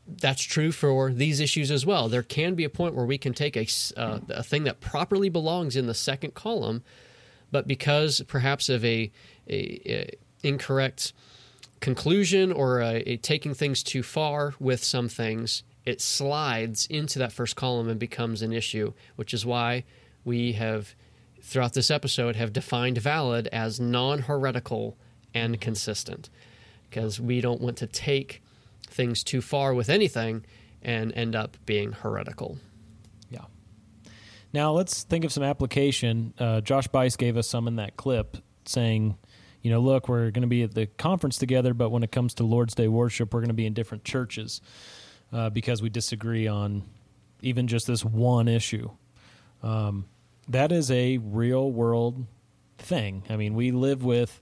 that's 0.07 0.41
true 0.41 0.71
for 0.71 1.11
these 1.11 1.39
issues 1.39 1.71
as 1.71 1.85
well. 1.85 2.09
There 2.09 2.23
can 2.23 2.55
be 2.55 2.63
a 2.63 2.69
point 2.69 2.95
where 2.95 3.05
we 3.05 3.17
can 3.17 3.33
take 3.33 3.55
a, 3.55 3.67
uh, 3.97 4.19
a 4.29 4.43
thing 4.43 4.63
that 4.63 4.79
properly 4.79 5.29
belongs 5.29 5.75
in 5.75 5.87
the 5.87 5.93
second 5.93 6.33
column, 6.33 6.83
but 7.51 7.67
because 7.67 8.21
perhaps 8.27 8.69
of 8.69 8.83
a, 8.85 9.11
a, 9.49 9.91
a 9.91 10.11
incorrect 10.43 11.13
conclusion 11.85 12.51
or 12.51 12.81
a, 12.81 13.17
taking 13.17 13.53
things 13.53 13.83
too 13.83 14.01
far 14.01 14.55
with 14.59 14.83
some 14.83 15.07
things, 15.07 15.61
it 15.85 16.01
slides 16.01 16.87
into 16.87 17.19
that 17.19 17.31
first 17.31 17.55
column 17.55 17.87
and 17.87 17.99
becomes 17.99 18.41
an 18.41 18.51
issue, 18.51 18.91
which 19.17 19.35
is 19.35 19.45
why 19.45 19.83
we 20.23 20.53
have 20.53 20.95
throughout 21.43 21.73
this 21.73 21.91
episode 21.91 22.35
have 22.35 22.51
defined 22.51 22.97
valid 22.97 23.47
as 23.51 23.79
non 23.79 24.17
heretical 24.17 24.97
and 25.35 25.61
consistent 25.61 26.31
because 26.89 27.19
we 27.19 27.39
don't 27.39 27.61
want 27.61 27.77
to 27.77 27.85
take 27.85 28.41
things 28.87 29.23
too 29.23 29.39
far 29.39 29.71
with 29.71 29.87
anything 29.87 30.43
and 30.81 31.13
end 31.13 31.35
up 31.35 31.55
being 31.67 31.91
heretical. 31.91 32.57
Yeah. 33.29 33.45
Now 34.53 34.71
let's 34.71 35.03
think 35.03 35.23
of 35.23 35.31
some 35.31 35.43
application. 35.43 36.33
Uh, 36.39 36.61
Josh 36.61 36.87
Buice 36.87 37.15
gave 37.15 37.37
us 37.37 37.47
some 37.47 37.67
in 37.67 37.75
that 37.75 37.95
clip 37.95 38.37
saying, 38.65 39.19
you 39.65 39.71
know, 39.71 39.79
look, 39.79 40.07
we're 40.07 40.29
going 40.29 40.43
to 40.43 40.47
be 40.47 40.61
at 40.61 40.75
the 40.75 40.85
conference 40.85 41.39
together, 41.39 41.73
but 41.73 41.89
when 41.89 42.03
it 42.03 42.11
comes 42.11 42.35
to 42.35 42.43
Lord's 42.43 42.75
Day 42.75 42.87
worship, 42.87 43.33
we're 43.33 43.39
going 43.39 43.47
to 43.47 43.55
be 43.55 43.65
in 43.65 43.73
different 43.73 44.03
churches 44.03 44.61
uh, 45.33 45.49
because 45.49 45.81
we 45.81 45.89
disagree 45.89 46.45
on 46.45 46.83
even 47.41 47.65
just 47.65 47.87
this 47.87 48.05
one 48.05 48.47
issue. 48.47 48.91
Um, 49.63 50.05
that 50.49 50.71
is 50.71 50.91
a 50.91 51.17
real 51.17 51.71
world 51.71 52.27
thing. 52.77 53.23
I 53.27 53.37
mean, 53.37 53.55
we 53.55 53.71
live 53.71 54.03
with 54.03 54.39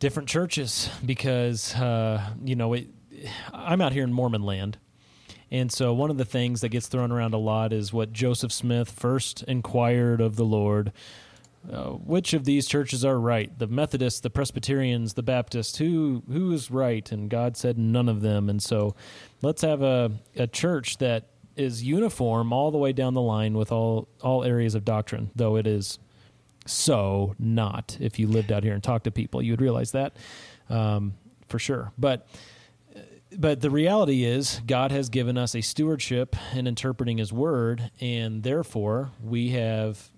different 0.00 0.28
churches 0.28 0.90
because 1.06 1.72
uh, 1.76 2.28
you 2.44 2.56
know 2.56 2.72
it, 2.72 2.88
I'm 3.52 3.80
out 3.80 3.92
here 3.92 4.02
in 4.02 4.12
Mormon 4.12 4.42
land, 4.42 4.78
and 5.48 5.70
so 5.70 5.94
one 5.94 6.10
of 6.10 6.16
the 6.16 6.24
things 6.24 6.62
that 6.62 6.70
gets 6.70 6.88
thrown 6.88 7.12
around 7.12 7.34
a 7.34 7.38
lot 7.38 7.72
is 7.72 7.92
what 7.92 8.12
Joseph 8.12 8.50
Smith 8.50 8.90
first 8.90 9.44
inquired 9.44 10.20
of 10.20 10.34
the 10.34 10.44
Lord. 10.44 10.90
Uh, 11.68 11.90
which 11.90 12.32
of 12.32 12.44
these 12.44 12.66
churches 12.66 13.04
are 13.04 13.18
right? 13.18 13.56
The 13.58 13.66
Methodists, 13.66 14.20
the 14.20 14.30
Presbyterians, 14.30 15.14
the 15.14 15.22
Baptists. 15.22 15.78
Who 15.78 16.22
who 16.30 16.52
is 16.52 16.70
right? 16.70 17.10
And 17.12 17.28
God 17.28 17.56
said 17.56 17.76
none 17.76 18.08
of 18.08 18.22
them. 18.22 18.48
And 18.48 18.62
so, 18.62 18.94
let's 19.42 19.62
have 19.62 19.82
a 19.82 20.12
a 20.36 20.46
church 20.46 20.98
that 20.98 21.28
is 21.56 21.82
uniform 21.82 22.52
all 22.52 22.70
the 22.70 22.78
way 22.78 22.92
down 22.92 23.14
the 23.14 23.20
line 23.20 23.54
with 23.54 23.70
all 23.70 24.08
all 24.22 24.42
areas 24.42 24.74
of 24.74 24.84
doctrine. 24.84 25.30
Though 25.36 25.56
it 25.56 25.66
is 25.66 25.98
so 26.66 27.34
not. 27.38 27.96
If 28.00 28.18
you 28.18 28.26
lived 28.26 28.52
out 28.52 28.64
here 28.64 28.74
and 28.74 28.82
talked 28.82 29.04
to 29.04 29.10
people, 29.10 29.42
you 29.42 29.52
would 29.52 29.60
realize 29.60 29.92
that 29.92 30.16
um, 30.70 31.14
for 31.48 31.58
sure. 31.58 31.92
But 31.98 32.26
but 33.36 33.60
the 33.60 33.70
reality 33.70 34.24
is 34.24 34.60
God 34.66 34.90
has 34.92 35.08
given 35.08 35.36
us 35.36 35.54
a 35.54 35.60
stewardship 35.60 36.34
in 36.52 36.66
interpreting 36.66 37.18
his 37.18 37.32
word 37.32 37.90
and 38.00 38.42
therefore 38.42 39.10
we 39.22 39.50
have 39.50 40.10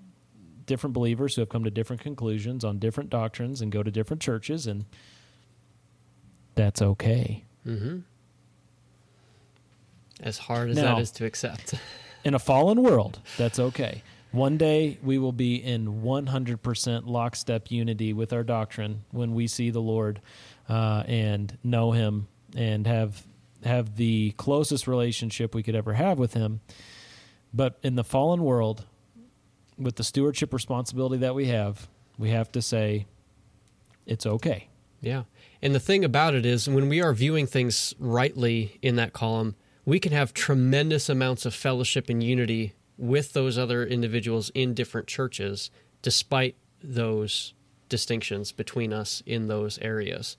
different 0.66 0.94
believers 0.94 1.34
who 1.34 1.42
have 1.42 1.48
come 1.48 1.64
to 1.64 1.70
different 1.70 2.02
conclusions 2.02 2.64
on 2.64 2.78
different 2.78 3.10
doctrines 3.10 3.60
and 3.60 3.72
go 3.72 3.82
to 3.82 3.90
different 3.90 4.22
churches 4.22 4.66
and 4.66 4.84
that's 6.54 6.82
okay. 6.82 7.44
Mm-hmm. 7.66 7.98
As 10.20 10.38
hard 10.38 10.70
as 10.70 10.76
Now- 10.76 10.96
that 10.96 11.02
is 11.02 11.10
to 11.12 11.24
accept. 11.24 11.74
In 12.24 12.34
a 12.34 12.38
fallen 12.38 12.82
world, 12.82 13.18
that's 13.36 13.58
okay. 13.58 14.02
One 14.30 14.56
day 14.56 14.96
we 15.02 15.18
will 15.18 15.32
be 15.32 15.56
in 15.56 16.02
100% 16.02 17.02
lockstep 17.06 17.70
unity 17.70 18.12
with 18.12 18.32
our 18.32 18.44
doctrine 18.44 19.04
when 19.10 19.34
we 19.34 19.48
see 19.48 19.70
the 19.70 19.80
Lord 19.80 20.20
uh, 20.68 21.02
and 21.06 21.58
know 21.64 21.90
Him 21.90 22.28
and 22.56 22.86
have 22.86 23.24
have 23.64 23.96
the 23.96 24.30
closest 24.36 24.86
relationship 24.86 25.54
we 25.54 25.62
could 25.64 25.74
ever 25.74 25.94
have 25.94 26.18
with 26.18 26.32
Him. 26.34 26.60
But 27.52 27.78
in 27.82 27.96
the 27.96 28.04
fallen 28.04 28.42
world, 28.42 28.84
with 29.78 29.96
the 29.96 30.04
stewardship 30.04 30.52
responsibility 30.52 31.18
that 31.18 31.34
we 31.34 31.46
have, 31.46 31.88
we 32.18 32.30
have 32.30 32.52
to 32.52 32.62
say 32.62 33.06
it's 34.06 34.26
okay. 34.26 34.68
Yeah. 35.00 35.24
And 35.60 35.74
the 35.74 35.80
thing 35.80 36.04
about 36.04 36.34
it 36.34 36.46
is, 36.46 36.68
when 36.68 36.88
we 36.88 37.00
are 37.00 37.12
viewing 37.12 37.46
things 37.46 37.94
rightly 37.98 38.78
in 38.82 38.96
that 38.96 39.12
column, 39.12 39.56
we 39.84 39.98
can 39.98 40.12
have 40.12 40.32
tremendous 40.32 41.08
amounts 41.08 41.44
of 41.44 41.54
fellowship 41.54 42.08
and 42.08 42.22
unity 42.22 42.74
with 42.96 43.32
those 43.32 43.58
other 43.58 43.84
individuals 43.84 44.50
in 44.54 44.74
different 44.74 45.08
churches, 45.08 45.70
despite 46.02 46.54
those 46.82 47.54
distinctions 47.88 48.52
between 48.52 48.92
us 48.92 49.22
in 49.26 49.48
those 49.48 49.78
areas. 49.78 50.36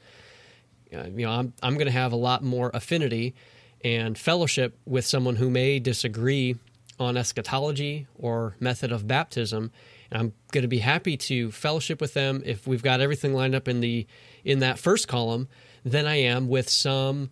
Uh, 0.93 1.05
you 1.15 1.25
know, 1.25 1.31
I'm, 1.31 1.53
I'm 1.61 1.73
going 1.73 1.87
to 1.87 1.91
have 1.91 2.13
a 2.13 2.17
lot 2.17 2.43
more 2.43 2.71
affinity 2.73 3.35
and 3.83 4.17
fellowship 4.17 4.77
with 4.85 5.05
someone 5.05 5.35
who 5.35 5.49
may 5.49 5.79
disagree 5.79 6.55
on 7.03 7.17
eschatology 7.17 8.07
or 8.15 8.55
method 8.59 8.91
of 8.91 9.07
baptism. 9.07 9.71
And 10.09 10.19
I'm 10.19 10.33
going 10.51 10.63
to 10.63 10.67
be 10.67 10.79
happy 10.79 11.17
to 11.17 11.51
fellowship 11.51 12.01
with 12.01 12.13
them 12.13 12.41
if 12.45 12.65
we've 12.67 12.83
got 12.83 13.01
everything 13.01 13.33
lined 13.33 13.55
up 13.55 13.67
in 13.67 13.79
the 13.79 14.07
in 14.43 14.59
that 14.59 14.79
first 14.79 15.07
column 15.07 15.47
than 15.83 16.05
I 16.05 16.15
am 16.15 16.47
with 16.47 16.69
some. 16.69 17.29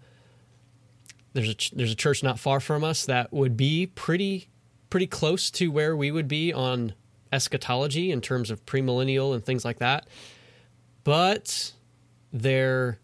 There's 1.33 1.49
a 1.49 1.75
there's 1.75 1.91
a 1.91 1.95
church 1.95 2.23
not 2.23 2.39
far 2.39 2.59
from 2.59 2.83
us 2.83 3.05
that 3.05 3.31
would 3.31 3.55
be 3.55 3.87
pretty 3.87 4.49
pretty 4.89 5.07
close 5.07 5.49
to 5.51 5.71
where 5.71 5.95
we 5.95 6.11
would 6.11 6.27
be 6.27 6.51
on 6.51 6.93
eschatology 7.31 8.11
in 8.11 8.19
terms 8.19 8.51
of 8.51 8.65
premillennial 8.65 9.33
and 9.33 9.45
things 9.45 9.63
like 9.63 9.79
that, 9.79 10.07
but 11.03 11.71
their 12.33 12.99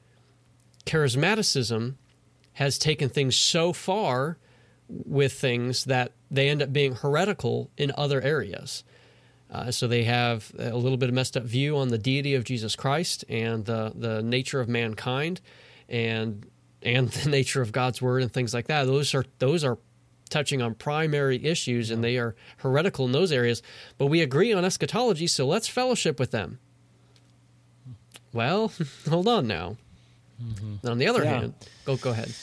charismaticism 0.86 1.95
has 2.53 2.78
taken 2.78 3.07
things 3.07 3.36
so 3.36 3.72
far 3.72 4.38
with 4.89 5.33
things 5.33 5.85
that 5.85 6.11
they 6.31 6.49
end 6.49 6.61
up 6.61 6.71
being 6.71 6.95
heretical 6.95 7.69
in 7.77 7.91
other 7.97 8.21
areas. 8.21 8.83
Uh, 9.49 9.71
so 9.71 9.88
they 9.88 10.03
have 10.03 10.51
a 10.59 10.75
little 10.75 10.97
bit 10.97 11.07
of 11.09 11.15
messed 11.15 11.38
up 11.38 11.43
view 11.43 11.77
on 11.77 11.88
the 11.88 11.97
deity 11.97 12.35
of 12.35 12.43
Jesus 12.43 12.75
Christ 12.75 13.23
and 13.29 13.63
the 13.65 13.91
the 13.95 14.21
nature 14.21 14.59
of 14.59 14.67
mankind, 14.67 15.39
and 15.88 16.45
and 16.81 17.09
the 17.23 17.29
nature 17.29 17.61
of 17.61 17.71
God's 17.71 18.01
word 18.01 18.21
and 18.23 18.31
things 18.31 18.53
like 18.53 18.67
that. 18.67 18.85
Those 18.85 19.13
are 19.15 19.23
those 19.39 19.63
are 19.63 19.77
touching 20.29 20.61
on 20.61 20.75
primary 20.75 21.41
issues, 21.45 21.89
and 21.91 22.03
they 22.03 22.17
are 22.17 22.35
heretical 22.57 23.05
in 23.05 23.13
those 23.13 23.31
areas. 23.31 23.63
But 23.97 24.07
we 24.07 24.21
agree 24.21 24.51
on 24.51 24.65
eschatology, 24.65 25.27
so 25.27 25.47
let's 25.47 25.69
fellowship 25.69 26.19
with 26.19 26.31
them. 26.31 26.59
Well, 28.33 28.73
hold 29.09 29.27
on 29.29 29.47
now. 29.47 29.77
On 30.83 30.97
the 30.97 31.07
other 31.07 31.23
Yeah. 31.23 31.39
hand, 31.39 31.53
go 31.85 31.95
go 31.95 32.09
ahead. 32.11 32.33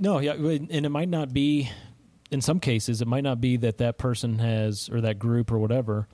No, 0.00 0.18
yeah, 0.18 0.32
and 0.32 0.70
it 0.86 0.88
might 0.88 1.08
not 1.08 1.32
be. 1.32 1.70
In 2.30 2.40
some 2.40 2.58
cases, 2.60 3.02
it 3.02 3.08
might 3.08 3.24
not 3.24 3.40
be 3.40 3.56
that 3.58 3.78
that 3.78 3.98
person 3.98 4.38
has 4.38 4.88
or 4.88 5.00
that 5.00 5.18
group 5.18 5.50
or 5.52 5.58
whatever 5.58 6.06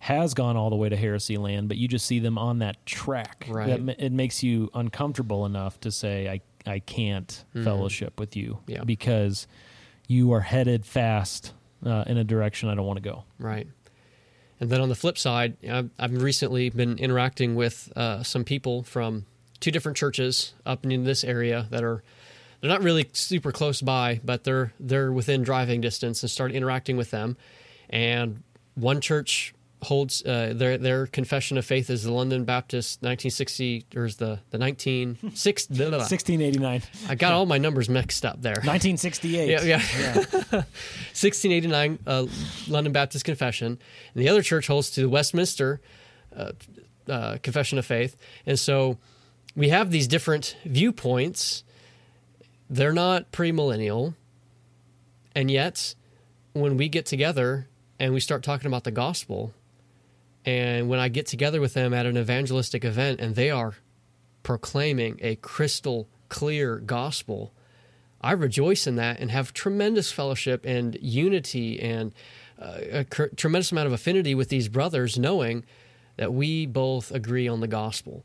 has 0.00 0.34
gone 0.34 0.54
all 0.56 0.68
the 0.68 0.76
way 0.76 0.88
to 0.88 0.96
heresy 0.96 1.36
land, 1.38 1.68
but 1.68 1.76
you 1.78 1.88
just 1.88 2.04
see 2.06 2.18
them 2.18 2.36
on 2.36 2.58
that 2.58 2.84
track. 2.84 3.46
Right. 3.48 3.84
That 3.86 3.96
it 4.04 4.12
makes 4.12 4.42
you 4.42 4.68
uncomfortable 4.74 5.46
enough 5.46 5.80
to 5.80 5.90
say, 5.90 6.28
"I 6.28 6.40
I 6.70 6.78
can't 6.80 7.44
Mhm. 7.54 7.64
fellowship 7.64 8.20
with 8.20 8.36
you 8.36 8.58
Yeah. 8.66 8.84
because 8.84 9.46
you 10.08 10.32
are 10.32 10.40
headed 10.42 10.84
fast 10.84 11.52
uh, 11.84 12.04
in 12.06 12.16
a 12.18 12.24
direction 12.24 12.68
I 12.68 12.74
don't 12.74 12.86
want 12.86 12.98
to 12.98 13.02
go." 13.08 13.24
Right. 13.38 13.66
And 14.60 14.68
then 14.70 14.80
on 14.80 14.88
the 14.88 14.94
flip 14.94 15.16
side, 15.18 15.56
I've, 15.68 15.90
I've 15.98 16.22
recently 16.22 16.68
been 16.70 16.98
interacting 16.98 17.54
with 17.56 17.90
uh, 17.96 18.22
some 18.22 18.44
people 18.44 18.82
from 18.84 19.24
two 19.58 19.70
different 19.72 19.96
churches 19.96 20.52
up 20.66 20.84
in 20.84 21.02
this 21.04 21.24
area 21.24 21.66
that 21.70 21.82
are 21.82 22.02
they're 22.62 22.70
not 22.70 22.82
really 22.82 23.10
super 23.12 23.50
close 23.50 23.82
by, 23.82 24.20
but 24.24 24.44
they're 24.44 24.72
they're 24.78 25.12
within 25.12 25.42
driving 25.42 25.80
distance, 25.80 26.22
and 26.22 26.30
start 26.30 26.52
interacting 26.52 26.96
with 26.96 27.10
them. 27.10 27.36
And 27.90 28.44
one 28.76 29.00
church 29.00 29.52
holds 29.82 30.24
uh, 30.24 30.52
their 30.54 30.78
their 30.78 31.08
confession 31.08 31.58
of 31.58 31.66
faith 31.66 31.90
is 31.90 32.04
the 32.04 32.12
London 32.12 32.44
Baptist 32.44 33.02
1960 33.02 33.86
or 33.96 34.04
is 34.04 34.16
the 34.16 34.38
the 34.50 34.58
1960 34.58 35.74
blah, 35.74 35.88
blah, 35.88 35.90
blah. 35.90 35.98
1689. 35.98 36.82
I 37.08 37.14
got 37.16 37.32
all 37.32 37.46
my 37.46 37.58
numbers 37.58 37.88
mixed 37.88 38.24
up 38.24 38.40
there. 38.40 38.52
1968. 38.62 39.50
Yeah, 39.50 39.62
yeah. 39.64 39.76
1689 40.14 41.98
uh, 42.06 42.26
London 42.68 42.92
Baptist 42.92 43.24
Confession, 43.24 43.66
and 44.14 44.22
the 44.22 44.28
other 44.28 44.42
church 44.42 44.68
holds 44.68 44.90
to 44.92 45.00
the 45.00 45.08
Westminster 45.08 45.80
uh, 46.36 46.52
uh, 47.08 47.38
Confession 47.42 47.78
of 47.78 47.84
Faith, 47.84 48.16
and 48.46 48.56
so 48.58 48.98
we 49.56 49.70
have 49.70 49.90
these 49.90 50.06
different 50.06 50.56
viewpoints. 50.64 51.64
They're 52.72 52.94
not 52.94 53.30
premillennial, 53.32 54.14
and 55.34 55.50
yet 55.50 55.94
when 56.54 56.78
we 56.78 56.88
get 56.88 57.04
together 57.04 57.68
and 58.00 58.14
we 58.14 58.20
start 58.20 58.42
talking 58.42 58.66
about 58.66 58.84
the 58.84 58.90
gospel, 58.90 59.52
and 60.46 60.88
when 60.88 60.98
I 60.98 61.08
get 61.08 61.26
together 61.26 61.60
with 61.60 61.74
them 61.74 61.92
at 61.92 62.06
an 62.06 62.16
evangelistic 62.16 62.82
event, 62.82 63.20
and 63.20 63.34
they 63.34 63.50
are 63.50 63.74
proclaiming 64.42 65.20
a 65.20 65.36
crystal 65.36 66.08
clear 66.30 66.78
gospel. 66.78 67.52
I 68.22 68.32
rejoice 68.32 68.86
in 68.86 68.96
that 68.96 69.20
and 69.20 69.30
have 69.30 69.52
tremendous 69.52 70.10
fellowship 70.10 70.64
and 70.64 70.96
unity 70.98 71.78
and 71.78 72.14
uh, 72.58 72.78
a 72.90 73.04
tremendous 73.04 73.70
amount 73.70 73.88
of 73.88 73.92
affinity 73.92 74.34
with 74.34 74.48
these 74.48 74.68
brothers, 74.68 75.18
knowing 75.18 75.66
that 76.16 76.32
we 76.32 76.64
both 76.64 77.12
agree 77.12 77.48
on 77.48 77.60
the 77.60 77.68
gospel. 77.68 78.24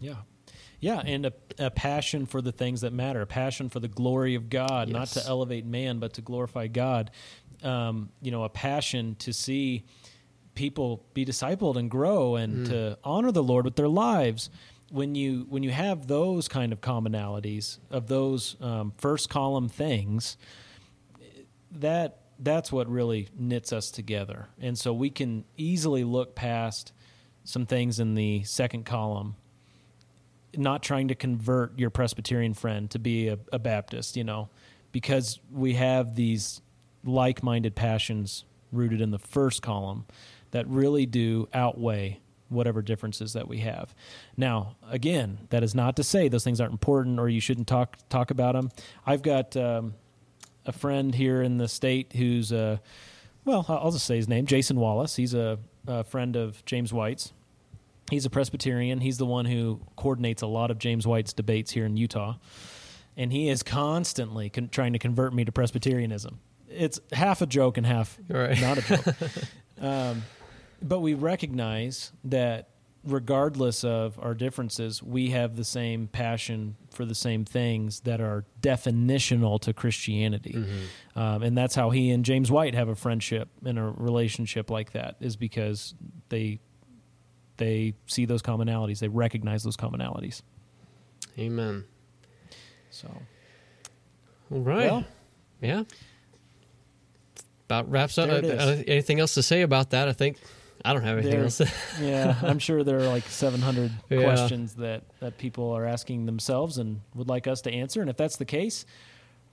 Yeah. 0.00 0.22
Yeah, 0.84 1.00
and 1.04 1.24
a, 1.24 1.32
a 1.58 1.70
passion 1.70 2.26
for 2.26 2.42
the 2.42 2.52
things 2.52 2.82
that 2.82 2.92
matter, 2.92 3.22
a 3.22 3.26
passion 3.26 3.70
for 3.70 3.80
the 3.80 3.88
glory 3.88 4.34
of 4.34 4.50
God, 4.50 4.90
not 4.90 5.08
to 5.08 5.22
elevate 5.26 5.64
man, 5.64 5.98
but 5.98 6.12
to 6.14 6.20
glorify 6.20 6.66
God. 6.66 7.10
Um, 7.62 8.10
you 8.20 8.30
know, 8.30 8.44
a 8.44 8.50
passion 8.50 9.14
to 9.20 9.32
see 9.32 9.84
people 10.54 11.02
be 11.14 11.24
discipled 11.24 11.76
and 11.76 11.90
grow 11.90 12.36
and 12.36 12.66
Mm. 12.66 12.68
to 12.68 12.98
honor 13.02 13.32
the 13.32 13.42
Lord 13.42 13.64
with 13.64 13.76
their 13.76 13.88
lives. 13.88 14.50
When 14.90 15.14
you 15.14 15.46
when 15.48 15.62
you 15.62 15.70
have 15.70 16.06
those 16.06 16.48
kind 16.48 16.70
of 16.70 16.82
commonalities 16.82 17.78
of 17.90 18.06
those 18.08 18.56
um, 18.60 18.92
first 18.98 19.30
column 19.30 19.70
things, 19.70 20.36
that 21.72 22.20
that's 22.38 22.70
what 22.70 22.88
really 22.90 23.28
knits 23.38 23.72
us 23.72 23.90
together. 23.90 24.48
And 24.60 24.78
so 24.78 24.92
we 24.92 25.08
can 25.08 25.44
easily 25.56 26.04
look 26.04 26.34
past 26.34 26.92
some 27.42 27.64
things 27.64 27.98
in 27.98 28.14
the 28.14 28.42
second 28.44 28.84
column 28.84 29.36
not 30.58 30.82
trying 30.82 31.08
to 31.08 31.14
convert 31.14 31.78
your 31.78 31.90
Presbyterian 31.90 32.54
friend 32.54 32.90
to 32.90 32.98
be 32.98 33.28
a, 33.28 33.38
a 33.52 33.58
Baptist, 33.58 34.16
you 34.16 34.24
know, 34.24 34.48
because 34.92 35.40
we 35.50 35.74
have 35.74 36.14
these 36.14 36.60
like 37.04 37.42
minded 37.42 37.74
passions 37.74 38.44
rooted 38.72 39.00
in 39.00 39.10
the 39.10 39.18
first 39.18 39.62
column 39.62 40.06
that 40.50 40.66
really 40.68 41.06
do 41.06 41.48
outweigh 41.52 42.20
whatever 42.48 42.82
differences 42.82 43.32
that 43.32 43.48
we 43.48 43.58
have. 43.58 43.94
Now, 44.36 44.76
again, 44.88 45.38
that 45.50 45.62
is 45.62 45.74
not 45.74 45.96
to 45.96 46.04
say 46.04 46.28
those 46.28 46.44
things 46.44 46.60
aren't 46.60 46.72
important 46.72 47.18
or 47.18 47.28
you 47.28 47.40
shouldn't 47.40 47.66
talk 47.66 47.96
talk 48.08 48.30
about 48.30 48.54
them. 48.54 48.70
I've 49.06 49.22
got 49.22 49.56
um, 49.56 49.94
a 50.66 50.72
friend 50.72 51.14
here 51.14 51.42
in 51.42 51.58
the 51.58 51.68
state 51.68 52.12
who's 52.14 52.52
uh, 52.52 52.78
well, 53.44 53.66
I'll 53.68 53.90
just 53.90 54.06
say 54.06 54.16
his 54.16 54.28
name, 54.28 54.46
Jason 54.46 54.78
Wallace. 54.78 55.16
He's 55.16 55.34
a, 55.34 55.58
a 55.86 56.04
friend 56.04 56.36
of 56.36 56.64
James 56.64 56.92
White's. 56.92 57.32
He's 58.10 58.26
a 58.26 58.30
Presbyterian. 58.30 59.00
He's 59.00 59.18
the 59.18 59.26
one 59.26 59.46
who 59.46 59.80
coordinates 59.96 60.42
a 60.42 60.46
lot 60.46 60.70
of 60.70 60.78
James 60.78 61.06
White's 61.06 61.32
debates 61.32 61.70
here 61.72 61.86
in 61.86 61.96
Utah. 61.96 62.34
And 63.16 63.32
he 63.32 63.48
is 63.48 63.62
constantly 63.62 64.50
con- 64.50 64.68
trying 64.68 64.92
to 64.92 64.98
convert 64.98 65.32
me 65.32 65.44
to 65.44 65.52
Presbyterianism. 65.52 66.40
It's 66.68 67.00
half 67.12 67.40
a 67.42 67.46
joke 67.46 67.78
and 67.78 67.86
half 67.86 68.18
Right. 68.28 68.60
not 68.60 68.78
a 68.78 68.82
joke. 68.82 69.14
um, 69.80 70.22
but 70.82 71.00
we 71.00 71.14
recognize 71.14 72.12
that 72.24 72.68
regardless 73.04 73.84
of 73.84 74.18
our 74.20 74.34
differences, 74.34 75.02
we 75.02 75.30
have 75.30 75.56
the 75.56 75.64
same 75.64 76.08
passion 76.08 76.76
for 76.90 77.04
the 77.04 77.14
same 77.14 77.44
things 77.44 78.00
that 78.00 78.20
are 78.20 78.44
definitional 78.60 79.60
to 79.60 79.72
Christianity. 79.72 80.54
Mm-hmm. 80.54 81.18
Um, 81.18 81.42
and 81.42 81.56
that's 81.56 81.74
how 81.74 81.90
he 81.90 82.10
and 82.10 82.24
James 82.24 82.50
White 82.50 82.74
have 82.74 82.88
a 82.88 82.94
friendship 82.94 83.48
and 83.64 83.78
a 83.78 83.82
relationship 83.96 84.70
like 84.70 84.92
that, 84.92 85.16
is 85.20 85.36
because 85.36 85.94
they 86.30 86.60
they 87.56 87.94
see 88.06 88.24
those 88.26 88.42
commonalities, 88.42 88.98
they 88.98 89.08
recognize 89.08 89.62
those 89.62 89.76
commonalities. 89.76 90.42
Amen. 91.38 91.84
So, 92.90 93.08
all 94.52 94.60
right, 94.60 94.90
Well- 94.90 95.04
yeah, 95.60 95.82
about 97.66 97.90
wraps 97.90 98.18
up. 98.18 98.28
Uh, 98.30 98.46
uh, 98.46 98.82
anything 98.86 99.20
else 99.20 99.34
to 99.34 99.42
say 99.42 99.62
about 99.62 99.90
that? 99.90 100.08
I 100.08 100.12
think 100.12 100.38
I 100.84 100.92
don't 100.92 101.02
have 101.02 101.16
anything 101.18 101.32
There- 101.32 101.44
else. 101.44 101.56
To, 101.58 101.70
yeah, 102.00 102.36
I'm 102.42 102.58
sure 102.58 102.84
there 102.84 102.98
are 102.98 103.08
like 103.08 103.24
700 103.24 103.90
Yeah. 104.10 104.22
questions 104.22 104.74
that, 104.74 105.02
that 105.20 105.38
people 105.38 105.70
are 105.72 105.86
asking 105.86 106.26
themselves 106.26 106.78
and 106.78 107.00
would 107.14 107.28
like 107.28 107.46
us 107.46 107.62
to 107.62 107.72
answer. 107.72 108.00
And 108.00 108.10
if 108.10 108.16
that's 108.16 108.36
the 108.36 108.44
case, 108.44 108.84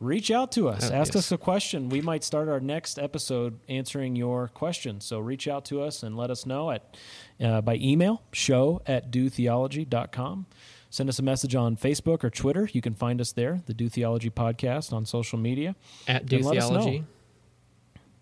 reach 0.02 0.32
out 0.32 0.52
to 0.54 0.68
us. 0.68 0.89
Oh, 0.89 0.93
Ask 0.93 1.14
yes. 1.14 1.26
us 1.28 1.32
a 1.32 1.38
question. 1.38 1.88
We 1.89 2.02
might 2.02 2.24
start 2.24 2.49
our 2.49 2.60
next 2.60 2.99
episode 2.99 3.60
answering 3.70 4.16
your 4.18 4.47
questions. 4.49 5.06
So 5.06 5.20
reach 5.20 5.47
out 5.47 5.64
to 5.66 5.82
us 5.82 6.04
and 6.04 6.18
let 6.18 6.30
us 6.30 6.45
know 6.45 6.72
at 6.72 6.97
uh, 7.39 7.62
by 7.62 7.76
email, 7.76 8.22
show 8.34 8.82
at 8.86 9.12
dotheology.com. 9.12 10.47
Send 10.89 11.08
us 11.08 11.20
a 11.20 11.24
message 11.24 11.56
on 11.56 11.78
Facebook 11.78 12.24
or 12.24 12.30
Twitter. 12.30 12.68
You 12.74 12.82
can 12.82 12.93
find 12.95 13.22
us 13.22 13.32
there, 13.32 13.62
the 13.66 13.74
Do 13.74 13.88
Theology 13.88 14.30
Podcast 14.30 14.91
on 14.91 15.06
social 15.06 15.39
media. 15.39 15.76
At 16.08 16.26
Do 16.26 16.38
And 16.38 16.45
let 16.45 16.58
us 16.58 16.70
know. 16.70 16.80
Theology. 16.82 17.04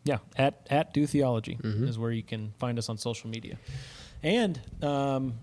Yeah, 0.03 0.17
at 0.37 0.67
at 0.69 0.93
Do 0.93 1.07
Theology 1.07 1.57
Mm-hmm. 1.61 1.87
is 1.87 1.97
where 1.97 2.11
you 2.11 2.23
can 2.23 2.53
find 2.59 2.77
us 2.77 2.87
on 2.89 2.97
social 2.97 3.29
media. 3.29 3.57
And 4.21 4.59
um, 4.83 5.33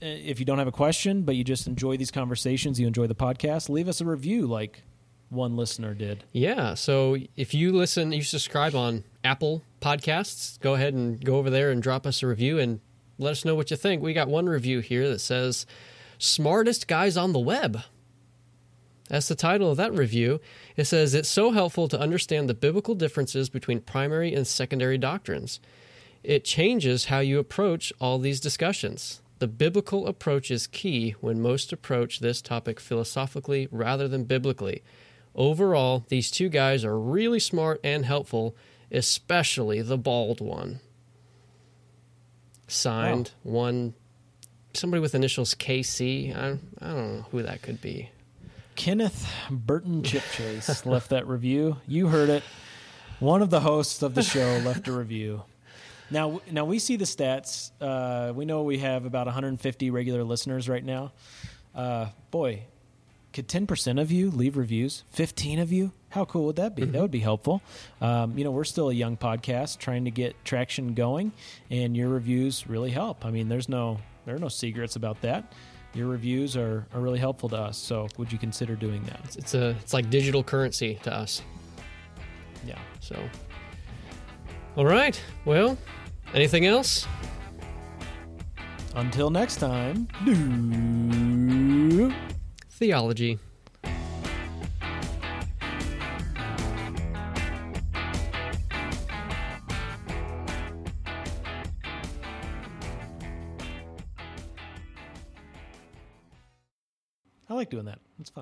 if 0.00 0.38
you 0.40 0.46
don't 0.46 0.58
have 0.58 0.68
a 0.68 0.72
question, 0.72 1.22
but 1.22 1.36
you 1.36 1.44
just 1.44 1.66
enjoy 1.66 1.96
these 1.98 2.10
conversations, 2.10 2.80
you 2.80 2.86
enjoy 2.86 3.06
the 3.06 3.14
podcast, 3.14 3.68
leave 3.68 3.88
us 3.88 4.00
a 4.00 4.04
review 4.06 4.46
like 4.46 4.82
one 5.30 5.56
listener 5.56 5.94
did. 5.94 6.24
Yeah. 6.32 6.74
So 6.74 7.16
if 7.36 7.54
you 7.54 7.72
listen, 7.72 8.12
you 8.12 8.22
subscribe 8.22 8.74
on 8.74 9.04
Apple 9.24 9.62
Podcasts, 9.80 10.60
go 10.60 10.74
ahead 10.74 10.92
and 10.92 11.24
go 11.24 11.36
over 11.36 11.48
there 11.50 11.70
and 11.70 11.82
drop 11.82 12.06
us 12.06 12.22
a 12.22 12.26
review 12.26 12.58
and 12.58 12.80
let 13.18 13.32
us 13.32 13.44
know 13.44 13.54
what 13.54 13.70
you 13.70 13.76
think. 13.76 14.02
We 14.02 14.12
got 14.12 14.28
one 14.28 14.46
review 14.46 14.80
here 14.80 15.08
that 15.08 15.20
says, 15.20 15.66
Smartest 16.18 16.86
Guys 16.86 17.16
on 17.16 17.32
the 17.32 17.38
Web. 17.38 17.80
That's 19.08 19.28
the 19.28 19.34
title 19.34 19.70
of 19.70 19.76
that 19.76 19.92
review. 19.92 20.40
It 20.76 20.84
says, 20.84 21.14
It's 21.14 21.28
so 21.28 21.50
helpful 21.50 21.88
to 21.88 22.00
understand 22.00 22.48
the 22.48 22.54
biblical 22.54 22.94
differences 22.94 23.48
between 23.48 23.80
primary 23.80 24.34
and 24.34 24.46
secondary 24.46 24.98
doctrines. 24.98 25.60
It 26.22 26.44
changes 26.44 27.06
how 27.06 27.20
you 27.20 27.38
approach 27.38 27.92
all 28.00 28.18
these 28.18 28.40
discussions. 28.40 29.20
The 29.38 29.48
biblical 29.48 30.06
approach 30.06 30.50
is 30.50 30.66
key 30.66 31.16
when 31.20 31.40
most 31.40 31.72
approach 31.72 32.20
this 32.20 32.42
topic 32.42 32.78
philosophically 32.78 33.68
rather 33.70 34.06
than 34.06 34.24
biblically. 34.24 34.82
Overall, 35.34 36.04
these 36.08 36.30
two 36.30 36.48
guys 36.48 36.84
are 36.84 36.98
really 36.98 37.40
smart 37.40 37.80
and 37.84 38.04
helpful, 38.04 38.56
especially 38.90 39.80
the 39.82 39.98
bald 39.98 40.40
one. 40.40 40.80
Signed, 42.66 43.32
one 43.42 43.94
somebody 44.74 45.00
with 45.00 45.14
initials 45.14 45.54
KC. 45.54 46.34
I, 46.36 46.58
I 46.80 46.88
don't 46.88 47.16
know 47.16 47.26
who 47.30 47.42
that 47.42 47.62
could 47.62 47.80
be. 47.80 48.10
Kenneth 48.76 49.28
Burton 49.50 50.02
Chipchase 50.02 50.86
left 50.90 51.10
that 51.10 51.26
review. 51.26 51.76
You 51.86 52.08
heard 52.08 52.28
it. 52.28 52.42
One 53.18 53.42
of 53.42 53.50
the 53.50 53.60
hosts 53.60 54.02
of 54.02 54.14
the 54.14 54.22
show 54.22 54.58
left 54.64 54.88
a 54.88 54.92
review. 54.92 55.42
Now, 56.10 56.40
now 56.50 56.64
we 56.64 56.78
see 56.78 56.96
the 56.96 57.04
stats. 57.04 57.70
Uh, 57.80 58.32
we 58.32 58.44
know 58.44 58.62
we 58.62 58.78
have 58.78 59.04
about 59.04 59.26
150 59.26 59.90
regular 59.90 60.24
listeners 60.24 60.68
right 60.68 60.84
now. 60.84 61.12
Uh, 61.74 62.06
boy, 62.30 62.62
could 63.32 63.48
10% 63.48 64.00
of 64.00 64.10
you 64.10 64.30
leave 64.30 64.56
reviews? 64.56 65.04
15 65.10 65.58
of 65.60 65.72
you? 65.72 65.92
How 66.10 66.24
cool 66.24 66.46
would 66.46 66.56
that 66.56 66.74
be? 66.74 66.84
That 66.84 67.00
would 67.00 67.10
be 67.10 67.20
helpful. 67.20 67.62
Um, 68.00 68.36
you 68.36 68.42
know, 68.42 68.50
we're 68.50 68.64
still 68.64 68.90
a 68.90 68.94
young 68.94 69.16
podcast 69.16 69.78
trying 69.78 70.04
to 70.06 70.10
get 70.10 70.44
traction 70.44 70.94
going, 70.94 71.32
and 71.70 71.96
your 71.96 72.08
reviews 72.08 72.66
really 72.66 72.90
help. 72.90 73.24
I 73.24 73.30
mean, 73.30 73.48
there's 73.48 73.68
no 73.68 74.00
there 74.26 74.34
are 74.34 74.38
no 74.38 74.48
secrets 74.48 74.96
about 74.96 75.20
that. 75.22 75.52
Your 75.94 76.06
reviews 76.06 76.56
are, 76.56 76.86
are 76.94 77.00
really 77.00 77.18
helpful 77.18 77.48
to 77.48 77.56
us. 77.56 77.76
So, 77.78 78.08
would 78.16 78.30
you 78.32 78.38
consider 78.38 78.76
doing 78.76 79.02
that? 79.04 79.20
It's, 79.24 79.36
it's 79.36 79.54
a 79.54 79.70
it's 79.80 79.92
like 79.92 80.10
digital 80.10 80.42
currency 80.42 80.98
to 81.04 81.14
us. 81.14 81.42
Yeah. 82.66 82.78
So, 83.00 83.16
all 84.76 84.86
right. 84.86 85.20
Well, 85.44 85.78
anything 86.34 86.66
else? 86.66 87.06
Until 88.94 89.30
next 89.30 89.56
time, 89.56 90.08
do 90.24 92.12
Theology. 92.80 93.38
I 107.50 107.54
like 107.54 107.68
doing 107.68 107.84
that. 107.84 107.98
It's 108.18 108.30
fun. 108.30 108.38